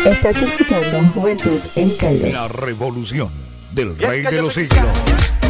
Estás 0.05 0.43
escuchando 0.43 1.12
Juventud 1.14 1.60
en 1.74 1.97
Calles. 1.97 2.32
La 2.32 2.48
revolución 2.48 3.31
del 3.73 3.98
rey 3.98 4.23
de 4.23 4.43
los 4.43 4.55
siglos. 4.55 5.41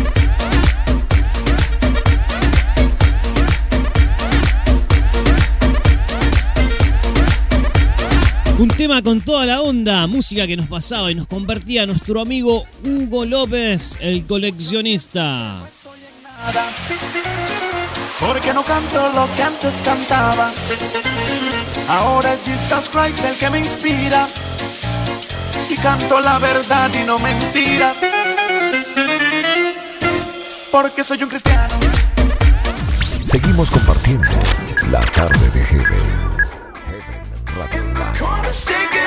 Un 8.62 8.68
tema 8.68 9.02
con 9.02 9.20
toda 9.20 9.44
la 9.44 9.60
onda, 9.60 10.06
música 10.06 10.47
que 10.47 10.56
nos 10.56 10.68
pasaba 10.68 11.10
y 11.10 11.16
nos 11.16 11.26
compartía 11.26 11.84
nuestro 11.84 12.20
amigo 12.20 12.64
Hugo 12.84 13.24
López, 13.24 13.98
el 14.01 14.24
coleccionista. 14.24 15.59
Porque 18.20 18.55
no 18.55 18.62
canto 18.62 19.12
lo 19.16 19.26
que 19.34 19.43
antes 19.43 19.82
cantaba. 19.84 20.52
Ahora 21.89 22.34
es 22.34 22.43
Jesus 22.44 22.89
Christ 22.89 23.24
el 23.24 23.34
que 23.34 23.51
me 23.51 23.59
inspira. 23.59 24.28
Y 25.68 25.74
canto 25.78 26.20
la 26.20 26.39
verdad 26.39 26.89
y 26.94 27.05
no 27.05 27.18
mentiras. 27.18 27.97
Porque 30.70 31.02
soy 31.02 31.20
un 31.20 31.30
cristiano. 31.30 31.74
Seguimos 33.24 33.72
compartiendo 33.72 34.28
la 34.89 35.01
tarde 35.01 35.51
de 35.51 35.62
Hegel. 35.62 36.31
Karma's 38.23 38.65
taking 38.65 39.01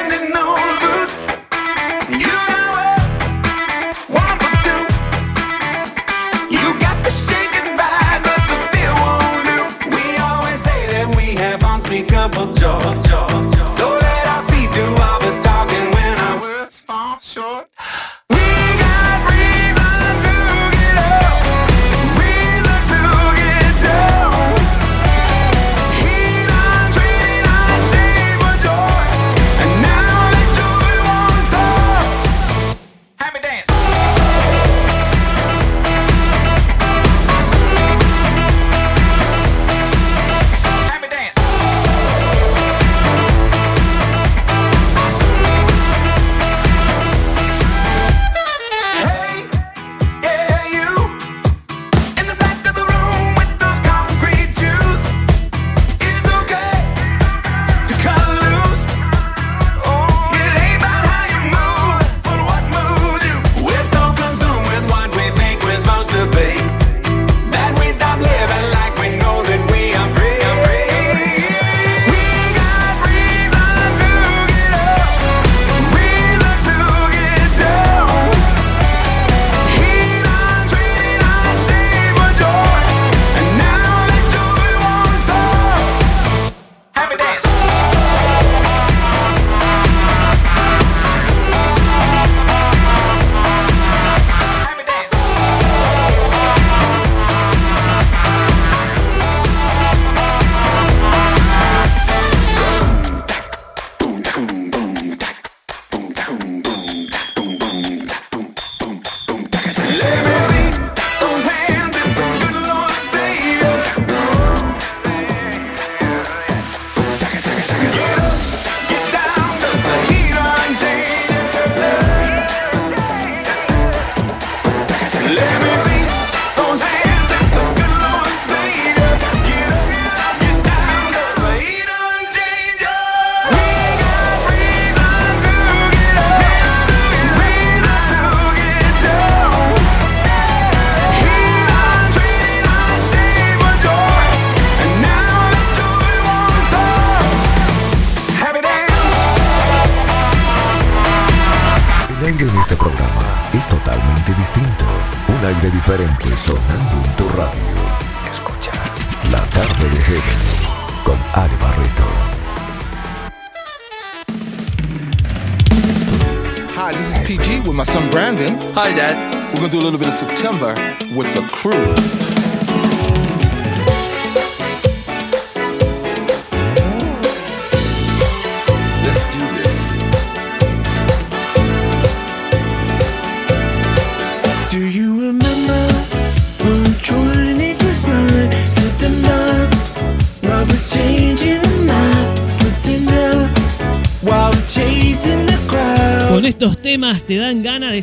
been 170.06 170.14
subtle. 170.14 170.45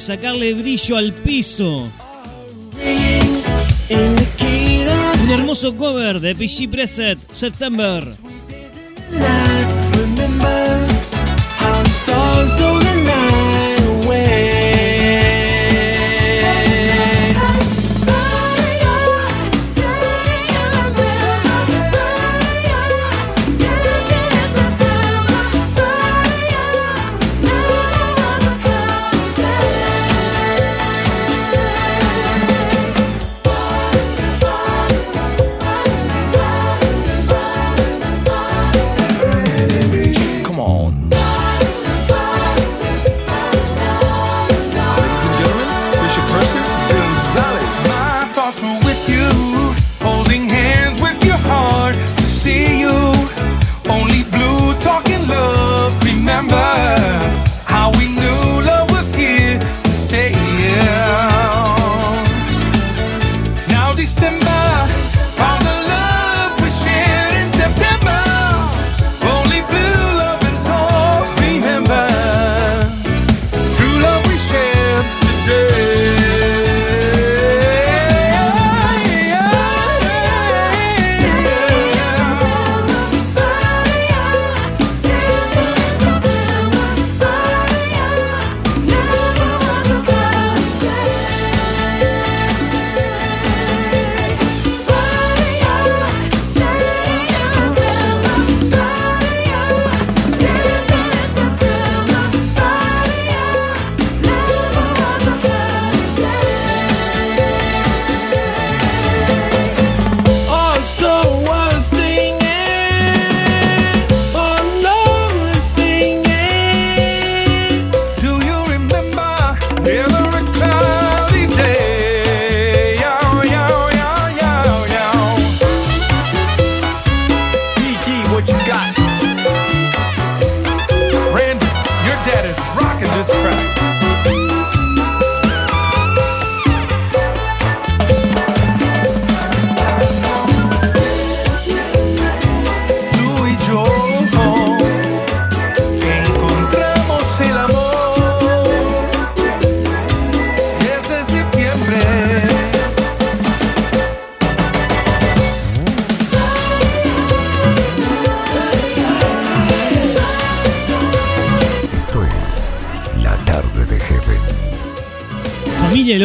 Sacarle 0.02 0.52
brillo 0.54 0.96
al 0.96 1.12
piso. 1.12 1.88
Un 5.22 5.30
hermoso 5.30 5.76
cover 5.76 6.18
de 6.18 6.34
PG 6.34 6.68
Preset, 6.68 7.18
September. 7.30 8.16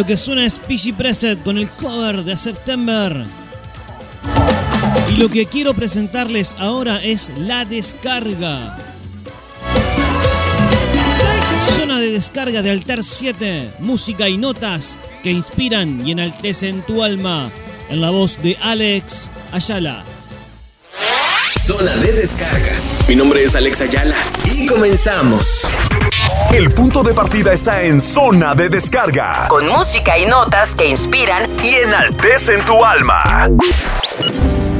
Que 0.08 0.16
suena 0.16 0.46
es 0.46 0.60
PG 0.60 0.96
Preset 0.96 1.44
con 1.44 1.58
el 1.58 1.68
cover 1.68 2.24
de 2.24 2.38
September. 2.38 3.26
Y 5.12 5.18
lo 5.18 5.28
que 5.28 5.46
quiero 5.46 5.74
presentarles 5.74 6.56
ahora 6.60 7.04
es 7.04 7.34
la 7.38 7.66
descarga. 7.66 8.78
Zona 11.78 12.00
de 12.00 12.12
descarga 12.12 12.62
de 12.62 12.72
Altar 12.72 13.04
7, 13.04 13.74
música 13.80 14.30
y 14.30 14.38
notas 14.38 14.98
que 15.24 15.32
inspiran 15.32 16.08
y 16.08 16.14
enaltecen 16.14 16.84
tu 16.84 17.04
alma. 17.04 17.52
En 17.90 18.00
la 18.00 18.10
voz 18.10 18.42
de 18.42 18.58
Alex 18.62 19.30
Ayala. 19.52 20.06
Zona 21.60 21.98
de 21.98 22.14
descarga. 22.14 22.74
Mi 23.10 23.16
nombre 23.18 23.44
es 23.44 23.56
Alex 23.56 23.82
Ayala 23.82 24.16
y 24.46 24.68
comenzamos. 24.68 25.68
El 26.54 26.72
punto 26.72 27.04
de 27.04 27.14
partida 27.14 27.52
está 27.52 27.84
en 27.84 28.00
zona 28.00 28.56
de 28.56 28.70
descarga. 28.70 29.48
Con 29.50 29.68
música 29.68 30.18
y 30.18 30.26
notas 30.26 30.74
que 30.76 30.88
inspiran 30.88 31.44
Y 31.62 31.76
enaltecen 31.76 32.64
tu 32.66 32.84
alma. 32.84 33.50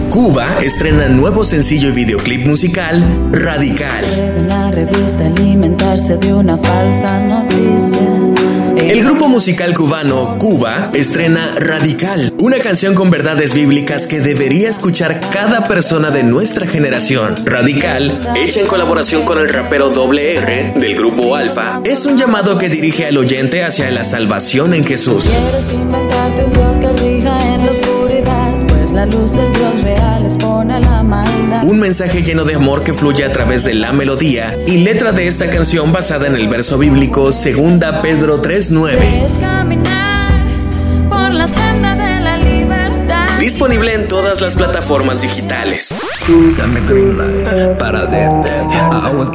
Cuba 0.10 0.48
estrena 0.62 1.10
nuevo 1.10 1.44
sencillo 1.44 1.90
y 1.90 1.92
videoclip 1.92 2.48
musical 2.48 3.04
Radical. 3.32 4.48
La 4.48 4.72
revista 4.72 5.26
alimentarse 5.26 6.16
de 6.18 6.34
una 6.34 6.58
falsa 6.58 7.20
noticia. 7.20 8.37
El 8.90 9.04
grupo 9.04 9.28
musical 9.28 9.76
cubano 9.76 10.38
Cuba 10.40 10.92
estrena 10.94 11.52
Radical, 11.60 12.34
una 12.40 12.60
canción 12.60 12.96
con 12.96 13.10
verdades 13.10 13.54
bíblicas 13.54 14.08
que 14.08 14.22
debería 14.22 14.70
escuchar 14.70 15.30
cada 15.30 15.68
persona 15.68 16.10
de 16.10 16.24
nuestra 16.24 16.68
generación. 16.68 17.46
Radical, 17.46 18.34
hecha 18.38 18.62
en 18.62 18.68
colaboración 18.68 19.26
con 19.26 19.40
el 19.40 19.50
rapero 19.50 19.90
Doble 19.90 20.36
R 20.36 20.74
del 20.78 20.96
grupo 20.96 21.36
Alfa, 21.36 21.82
es 21.84 22.06
un 22.06 22.18
llamado 22.18 22.58
que 22.58 22.70
dirige 22.70 23.06
al 23.06 23.18
oyente 23.18 23.64
hacia 23.64 23.92
la 23.92 24.06
salvación 24.06 24.74
en 24.74 24.86
Jesús. 24.86 25.26
Quieres 25.26 25.70
inventarte 25.74 26.46
un 26.46 26.54
Dios 26.54 26.80
que 26.80 26.94
rija 27.04 27.56
en 27.56 27.66
la 27.66 27.72
oscuridad, 27.74 28.54
pues 28.68 28.92
la 28.92 29.06
luz 29.06 29.32
del 29.34 29.52
Dios 29.52 29.82
real 29.82 30.17
maldad. 31.08 31.64
Un 31.64 31.80
mensaje 31.80 32.24
lleno 32.24 32.44
de 32.44 32.56
amor 32.56 32.84
que 32.84 32.94
fluye 32.94 33.24
a 33.24 33.32
través 33.32 33.64
de 33.64 33.74
la 33.74 33.94
melodía 33.94 34.58
y 34.68 34.78
letra 34.78 35.12
de 35.12 35.28
esta 35.28 35.50
canción 35.50 35.92
basada 35.92 36.28
en 36.28 36.36
el 36.36 36.48
verso 36.48 36.78
bíblico 36.78 37.32
Segunda 37.32 38.02
Pedro 38.02 38.42
3:9. 38.42 39.67
Disponible 43.48 43.94
en 43.94 44.10
todas 44.10 44.42
las 44.42 44.56
plataformas 44.56 45.22
digitales. 45.22 46.06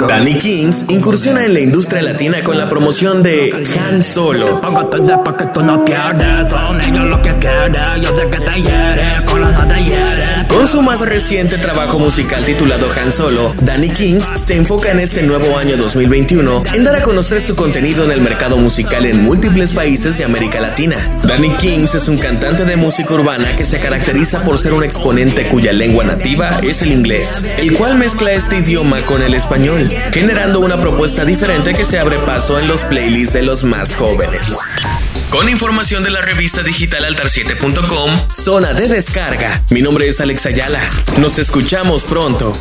Danny 0.07 0.35
Kings 0.35 0.91
incursiona 0.91 1.47
en 1.47 1.55
la 1.55 1.61
industria 1.61 2.03
latina 2.03 2.43
con 2.45 2.59
la 2.59 2.69
promoción 2.69 3.23
de 3.23 3.51
Han 3.81 4.03
Solo. 4.03 4.61
Con 10.49 10.69
su 10.69 10.83
más 10.83 11.01
reciente 11.01 11.57
trabajo 11.57 11.99
musical 11.99 12.45
titulado 12.45 12.91
Han 12.93 13.11
Solo, 13.11 13.51
Danny 13.63 13.89
Kings 13.89 14.29
se 14.35 14.57
enfoca 14.57 14.91
en 14.91 14.99
este 14.99 15.23
nuevo 15.23 15.57
año 15.57 15.79
2021 15.79 16.65
en 16.75 16.85
dar 16.85 16.97
a 16.97 17.03
conocer 17.03 17.41
su 17.41 17.57
contenido 17.57 18.05
en 18.05 18.11
el 18.11 18.21
mercado 18.21 18.59
musical 18.59 19.07
en 19.07 19.25
múltiples 19.25 19.71
países 19.71 20.19
de 20.19 20.25
América 20.25 20.61
Latina. 20.61 20.97
Danny 21.25 21.49
Kings 21.57 21.95
es 21.95 22.09
un 22.09 22.19
cantante 22.19 22.67
de 22.67 22.77
música 22.77 23.15
urbana 23.15 23.57
que 23.57 23.65
se 23.65 23.81
caracteriza 23.81 24.02
por 24.45 24.59
ser 24.59 24.73
un 24.73 24.83
exponente 24.83 25.49
cuya 25.49 25.73
lengua 25.73 26.03
nativa 26.03 26.57
es 26.63 26.83
el 26.83 26.91
inglés, 26.93 27.47
el 27.59 27.77
cual 27.77 27.97
mezcla 27.97 28.33
este 28.33 28.59
idioma 28.59 29.07
con 29.07 29.23
el 29.23 29.33
español, 29.35 29.89
generando 30.13 30.59
una 30.59 30.81
propuesta 30.81 31.25
diferente 31.25 31.73
que 31.73 31.85
se 31.85 31.99
abre 32.01 32.19
paso 32.19 32.59
en 32.59 32.67
los 32.67 32.81
playlists 32.83 33.35
de 33.35 33.43
los 33.43 33.63
más 33.63 33.95
jóvenes. 33.95 34.57
Con 35.31 35.49
información 35.49 36.03
de 36.03 36.11
la 36.11 36.21
revista 36.21 36.63
digital 36.63 37.05
altar7.com, 37.05 38.29
zona 38.33 38.75
de 38.75 38.89
descarga. 38.89 39.63
Mi 39.71 39.83
nombre 39.83 40.09
es 40.09 40.21
Alex 40.21 40.47
Ayala. 40.47 40.81
Nos 41.19 41.39
escuchamos 41.39 42.03
pronto. 42.03 42.59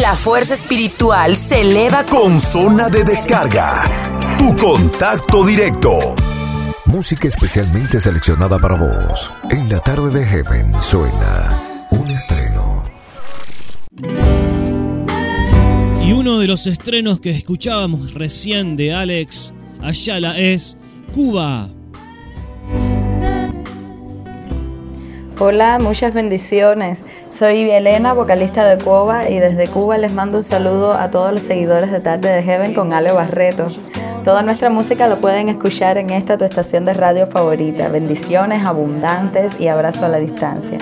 La 0.00 0.16
fuerza 0.16 0.54
espiritual 0.54 1.36
se 1.36 1.60
eleva 1.60 2.04
Con 2.04 2.40
zona 2.40 2.90
de 2.90 3.04
descarga. 3.04 3.84
tu 4.36 4.54
contacto 4.56 5.44
directo. 5.46 6.16
Música 6.94 7.26
especialmente 7.26 7.98
seleccionada 7.98 8.56
para 8.56 8.76
vos. 8.76 9.32
En 9.50 9.68
la 9.68 9.80
tarde 9.80 10.20
de 10.20 10.24
Heaven 10.24 10.80
suena 10.80 11.60
un 11.90 12.08
estreno. 12.08 12.84
Y 16.06 16.12
uno 16.12 16.38
de 16.38 16.46
los 16.46 16.68
estrenos 16.68 17.18
que 17.18 17.30
escuchábamos 17.30 18.14
recién 18.14 18.76
de 18.76 18.94
Alex 18.94 19.52
Ayala 19.82 20.38
es 20.38 20.78
Cuba. 21.12 21.68
Hola, 25.40 25.78
muchas 25.80 26.14
bendiciones. 26.14 27.00
Soy 27.36 27.68
Elena, 27.68 28.12
vocalista 28.12 28.64
de 28.64 28.78
Cuba, 28.82 29.28
y 29.28 29.40
desde 29.40 29.66
Cuba 29.66 29.98
les 29.98 30.12
mando 30.12 30.38
un 30.38 30.44
saludo 30.44 30.94
a 30.94 31.10
todos 31.10 31.32
los 31.32 31.42
seguidores 31.42 31.90
de 31.90 31.98
Tarde 31.98 32.28
de 32.28 32.44
Heaven 32.44 32.74
con 32.74 32.92
Ale 32.92 33.10
Barreto. 33.10 33.66
Toda 34.22 34.42
nuestra 34.42 34.70
música 34.70 35.08
lo 35.08 35.18
pueden 35.18 35.48
escuchar 35.48 35.98
en 35.98 36.10
esta 36.10 36.38
tu 36.38 36.44
estación 36.44 36.84
de 36.84 36.94
radio 36.94 37.26
favorita. 37.26 37.88
Bendiciones 37.88 38.64
abundantes 38.64 39.58
y 39.58 39.66
abrazo 39.66 40.04
a 40.04 40.10
la 40.10 40.18
distancia. 40.18 40.78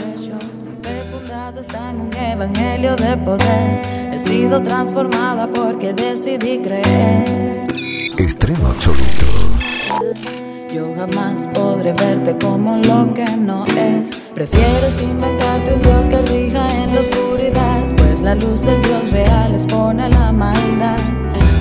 un 1.98 2.12
evangelio 2.14 2.96
de 2.96 3.16
poder. 3.16 4.12
He 4.12 4.18
sido 4.18 4.62
transformada 4.62 5.48
porque 5.48 5.94
decidí 5.94 6.58
creer. 6.58 7.66
Extremo 8.18 8.68
absoluto. 8.68 10.41
Yo 10.74 10.94
jamás 10.94 11.46
podré 11.52 11.92
verte 11.92 12.34
como 12.42 12.76
lo 12.76 13.12
que 13.12 13.26
no 13.36 13.66
es. 13.66 14.10
Prefieres 14.34 15.02
inventarte 15.02 15.74
un 15.74 15.82
Dios 15.82 16.08
que 16.08 16.22
rija 16.22 16.82
en 16.82 16.94
la 16.94 17.00
oscuridad, 17.02 17.82
pues 17.98 18.22
la 18.22 18.34
luz 18.34 18.62
del 18.62 18.80
Dios 18.80 19.10
real 19.10 19.54
expone 19.54 20.08
la 20.08 20.32
maldad. 20.32 20.96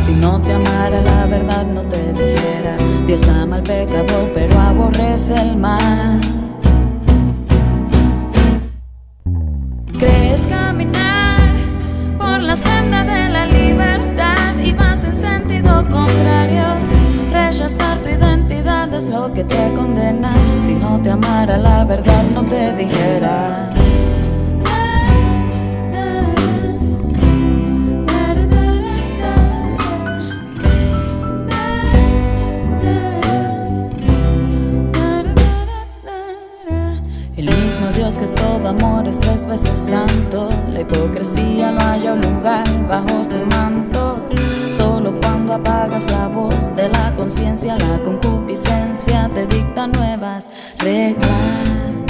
Si 0.06 0.14
no 0.14 0.42
te 0.42 0.54
amara 0.54 1.02
la 1.02 1.26
verdad 1.26 1.66
no 1.66 1.82
te 1.82 2.14
dijera, 2.14 2.78
Dios 3.06 3.28
ama 3.28 3.58
al 3.58 3.64
pecador 3.64 4.32
pero 4.34 4.58
aborrece 4.58 5.36
el 5.36 5.58
mal. 5.58 6.22
Crees 10.00 10.46
caminar 10.50 11.52
por 12.18 12.40
la 12.40 12.56
senda 12.56 13.04
de 13.04 13.30
la 13.30 13.46
libertad 13.46 14.56
y 14.64 14.72
vas 14.72 15.04
en 15.04 15.14
sentido 15.16 15.86
contrario. 15.90 17.01
Rechazar 17.52 17.98
tu 17.98 18.08
identidad 18.08 18.94
es 18.94 19.08
lo 19.08 19.34
que 19.34 19.44
te 19.44 19.74
condena. 19.74 20.34
Si 20.66 20.74
no 20.76 21.02
te 21.04 21.10
amara 21.12 21.58
la 21.58 21.84
verdad 21.84 22.24
no 22.34 22.44
te 22.46 22.74
dijera. 22.78 23.74
El 37.36 37.46
mismo 37.48 37.88
Dios 37.94 38.18
que 38.18 38.24
es 38.24 38.34
todo 38.34 38.70
amor 38.70 39.06
es 39.10 39.20
tres 39.20 39.46
veces 39.46 39.78
santo. 39.78 40.48
La 40.72 40.80
hipocresía 40.80 41.72
no 41.72 41.82
haya 41.82 42.16
lugar 42.16 42.88
bajo 42.88 43.26
su 43.26 43.46
manto. 43.48 44.22
Cuando 45.22 45.54
apagas 45.54 46.10
la 46.12 46.28
voz 46.28 46.76
de 46.76 46.90
la 46.90 47.14
conciencia, 47.16 47.78
la 47.78 48.02
concupiscencia 48.04 49.30
te 49.34 49.46
dicta 49.48 49.88
nuevas 49.88 50.48
reglas. 50.80 52.01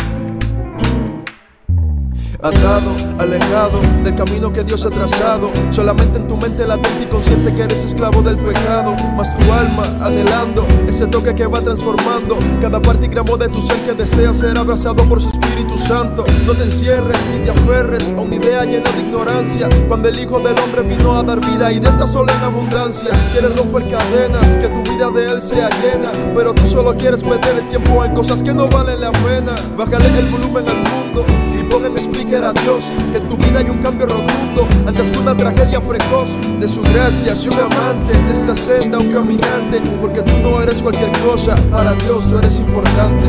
Atado, 2.42 2.92
alejado 3.20 3.80
del 4.04 4.16
camino 4.16 4.52
que 4.52 4.64
Dios 4.64 4.86
ha 4.86 4.90
trazado. 4.90 5.52
Solamente 5.70 6.18
en 6.18 6.28
tu 6.28 6.36
mente 6.38 6.66
latente 6.66 7.04
y 7.04 7.06
consciente 7.06 7.54
que 7.54 7.64
eres 7.64 7.84
esclavo 7.84 8.22
del 8.22 8.38
pecado. 8.38 8.96
Mas 9.16 9.34
tu 9.36 9.52
alma 9.52 10.06
anhelando 10.06 10.66
ese 10.88 11.06
toque 11.08 11.36
que 11.36 11.46
va 11.46 11.62
transformando 11.62 12.38
cada 12.62 12.82
parte 12.82 13.06
y 13.06 13.10
gramo 13.10 13.38
de 13.38 13.48
tu 13.50 13.62
ser 13.62 13.78
que 13.86 13.94
desea 13.94 14.34
ser 14.34 14.58
abrazado 14.58 15.04
por 15.08 15.22
su 15.22 15.30
Espíritu 15.30 15.78
Santo. 15.78 16.26
No 16.46 16.54
te 16.54 16.64
encierres 16.64 17.18
ni 17.32 17.46
te 17.46 17.52
aferres 17.52 18.10
a 18.10 18.22
una 18.22 18.36
idea 18.36 18.64
llena 18.64 18.92
de 18.92 19.00
ignorancia. 19.00 19.70
Cuando 19.88 20.10
el 20.10 20.20
Hijo 20.20 20.40
del 20.40 20.58
Hombre 20.60 20.82
vino 20.84 21.18
a 21.18 21.24
dar 21.24 21.40
vida 21.40 21.72
y 21.72 21.80
de 21.80 21.90
esta 21.90 22.08
sola 22.08 22.34
en 22.34 22.44
abundancia, 22.44 23.10
quieres 23.32 23.56
romper 23.56 23.88
cadenas, 23.90 24.58
que 24.58 24.68
tu 24.68 24.82
vida 24.92 25.10
de 25.10 25.32
Él 25.32 25.42
sea 25.42 25.70
llena. 25.82 26.12
Pero 26.36 26.54
tú 26.54 26.66
solo 26.66 26.96
quieres 26.96 27.24
perder 27.24 27.58
el 27.58 27.70
tiempo 27.70 28.04
en 28.04 28.14
cosas 28.14 28.42
que 28.42 28.54
no 28.54 28.68
valen 28.68 29.02
la 29.02 29.12
pena. 29.12 29.56
Bájale 29.78 30.08
el 30.18 30.26
volumen 30.26 30.68
al 30.68 30.78
mundo 30.78 31.41
y 31.72 31.74
pon 31.74 31.86
en 31.86 31.98
speaker 31.98 32.44
a 32.44 32.54
Dios 32.54 32.84
que 33.12 33.18
en 33.18 33.28
tu 33.28 33.38
vida 33.38 33.60
hay 33.60 33.70
un 33.70 33.78
cambio 33.80 34.08
rotundo 34.08 34.68
antes 34.88 35.08
que 35.08 35.20
una 35.20 35.36
tragedia 35.36 35.80
precoz 35.80 36.30
de 36.60 36.68
su 36.68 36.82
gracia. 36.82 37.36
Si 37.36 37.48
un 37.48 37.60
amante 37.60 38.14
de 38.14 38.34
esta 38.34 38.56
senda 38.56 39.00
un 39.00 39.12
caminante 39.12 39.82
porque 40.02 40.22
tú 40.22 40.32
no 40.44 40.62
eres 40.62 40.82
cualquier 40.82 41.12
cosa 41.20 41.56
para 41.70 41.94
Dios 41.94 42.28
tú 42.30 42.38
eres 42.38 42.60
importante. 42.60 43.28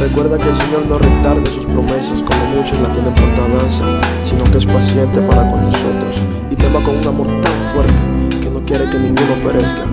Recuerda 0.00 0.36
que 0.36 0.48
el 0.48 0.60
Señor 0.60 0.86
no 0.86 0.98
retarde 0.98 1.46
sus 1.46 1.64
promesas 1.66 2.22
como 2.22 2.44
muchos 2.54 2.78
la 2.80 2.92
tienen 2.92 3.14
por 3.14 3.28
tardanza, 3.34 4.08
sino 4.28 4.44
que 4.44 4.58
es 4.58 4.66
paciente 4.66 5.22
para 5.22 5.50
con 5.50 5.62
nosotros 5.62 6.16
y 6.50 6.56
te 6.56 6.66
ama 6.66 6.80
con 6.80 6.96
un 6.96 7.06
amor 7.06 7.26
tan 7.42 7.72
fuerte 7.72 8.40
que 8.40 8.50
no 8.50 8.64
quiere 8.64 8.90
que 8.90 8.98
ninguno 8.98 9.34
perezca, 9.44 9.86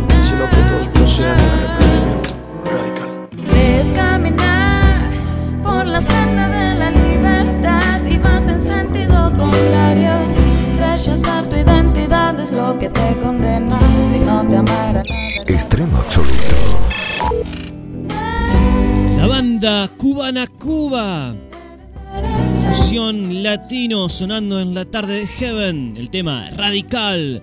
sonando 24.21 24.59
en 24.59 24.75
la 24.75 24.85
tarde 24.85 25.21
de 25.21 25.25
Heaven. 25.25 25.95
El 25.97 26.11
tema 26.11 26.45
Radical. 26.55 27.41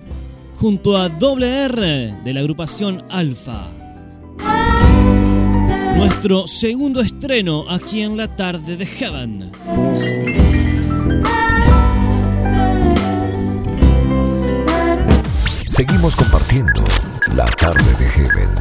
Junto 0.61 0.95
a 0.95 1.09
Doble 1.09 1.65
R 1.65 2.15
de 2.23 2.33
la 2.33 2.39
agrupación 2.39 3.03
Alfa. 3.09 3.67
Nuestro 5.97 6.47
segundo 6.47 7.01
estreno 7.01 7.65
aquí 7.69 7.99
en 7.99 8.15
la 8.15 8.33
tarde 8.33 8.77
de 8.77 8.85
Heaven. 8.85 9.51
Seguimos 15.69 16.15
compartiendo 16.15 16.85
la 17.35 17.47
tarde 17.59 17.93
de 17.99 18.09
Heaven. 18.09 18.58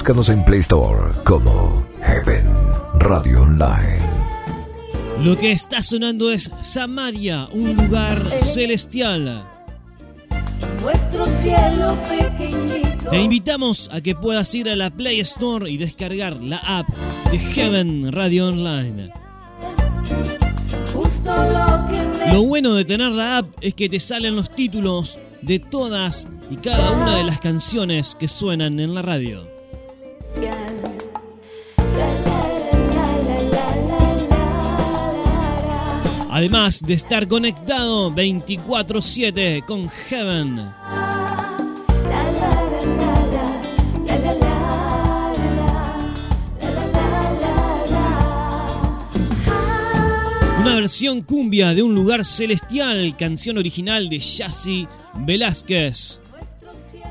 Búscanos 0.00 0.30
en 0.30 0.42
Play 0.46 0.60
Store 0.60 1.12
como 1.26 1.86
Heaven 2.00 2.46
Radio 2.94 3.42
Online. 3.42 3.98
Lo 5.22 5.36
que 5.36 5.52
está 5.52 5.82
sonando 5.82 6.30
es 6.30 6.50
Samaria, 6.62 7.46
un 7.52 7.76
lugar 7.76 8.40
celestial. 8.40 9.46
Nuestro 10.80 11.26
cielo 11.42 11.98
pequeñito. 12.08 13.10
Te 13.10 13.20
invitamos 13.20 13.90
a 13.92 14.00
que 14.00 14.14
puedas 14.14 14.54
ir 14.54 14.70
a 14.70 14.74
la 14.74 14.88
Play 14.88 15.20
Store 15.20 15.70
y 15.70 15.76
descargar 15.76 16.40
la 16.40 16.56
app 16.64 16.88
de 17.30 17.38
Heaven 17.38 18.10
Radio 18.10 18.48
Online. 18.48 19.12
Justo 20.94 21.30
lo 21.30 21.88
que 21.90 22.02
me 22.02 22.32
Lo 22.32 22.44
bueno 22.44 22.72
de 22.72 22.86
tener 22.86 23.12
la 23.12 23.36
app 23.36 23.48
es 23.60 23.74
que 23.74 23.90
te 23.90 24.00
salen 24.00 24.34
los 24.34 24.48
títulos 24.48 25.18
de 25.42 25.58
todas 25.58 26.26
y 26.48 26.56
cada 26.56 26.90
una 26.92 27.18
de 27.18 27.24
las 27.24 27.38
canciones 27.38 28.14
que 28.14 28.28
suenan 28.28 28.80
en 28.80 28.94
la 28.94 29.02
radio. 29.02 29.49
Además 36.40 36.80
de 36.80 36.94
estar 36.94 37.28
conectado 37.28 38.10
24/7 38.10 39.62
con 39.66 39.90
Heaven. 39.90 40.72
Una 50.58 50.74
versión 50.76 51.20
cumbia 51.20 51.74
de 51.74 51.82
un 51.82 51.94
lugar 51.94 52.24
celestial, 52.24 53.14
canción 53.18 53.58
original 53.58 54.08
de 54.08 54.20
Yassi 54.20 54.88
Velázquez. 55.18 56.20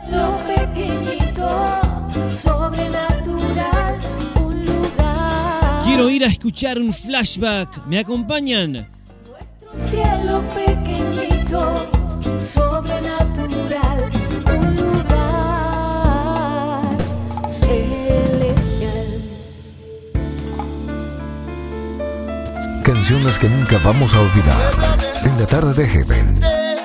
Lo 0.10 0.40
pequeñito, 0.40 1.82
sobrenatural, 2.36 4.02
un 4.44 4.66
lugar. 4.66 5.84
Quiero 5.84 6.10
ir 6.10 6.26
a 6.26 6.30
escuchar 6.30 6.80
un 6.80 6.92
flashback. 6.92 7.86
¿Me 7.86 8.00
acompañan? 8.00 8.88
Cielo 9.90 10.44
pequeñito, 10.54 11.90
sobrenatural, 12.40 14.12
un 14.46 14.76
lugar 14.76 14.98
celestial. 17.50 19.10
Canciones 22.84 23.40
que 23.40 23.50
nunca 23.50 23.80
vamos 23.80 24.14
a 24.14 24.20
olvidar. 24.20 25.00
En 25.24 25.40
la 25.40 25.48
tarde 25.48 25.74
de 25.74 25.88
Heaven, 25.88 26.40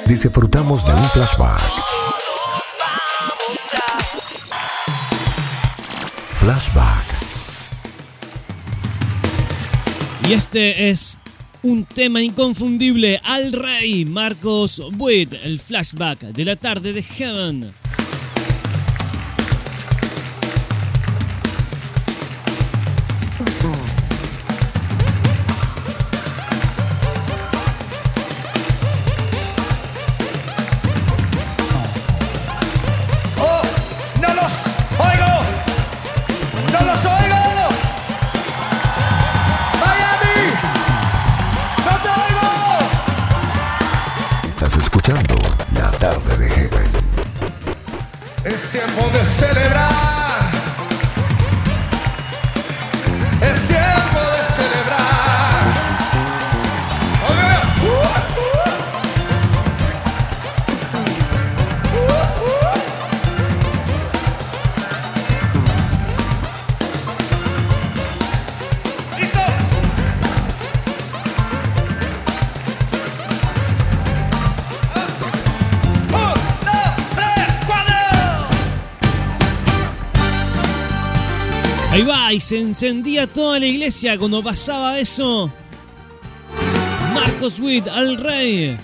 disfrutamos 0.07 0.83
de 0.87 0.95
un 0.95 1.11
flashback. 1.11 1.71
Flashback. 6.33 7.05
Y 10.27 10.33
este 10.33 10.89
es 10.89 11.19
un 11.65 11.87
tema 11.87 12.21
inconfundible 12.23 13.21
al 13.25 13.53
rey 13.53 14.05
Marcos 14.05 14.83
Witt, 14.99 15.33
el 15.43 15.59
flashback 15.59 16.21
de 16.21 16.45
la 16.45 16.57
tarde 16.57 16.93
de 16.93 17.03
Heaven. 17.03 17.84
Se 82.55 82.61
encendía 82.61 83.27
toda 83.27 83.59
la 83.59 83.67
iglesia 83.67 84.17
cuando 84.17 84.41
pasaba 84.41 84.97
eso. 85.01 85.51
Marcos 87.13 87.59
Witt 87.59 87.89
al 87.89 88.17
rey. 88.17 88.79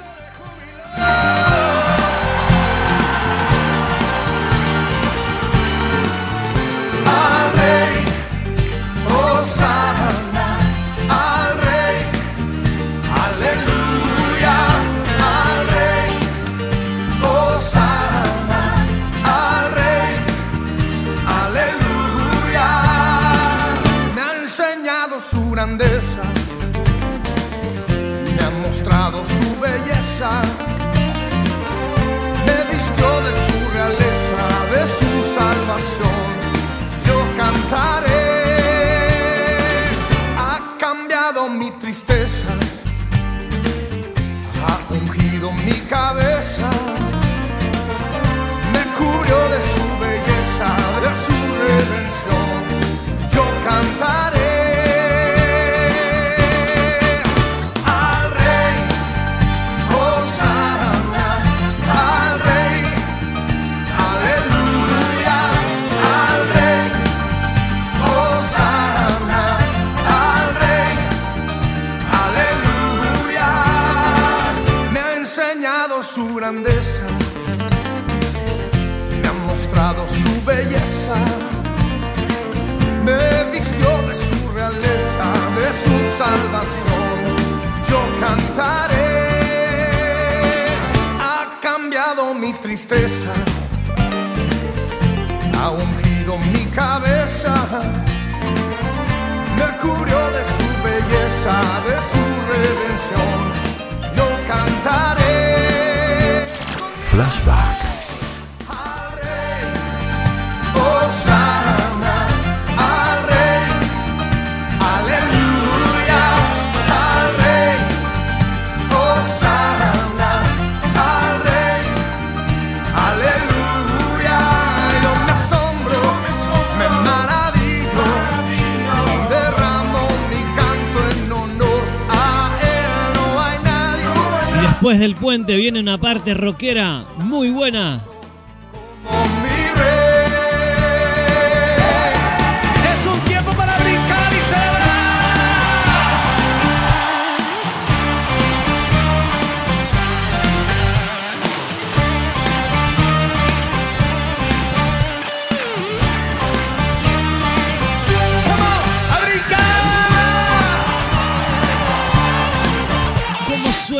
Después 135.00 135.14
del 135.14 135.22
puente 135.22 135.56
viene 135.56 135.80
una 135.80 135.96
parte 135.96 136.34
rockera 136.34 137.06
muy 137.16 137.48
buena. 137.48 138.00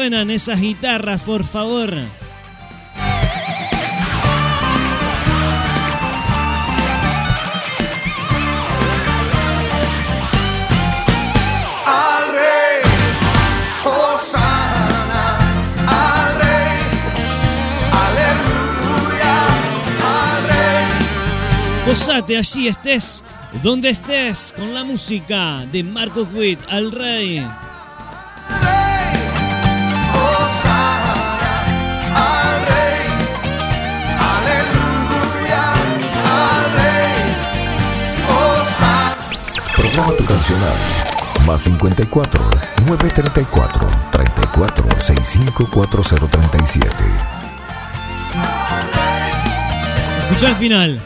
Suenan 0.01 0.31
esas 0.31 0.59
guitarras, 0.59 1.25
por 1.25 1.45
favor? 1.45 1.93
Al 1.93 2.09
rey, 12.33 12.81
al 15.87 16.35
rey, 16.39 16.79
aleluya, 17.93 19.37
al 20.03 20.43
rey. 20.49 21.85
Gozate 21.87 22.39
allí 22.39 22.69
estés, 22.69 23.23
donde 23.63 23.91
estés, 23.91 24.55
con 24.57 24.73
la 24.73 24.83
música 24.83 25.67
de 25.71 25.85
Marco 25.85 26.23
Witt 26.33 26.61
al 26.71 26.91
rey. 26.91 27.47
Cancional. 40.41 40.73
Más 41.47 41.61
54 41.61 42.43
934 42.87 43.89
34 44.11 44.87
65 45.01 45.71
4037. 45.71 46.89
Escucha 50.23 50.49
el 50.49 50.57
final. 50.57 51.03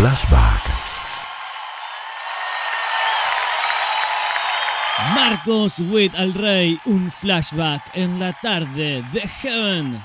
Flashback. 0.00 0.62
Marcos 5.14 5.78
Witt 5.90 6.14
al 6.14 6.32
rey, 6.32 6.80
un 6.86 7.12
flashback 7.12 7.82
en 7.92 8.18
la 8.18 8.32
tarde 8.32 9.04
de 9.12 9.20
Heaven. 9.20 10.02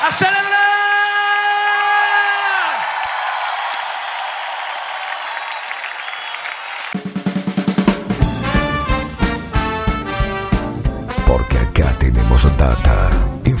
¡A 0.00 0.10
celebrar! 0.10 0.61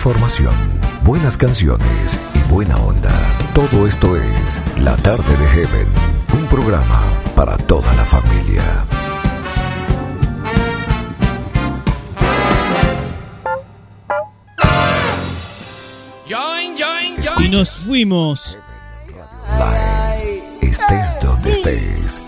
Información, 0.02 0.52
buenas 1.04 1.36
canciones 1.36 2.18
y 2.34 2.40
buena 2.52 2.74
onda. 2.78 3.14
Todo 3.54 3.86
esto 3.86 4.16
es 4.16 4.60
La 4.80 4.96
Tarde 4.96 5.36
de 5.36 5.46
Heaven, 5.46 5.86
un 6.34 6.48
programa 6.48 7.04
para 7.36 7.56
toda 7.56 7.94
la 7.94 8.04
familia. 8.04 8.84
Join, 16.28 16.76
join, 16.76 17.44
Y 17.44 17.48
nos 17.48 17.70
fuimos. 17.70 18.58
Estés 20.62 21.16
donde 21.22 21.52
estés. 21.52 22.20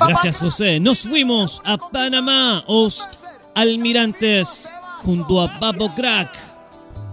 Gracias 0.00 0.40
José. 0.40 0.80
Nos 0.80 1.00
fuimos 1.00 1.60
a 1.66 1.76
Panamá, 1.76 2.64
os 2.66 3.06
almirantes, 3.54 4.72
junto 5.02 5.42
a 5.42 5.60
Papo 5.60 5.94
Crack, 5.94 6.47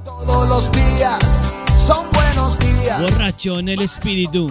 Todos 0.05 0.47
los 0.47 0.71
días 0.71 1.19
son 1.75 2.05
buenos 2.13 2.59
días. 2.59 3.01
borracho 3.01 3.57
en 3.57 3.69
el 3.69 3.81
espíritu. 3.81 4.47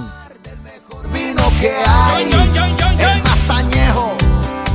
Vino 1.13 1.43
que 1.61 1.73
hay, 1.87 2.25
el 2.99 3.23
más 3.23 3.51
añejo 3.51 4.17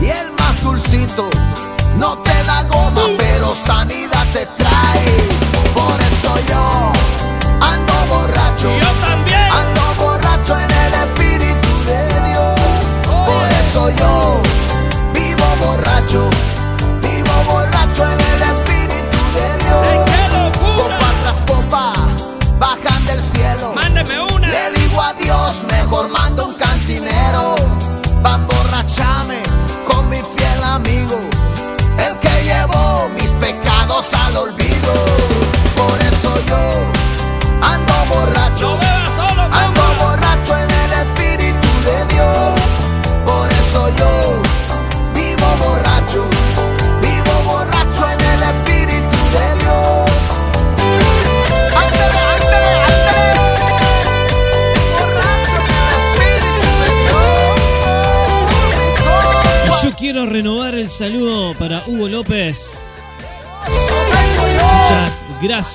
y 0.02 0.06
el 0.06 0.32
más 0.40 0.64
dulcito. 0.64 1.30
No 1.98 2.18
te 2.20 2.44
da 2.46 2.64
goma, 2.64 3.08
pero 3.18 3.54
sanidad 3.54 4.26
te 4.32 4.46
trae. 4.58 5.06
Por 5.74 6.00
eso 6.00 6.34
yo 6.48 6.92
ando 7.60 7.94
borracho. 8.10 8.70
Yo 8.80 9.19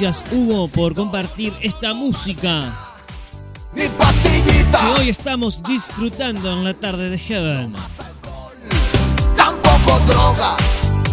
gracias 0.00 0.24
Hugo 0.32 0.66
por 0.66 0.92
compartir 0.92 1.52
esta 1.60 1.94
música 1.94 2.74
que 3.76 5.00
hoy 5.00 5.08
estamos 5.08 5.62
disfrutando 5.62 6.52
en 6.52 6.64
la 6.64 6.74
tarde 6.74 7.10
de 7.10 7.18
Heaven. 7.18 7.72
Tampoco 9.36 10.00
droga. 10.08 10.56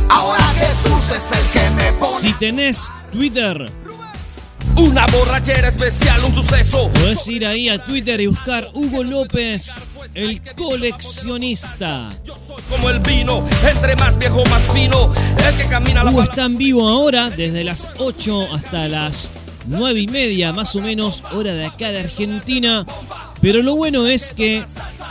Ahora 0.09 0.43
Jesús 0.55 1.15
es 1.15 1.31
el 1.31 1.45
que 1.53 1.69
me 1.69 1.91
pone. 1.93 2.21
Si 2.21 2.33
tenés 2.33 2.91
Twitter, 3.11 3.71
Una 4.77 5.05
borrachera 5.07 5.67
especial, 5.67 6.23
un 6.25 6.33
suceso. 6.33 6.89
podés 6.91 7.27
ir 7.27 7.45
ahí 7.45 7.69
a 7.69 7.85
Twitter 7.85 8.19
y 8.19 8.27
buscar 8.27 8.67
Hugo 8.73 9.03
López, 9.03 9.75
el 10.13 10.41
coleccionista. 10.55 12.09
Como 12.69 12.89
el 12.89 12.99
vino, 12.99 13.47
entre 13.67 13.95
más 13.95 14.17
viejo, 14.17 14.43
más 14.49 14.61
fino. 14.73 15.13
El 15.47 15.55
que 15.55 15.65
camina 15.69 16.03
la 16.03 16.11
Hugo 16.11 16.23
está 16.23 16.45
en 16.45 16.57
vivo 16.57 16.87
ahora 16.87 17.29
desde 17.29 17.63
las 17.63 17.91
8 17.97 18.53
hasta 18.53 18.87
las 18.87 19.31
9 19.67 20.01
y 20.01 20.07
media, 20.07 20.51
más 20.53 20.75
o 20.75 20.81
menos, 20.81 21.23
hora 21.33 21.53
de 21.53 21.65
acá 21.65 21.91
de 21.91 22.01
Argentina. 22.01 22.85
Pero 23.41 23.61
lo 23.61 23.75
bueno 23.75 24.07
es 24.07 24.33
que 24.33 24.63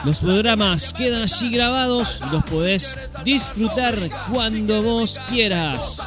los 0.04 0.18
programas 0.18 0.92
quedan 0.92 1.22
allí 1.22 1.50
grabados 1.50 2.22
y 2.26 2.32
los 2.32 2.44
podés 2.44 2.98
disfrutar 3.24 4.08
cuando 4.32 4.82
vos 4.82 5.20
quieras. 5.28 6.06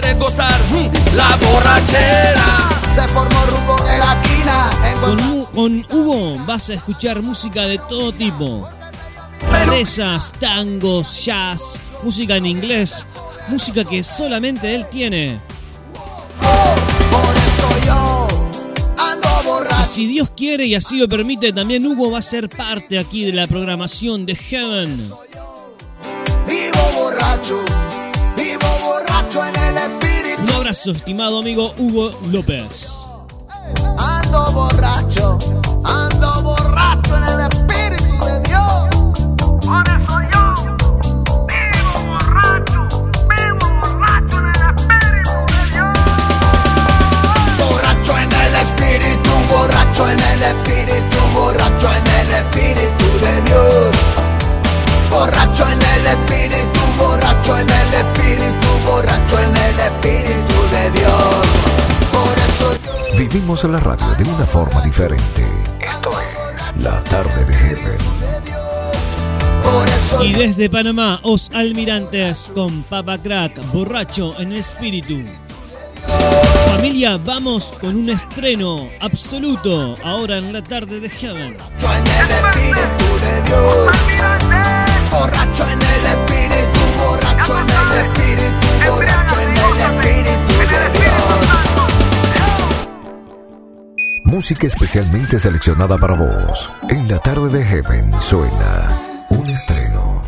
Quieres 0.00 0.18
gozar 0.18 0.52
mm, 0.70 1.16
la 1.16 1.36
borrachera. 1.36 2.68
Se 2.94 3.08
formó 3.08 3.44
rumbo 3.46 3.76
en 3.88 3.98
la 3.98 4.20
esquina. 4.22 4.70
Con, 5.00 5.18
Hu- 5.18 5.46
con 5.52 5.86
Hugo 5.90 6.44
vas 6.46 6.70
a 6.70 6.74
escuchar 6.74 7.22
música 7.22 7.62
de 7.62 7.78
todo 7.88 8.12
tipo. 8.12 8.68
Rarezas, 9.50 10.32
tangos, 10.32 11.24
jazz, 11.24 11.78
música 12.02 12.36
en 12.36 12.46
inglés, 12.46 13.04
música 13.48 13.84
que 13.84 14.02
solamente 14.02 14.74
él 14.74 14.86
tiene. 14.90 15.40
Por 16.40 17.34
eso 17.36 17.86
yo 17.86 18.28
ando 18.98 19.28
borracho. 19.44 19.84
si 19.86 20.06
Dios 20.06 20.30
quiere 20.36 20.64
y 20.66 20.74
así 20.74 20.96
lo 20.98 21.08
permite, 21.08 21.52
también 21.52 21.86
Hugo 21.86 22.10
va 22.10 22.18
a 22.18 22.22
ser 22.22 22.48
parte 22.48 22.98
aquí 22.98 23.24
de 23.26 23.32
la 23.32 23.46
programación 23.46 24.24
de 24.26 24.34
Heaven. 24.36 25.10
Vivo 26.48 26.90
borracho, 26.96 27.60
abrazo, 30.64 30.92
estimado 30.92 31.40
amigo 31.40 31.74
Hugo 31.76 32.10
López. 32.30 32.88
Ando 33.98 34.50
borracho, 34.52 35.36
ando 35.84 36.42
borracho 36.42 37.16
en 37.18 37.24
el 37.24 37.40
espíritu 37.40 38.24
de 38.24 38.40
Dios. 38.48 38.88
Por 39.60 39.84
eso 39.84 40.16
yo 40.32 40.54
vivo 41.44 41.92
borracho, 42.06 42.88
vivo 43.36 43.68
borracho 43.82 44.38
en 44.40 44.46
el 44.48 44.56
espíritu 44.72 45.36
de 45.52 45.60
Dios. 45.74 45.98
Borracho 47.58 48.12
en 48.16 48.32
el 48.32 48.54
espíritu, 48.64 49.30
borracho 49.50 50.02
en 50.08 50.20
el 50.20 50.42
espíritu, 50.42 51.18
borracho 51.34 51.88
en 51.92 52.06
el 52.06 52.30
espíritu 52.40 53.08
de 53.20 53.34
Dios. 53.42 53.92
Borracho 55.10 55.64
en 55.68 55.82
el 55.82 56.06
espíritu, 56.06 56.80
borracho 56.96 57.52
en 57.58 57.68
el 57.68 57.74
espíritu, 57.76 58.13
Vivimos 63.24 63.64
la 63.64 63.78
radio 63.78 64.06
de 64.18 64.24
una 64.24 64.44
forma 64.44 64.82
diferente. 64.82 65.46
Esto 65.80 66.10
es 66.10 66.82
La 66.84 67.02
Tarde 67.04 67.46
de 67.46 67.54
Heaven. 67.54 67.96
Y 70.20 70.34
desde 70.34 70.68
Panamá, 70.68 71.20
Os 71.22 71.50
Almirantes 71.54 72.52
con 72.54 72.82
Papa 72.82 73.16
Crack, 73.16 73.64
borracho 73.72 74.38
en 74.38 74.52
el 74.52 74.58
espíritu. 74.58 75.22
Familia, 76.66 77.16
vamos 77.16 77.72
con 77.80 77.96
un 77.96 78.10
estreno 78.10 78.90
absoluto 79.00 79.94
ahora 80.04 80.36
en 80.36 80.52
la 80.52 80.60
tarde 80.60 81.00
de 81.00 81.08
Heaven. 81.08 81.56
borracho 81.80 81.94
en 81.94 82.06
el 82.06 82.30
espíritu 82.44 83.08
de 83.24 83.42
Dios. 83.48 83.90
Borracho 85.10 85.64
en 85.64 85.80
el 85.80 86.06
espíritu, 86.12 86.80
borracho 87.02 87.58
en 87.58 87.70
el 87.70 88.04
espíritu, 88.04 88.23
Música 94.34 94.66
especialmente 94.66 95.38
seleccionada 95.38 95.96
para 95.96 96.16
vos. 96.16 96.68
En 96.88 97.06
la 97.06 97.20
tarde 97.20 97.56
de 97.56 97.64
Heaven 97.64 98.20
suena 98.20 99.00
un 99.30 99.48
estreno. 99.48 100.24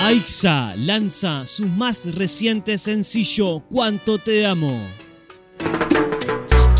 Aixa 0.00 0.74
lanza 0.76 1.46
su 1.46 1.66
más 1.66 2.14
reciente 2.14 2.78
sencillo, 2.78 3.60
Cuánto 3.70 4.16
te 4.16 4.46
amo. 4.46 4.80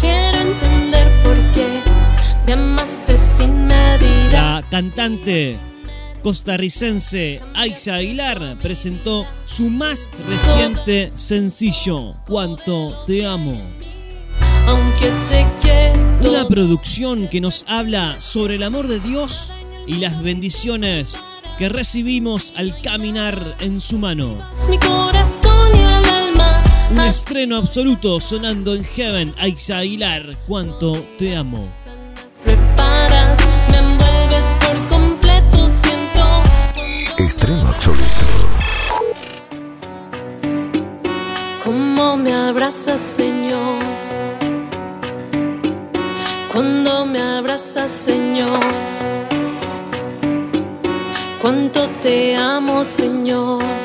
Quiero 0.01 0.39
entender 0.39 1.07
por 1.23 1.37
qué 1.53 1.81
me 2.47 2.53
amaste 2.55 3.19
sin 3.19 3.67
medida. 3.67 4.33
La 4.33 4.65
cantante 4.71 5.59
costarricense 6.25 7.39
Aixa 7.55 7.97
Aguilar 7.97 8.57
presentó 8.63 9.27
su 9.45 9.69
más 9.69 10.09
reciente 10.27 11.13
sencillo, 11.15 12.15
Cuánto 12.27 13.05
te 13.07 13.27
amo. 13.27 13.61
Aunque 14.67 15.13
sé 15.13 15.47
que 15.61 15.93
Una 16.27 16.49
producción 16.49 17.29
que 17.29 17.43
nos 17.43 17.67
habla 17.69 18.19
sobre 18.19 18.55
el 18.55 18.63
amor 18.63 18.89
de 18.89 19.01
Dios 19.01 19.53
y 19.87 19.97
las 19.97 20.23
bendiciones 20.23 21.21
que 21.59 21.69
recibimos 21.69 22.55
al 22.57 22.81
caminar 22.81 23.57
en 23.61 23.83
su 23.83 23.99
mano. 23.99 24.49
mi 24.71 24.79
corazón 24.79 25.73
y 25.75 25.79
el 25.79 26.05
alma. 26.07 26.65
Un 26.91 27.01
estreno 27.01 27.59
absoluto 27.59 28.19
sonando 28.19 28.75
en 28.75 28.83
Heaven, 28.83 29.35
Aixa 29.37 29.79
Aguilar, 29.79 30.39
Cuánto 30.47 31.05
te 31.19 31.37
amo. 31.37 31.71
Cómo 41.63 42.17
me 42.17 42.33
abrazas, 42.33 43.01
Señor. 43.01 43.83
Cuando 46.51 47.05
me 47.05 47.21
abrazas, 47.21 47.91
Señor. 47.91 48.61
Cuánto 51.43 51.87
te 52.01 52.35
amo, 52.35 52.83
Señor. 52.83 53.84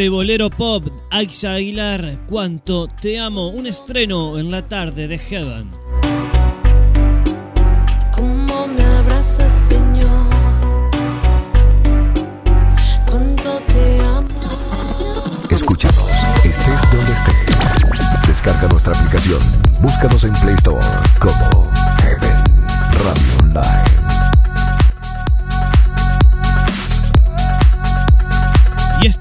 Este 0.00 0.08
bolero 0.08 0.48
pop, 0.48 0.88
Aixa 1.10 1.52
Aguilar, 1.56 2.20
Cuánto 2.26 2.88
te 2.88 3.20
amo, 3.20 3.48
un 3.48 3.66
estreno 3.66 4.38
en 4.38 4.50
la 4.50 4.64
tarde 4.64 5.06
de 5.06 5.18
Heaven. 5.18 5.70
Cómo 8.10 8.66
me 8.66 8.82
abrazas, 8.82 9.52
Señor. 9.52 10.30
Cuánto 13.10 13.60
te 13.66 14.00
amo. 14.00 14.28
Escúchanos, 15.50 16.08
estés 16.46 16.80
donde 16.90 17.12
estés. 17.12 18.26
Descarga 18.26 18.68
nuestra 18.68 18.94
aplicación. 18.94 19.40
Búscanos 19.82 20.24
en 20.24 20.32
Play 20.32 20.54
Store 20.54 20.80
como 21.18 21.69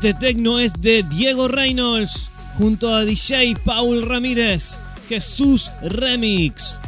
este 0.02 0.14
tecno 0.14 0.60
es 0.60 0.72
de 0.82 1.04
Diego 1.04 1.50
Reynolds 1.50 2.30
junto 2.58 2.96
a 2.96 3.02
DJ 3.02 3.58
Paul 3.66 4.02
Ramírez, 4.04 4.80
Jesús 5.10 5.74
Remix. 5.82 6.80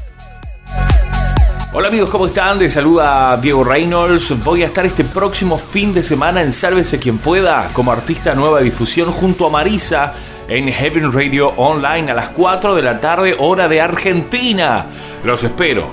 Hola 1.73 1.89
amigos, 1.89 2.09
¿cómo 2.09 2.27
están? 2.27 2.57
Les 2.57 2.71
saluda 2.71 3.35
Diego 3.35 3.65
Reynolds. 3.65 4.41
Voy 4.45 4.63
a 4.63 4.67
estar 4.67 4.85
este 4.85 5.03
próximo 5.03 5.57
fin 5.57 5.93
de 5.93 6.03
semana 6.03 6.41
en 6.41 6.53
Sálvese 6.53 6.99
quien 6.99 7.17
pueda 7.17 7.67
como 7.73 7.91
artista 7.91 8.33
nueva 8.33 8.61
difusión 8.61 9.11
junto 9.11 9.45
a 9.45 9.49
Marisa 9.49 10.13
en 10.47 10.69
Heaven 10.69 11.11
Radio 11.11 11.49
Online 11.57 12.11
a 12.11 12.13
las 12.13 12.29
4 12.29 12.75
de 12.77 12.81
la 12.81 13.01
tarde 13.01 13.35
hora 13.37 13.67
de 13.67 13.81
Argentina. 13.81 14.85
Los 15.25 15.43
espero. 15.43 15.89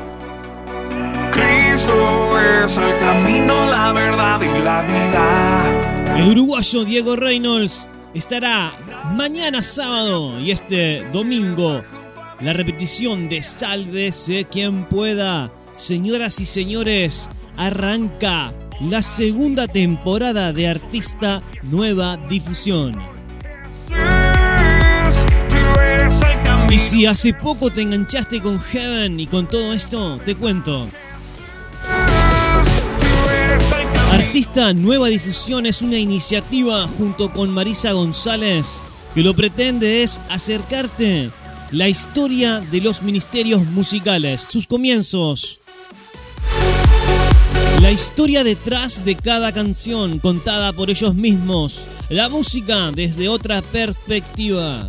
Cristo 1.32 2.38
es 2.62 2.76
el 2.76 2.98
camino, 3.00 3.66
la 3.66 3.92
verdad 3.92 4.40
y 4.40 4.62
la 4.62 4.82
vida. 4.82 5.77
El 6.18 6.30
uruguayo 6.30 6.84
Diego 6.84 7.14
Reynolds 7.14 7.86
estará 8.12 8.72
mañana 9.14 9.62
sábado 9.62 10.40
y 10.40 10.50
este 10.50 11.04
domingo 11.12 11.84
la 12.40 12.52
repetición 12.52 13.28
de 13.28 13.40
Sálvese 13.40 14.44
quien 14.44 14.84
pueda. 14.86 15.48
Señoras 15.76 16.40
y 16.40 16.44
señores, 16.44 17.30
arranca 17.56 18.52
la 18.80 19.00
segunda 19.00 19.68
temporada 19.68 20.52
de 20.52 20.66
Artista 20.66 21.40
Nueva 21.62 22.16
Difusión. 22.16 23.00
Y 26.68 26.78
si 26.80 27.06
hace 27.06 27.32
poco 27.32 27.70
te 27.70 27.82
enganchaste 27.82 28.42
con 28.42 28.58
Heaven 28.58 29.20
y 29.20 29.28
con 29.28 29.46
todo 29.48 29.72
esto, 29.72 30.18
te 30.26 30.34
cuento. 30.34 30.88
Artista 34.38 34.72
Nueva 34.72 35.08
Difusión 35.08 35.66
es 35.66 35.82
una 35.82 35.98
iniciativa 35.98 36.86
junto 36.86 37.32
con 37.32 37.50
Marisa 37.50 37.90
González 37.90 38.80
que 39.12 39.24
lo 39.24 39.34
pretende 39.34 40.04
es 40.04 40.20
acercarte 40.28 41.32
la 41.72 41.88
historia 41.88 42.60
de 42.60 42.80
los 42.80 43.02
ministerios 43.02 43.64
musicales, 43.66 44.42
sus 44.42 44.68
comienzos. 44.68 45.58
La 47.82 47.90
historia 47.90 48.44
detrás 48.44 49.04
de 49.04 49.16
cada 49.16 49.50
canción 49.50 50.20
contada 50.20 50.72
por 50.72 50.88
ellos 50.88 51.16
mismos, 51.16 51.88
la 52.08 52.28
música 52.28 52.92
desde 52.92 53.28
otra 53.28 53.60
perspectiva. 53.60 54.88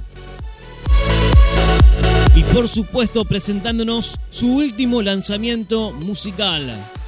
Y 2.36 2.44
por 2.54 2.68
supuesto 2.68 3.26
presentándonos 3.26 4.20
su 4.30 4.58
último 4.58 5.02
lanzamiento 5.02 5.92
musical. 5.92 6.99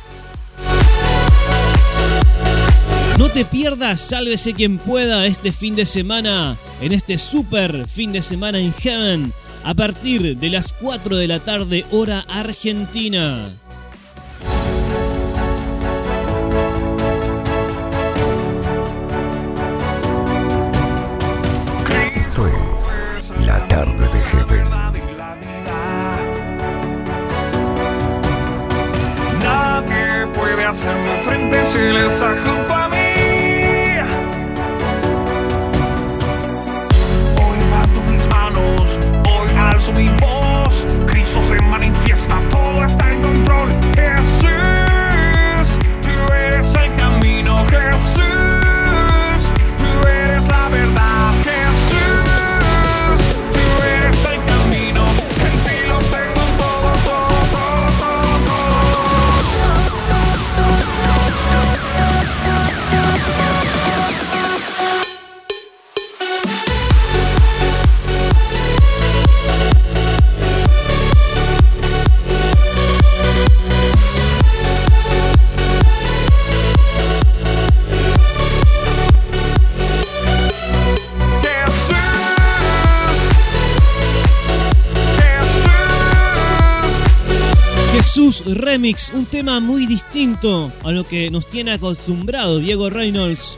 No 3.21 3.29
te 3.29 3.45
pierdas, 3.45 4.01
sálvese 4.01 4.55
quien 4.55 4.79
pueda 4.79 5.27
este 5.27 5.51
fin 5.51 5.75
de 5.75 5.85
semana, 5.85 6.57
en 6.81 6.91
este 6.91 7.19
super 7.19 7.87
fin 7.87 8.11
de 8.11 8.23
semana 8.23 8.57
en 8.57 8.73
Heaven, 8.73 9.31
a 9.63 9.75
partir 9.75 10.37
de 10.37 10.49
las 10.49 10.73
4 10.73 11.17
de 11.17 11.27
la 11.27 11.39
tarde 11.39 11.85
hora 11.91 12.25
argentina. 12.27 13.47
Esto 22.15 22.47
es 22.47 23.45
La 23.45 23.67
Tarde 23.67 24.09
de 24.09 24.19
Heaven. 24.19 24.69
Nadie 29.43 30.27
puede 30.33 30.65
hacerme 30.65 31.21
frente 31.23 31.65
si 31.65 31.79
está 32.03 32.35
junto 32.43 32.73
a 32.73 32.89
mí. 32.89 33.10
Voz. 40.19 40.87
Cristo 41.05 41.43
se 41.43 41.55
manifiesta, 41.63 42.39
todo 42.49 42.85
está 42.85 43.11
en 43.11 43.21
control. 43.21 43.69
Remix, 88.39 89.11
un 89.13 89.25
tema 89.25 89.59
muy 89.59 89.85
distinto 89.85 90.71
a 90.85 90.91
lo 90.91 91.05
que 91.05 91.29
nos 91.29 91.49
tiene 91.49 91.73
acostumbrado 91.73 92.59
Diego 92.59 92.89
Reynolds. 92.89 93.57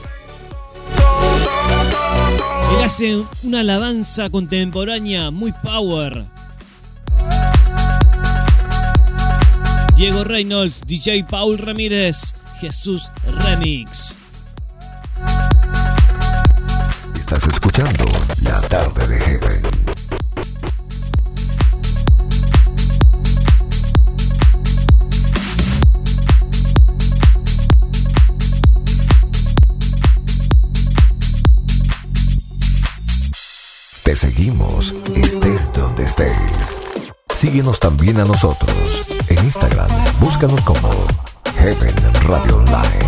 Él 2.75 2.83
hace 2.83 3.23
una 3.43 3.59
alabanza 3.59 4.31
contemporánea 4.31 5.29
muy 5.29 5.51
power. 5.51 6.25
Diego 9.95 10.23
Reynolds, 10.23 10.81
DJ 10.87 11.23
Paul 11.29 11.59
Ramírez, 11.59 12.33
Jesús 12.59 13.11
Remix. 13.41 14.17
Estás 17.15 17.45
escuchando 17.47 18.05
La 18.41 18.59
Tarde 18.61 19.07
de 19.07 19.19
Heaven. 19.19 19.62
Te 34.13 34.19
seguimos, 34.19 34.93
estés 35.15 35.73
donde 35.73 36.03
estés. 36.03 36.77
Síguenos 37.33 37.79
también 37.79 38.19
a 38.19 38.25
nosotros 38.25 38.71
en 39.27 39.43
Instagram. 39.43 39.89
Búscanos 40.19 40.61
como 40.61 40.87
Heaven 41.57 41.95
Radio 42.27 42.57
Online. 42.57 43.07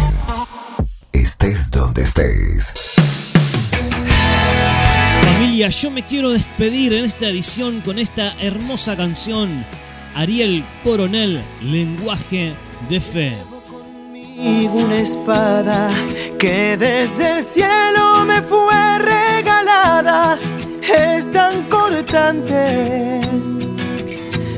Estés 1.14 1.70
donde 1.70 2.02
estés. 2.02 2.74
Familia, 5.22 5.70
yo 5.70 5.92
me 5.92 6.04
quiero 6.04 6.32
despedir 6.32 6.96
en 6.96 7.06
esta 7.06 7.28
edición 7.28 7.82
con 7.82 8.00
esta 8.00 8.34
hermosa 8.42 8.98
canción. 8.98 9.64
Ariel 10.16 10.66
Coronel, 10.84 11.44
Lenguaje 11.62 12.56
de 12.90 13.00
Fe. 13.00 13.38
Y 14.16 14.66
una 14.66 14.96
espada 14.96 15.92
que 16.40 16.76
desde 16.78 17.38
el 17.38 17.44
cielo 17.44 18.26
me 18.26 18.42
fue 18.42 18.98
regalada. 18.98 20.40
Es 20.88 21.32
tan 21.32 21.64
cortante, 21.68 23.20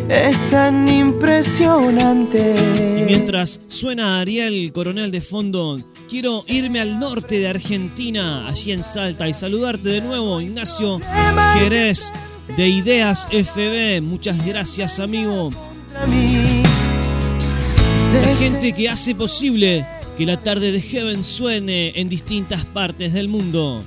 es 0.10 0.50
tan 0.50 0.88
impresionante. 0.90 2.54
Y 3.00 3.04
mientras 3.04 3.62
suena 3.70 4.20
Ariel 4.20 4.72
Coronel 4.74 5.10
de 5.10 5.22
fondo, 5.22 5.80
quiero 6.10 6.44
irme 6.48 6.82
al 6.82 7.00
norte 7.00 7.40
de 7.40 7.48
Argentina, 7.48 8.46
allí 8.48 8.74
en 8.74 8.84
Salta, 8.84 9.30
y 9.30 9.34
saludarte 9.34 9.88
de 9.88 10.02
nuevo, 10.02 10.42
Ignacio 10.42 11.00
Jerez 11.60 12.12
de 12.58 12.68
Ideas 12.68 13.26
FB. 13.32 14.02
Muchas 14.02 14.46
gracias, 14.46 15.00
amigo. 15.00 15.50
La 18.22 18.36
gente 18.36 18.74
que 18.74 18.90
hace 18.90 19.16
posible 19.16 19.86
que 20.18 20.26
la 20.26 20.38
tarde 20.38 20.74
de 20.74 20.82
Heaven 20.82 21.24
suene 21.24 21.94
en 21.96 22.10
distintas 22.10 22.66
partes 22.66 23.14
del 23.14 23.30
mundo. 23.30 23.82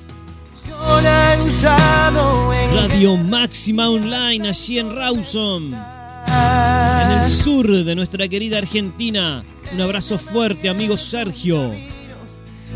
Radio 3.00 3.16
Máxima 3.16 3.88
Online, 3.88 4.46
allí 4.46 4.78
en 4.78 4.94
Rawson, 4.94 5.72
en 5.72 7.12
el 7.18 7.26
sur 7.26 7.66
de 7.66 7.94
nuestra 7.94 8.28
querida 8.28 8.58
Argentina. 8.58 9.42
Un 9.72 9.80
abrazo 9.80 10.18
fuerte, 10.18 10.68
amigo 10.68 10.98
Sergio. 10.98 11.72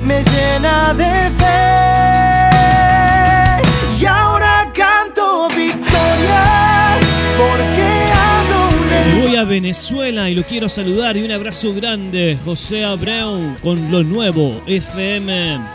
me 0.02 0.24
llena 0.24 0.94
de 0.94 1.30
fe. 1.38 1.60
Y 4.00 4.06
ahora 4.06 4.72
canto 4.74 5.48
victoria 5.50 6.98
porque 7.36 8.14
Voy 9.20 9.36
a 9.36 9.44
Venezuela 9.44 10.30
y 10.30 10.34
lo 10.34 10.42
quiero 10.44 10.70
saludar 10.70 11.18
y 11.18 11.22
un 11.22 11.32
abrazo 11.32 11.74
grande, 11.74 12.38
José 12.46 12.82
Abreu, 12.82 13.56
con 13.60 13.90
lo 13.90 14.02
nuevo 14.02 14.62
FM. 14.66 15.73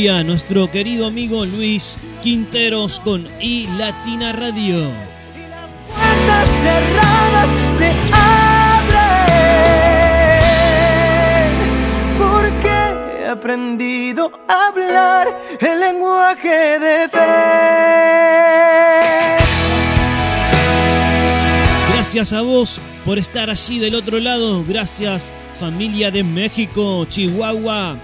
Colombia, 0.00 0.24
nuestro 0.24 0.70
querido 0.70 1.06
amigo 1.06 1.44
Luis 1.44 1.98
Quinteros 2.22 3.00
con 3.00 3.28
I 3.38 3.68
Latina 3.76 4.32
Radio. 4.32 4.90
puertas 5.94 6.48
cerradas 6.62 7.48
se 7.76 7.92
abren 8.10 8.96
porque 12.16 12.72
he 13.20 13.28
aprendido 13.28 14.32
a 14.48 14.68
hablar 14.68 15.38
el 15.60 15.80
lenguaje 15.80 16.78
de 16.78 17.06
fe. 17.10 17.18
Gracias 21.92 22.32
a 22.32 22.40
vos 22.40 22.80
por 23.04 23.18
estar 23.18 23.50
allí 23.50 23.78
del 23.78 23.94
otro 23.94 24.18
lado. 24.18 24.64
Gracias 24.66 25.30
familia 25.58 26.10
de 26.10 26.24
México, 26.24 27.04
Chihuahua. 27.04 27.98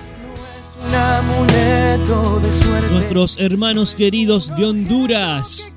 Un 0.85 0.95
amuleto 0.95 2.41
de 2.41 2.53
suerte 2.53 2.91
Nuestros 2.93 3.39
hermanos 3.39 3.95
queridos 3.95 4.55
de 4.57 4.65
Honduras. 4.65 5.73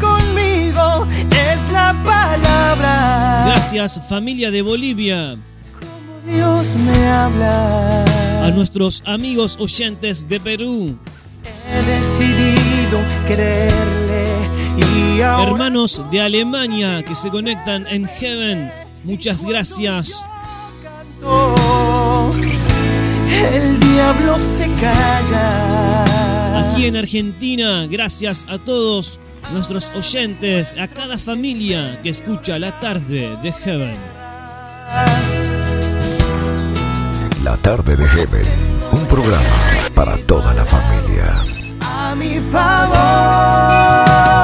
conmigo 0.00 1.06
es 1.30 1.70
la 1.70 1.94
palabra. 2.04 3.44
Gracias 3.46 4.00
familia 4.08 4.50
de 4.50 4.62
Bolivia. 4.62 5.36
Dios 6.26 6.74
me 6.76 7.06
habla. 7.08 8.04
A 8.42 8.50
nuestros 8.50 9.02
amigos 9.06 9.56
oyentes 9.60 10.28
de 10.28 10.40
Perú. 10.40 10.98
He 11.70 11.82
decidido 11.90 13.00
creerle 13.26 14.34
y 14.76 15.20
ahora 15.20 15.50
Hermanos 15.50 16.02
de 16.10 16.20
Alemania 16.20 17.02
que 17.02 17.14
se 17.14 17.30
conectan 17.30 17.86
en 17.88 18.06
Heaven. 18.06 18.72
Muchas 19.04 19.44
gracias. 19.44 20.24
El 23.34 23.80
diablo 23.80 24.38
se 24.38 24.66
calla. 24.80 26.04
Aquí 26.60 26.86
en 26.86 26.96
Argentina, 26.96 27.86
gracias 27.86 28.46
a 28.48 28.58
todos 28.58 29.18
nuestros 29.52 29.90
oyentes, 29.94 30.76
a 30.78 30.88
cada 30.88 31.18
familia 31.18 32.00
que 32.02 32.10
escucha 32.10 32.58
la 32.58 32.78
tarde 32.80 33.36
de 33.42 33.52
Heaven. 33.52 33.96
La 37.42 37.56
tarde 37.58 37.96
de 37.96 38.06
Heaven, 38.06 38.46
un 38.92 39.06
programa 39.06 39.44
para 39.94 40.16
toda 40.18 40.54
la 40.54 40.64
familia. 40.64 41.26
a 41.80 42.14
mi 42.14 42.40
favor. 42.50 44.43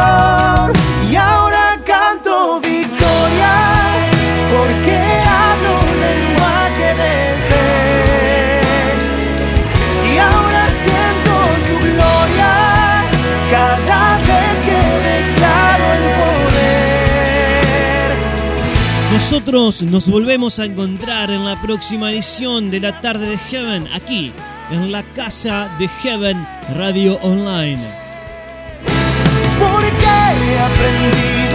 Nosotros 19.51 19.82
nos 19.82 20.09
volvemos 20.09 20.60
a 20.60 20.64
encontrar 20.64 21.28
en 21.28 21.44
la 21.44 21.60
próxima 21.60 22.12
edición 22.12 22.70
de 22.70 22.78
la 22.78 23.01
tarde 23.01 23.27
de 23.27 23.36
Heaven, 23.36 23.89
aquí, 23.93 24.32
en 24.70 24.93
la 24.93 25.02
casa 25.02 25.68
de 25.77 25.89
Heaven 25.89 26.47
Radio 26.77 27.18
Online. 27.20 27.81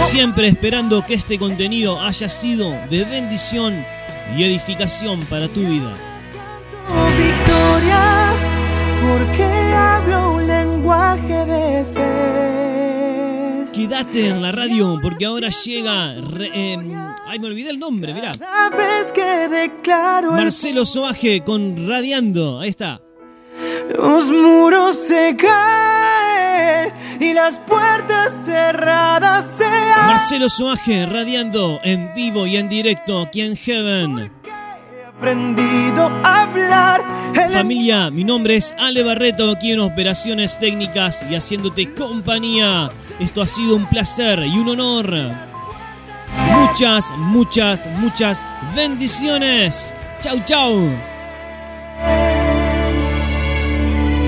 Siempre 0.00 0.48
esperando 0.48 1.06
que 1.06 1.14
este 1.14 1.38
contenido 1.38 1.98
haya 1.98 2.28
sido 2.28 2.70
de 2.90 3.02
bendición 3.06 3.82
y 4.36 4.44
edificación 4.44 5.20
para 5.30 5.48
tu 5.48 5.60
vida. 5.60 5.94
victoria 7.16 8.32
porque 9.00 9.72
hablo 9.74 10.32
un 10.32 10.46
lenguaje 10.46 11.46
de 11.46 11.84
fe. 11.94 12.55
Quédate 13.88 14.30
en 14.30 14.42
la 14.42 14.50
radio 14.50 14.98
porque 15.00 15.26
ahora 15.26 15.48
llega. 15.50 16.14
re- 16.20 16.50
em, 16.72 16.92
ay, 17.28 17.38
me 17.38 17.46
olvidé 17.46 17.70
el 17.70 17.78
nombre, 17.78 18.12
mirá. 18.12 18.32
Marcelo 20.32 20.84
Soaje 20.84 21.42
con 21.44 21.88
Radiando. 21.88 22.58
Ahí 22.58 22.70
está. 22.70 23.00
Los 23.96 24.26
muros 24.26 24.96
se 24.96 25.36
caen 25.36 26.92
y 27.20 27.32
las 27.32 27.58
puertas 27.58 28.34
cerradas 28.46 29.46
se. 29.56 29.68
Marcelo 29.68 30.48
Soaje 30.48 31.06
radiando 31.06 31.78
en 31.84 32.12
vivo 32.16 32.44
y 32.44 32.56
en 32.56 32.68
directo 32.68 33.20
aquí 33.22 33.42
en 33.42 33.54
Heaven. 33.56 34.32
aprendido 35.16 36.10
a 36.24 36.42
hablar. 36.42 37.04
Familia, 37.52 38.10
mi 38.10 38.24
nombre 38.24 38.56
es 38.56 38.74
Ale 38.80 39.04
Barreto 39.04 39.52
aquí 39.52 39.70
en 39.70 39.78
Operaciones 39.80 40.58
Técnicas 40.58 41.24
y 41.30 41.36
haciéndote 41.36 41.94
compañía. 41.94 42.90
Esto 43.18 43.42
ha 43.42 43.46
sido 43.46 43.76
un 43.76 43.86
placer 43.86 44.40
y 44.40 44.58
un 44.58 44.68
honor. 44.68 45.10
Muchas, 46.50 47.12
muchas, 47.16 47.88
muchas 47.98 48.44
bendiciones. 48.74 49.94
Chau, 50.20 50.38
chau. 50.44 50.90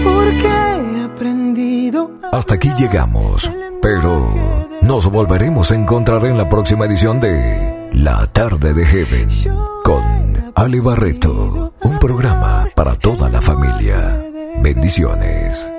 porque 0.05 0.47
he 0.47 1.05
aprendido 1.05 2.11
a 2.23 2.37
Hasta 2.37 2.55
aquí 2.55 2.71
llegamos, 2.79 3.51
pero 3.83 4.69
nos 4.83 5.11
volveremos 5.11 5.71
a 5.71 5.75
encontrar 5.75 6.25
en 6.25 6.39
la 6.39 6.49
próxima 6.49 6.87
edición 6.87 7.21
de 7.21 7.89
La 7.93 8.27
tarde 8.27 8.75
de 8.75 8.87
Heaven 8.87 9.29
con 9.85 10.53
Ali 10.55 10.81
Barreto, 10.81 11.75
un 11.83 11.99
programa 11.99 12.69
para 12.75 12.95
toda 12.95 13.29
la 13.29 13.41
familia. 13.41 14.23
Bendiciones. 14.61 15.78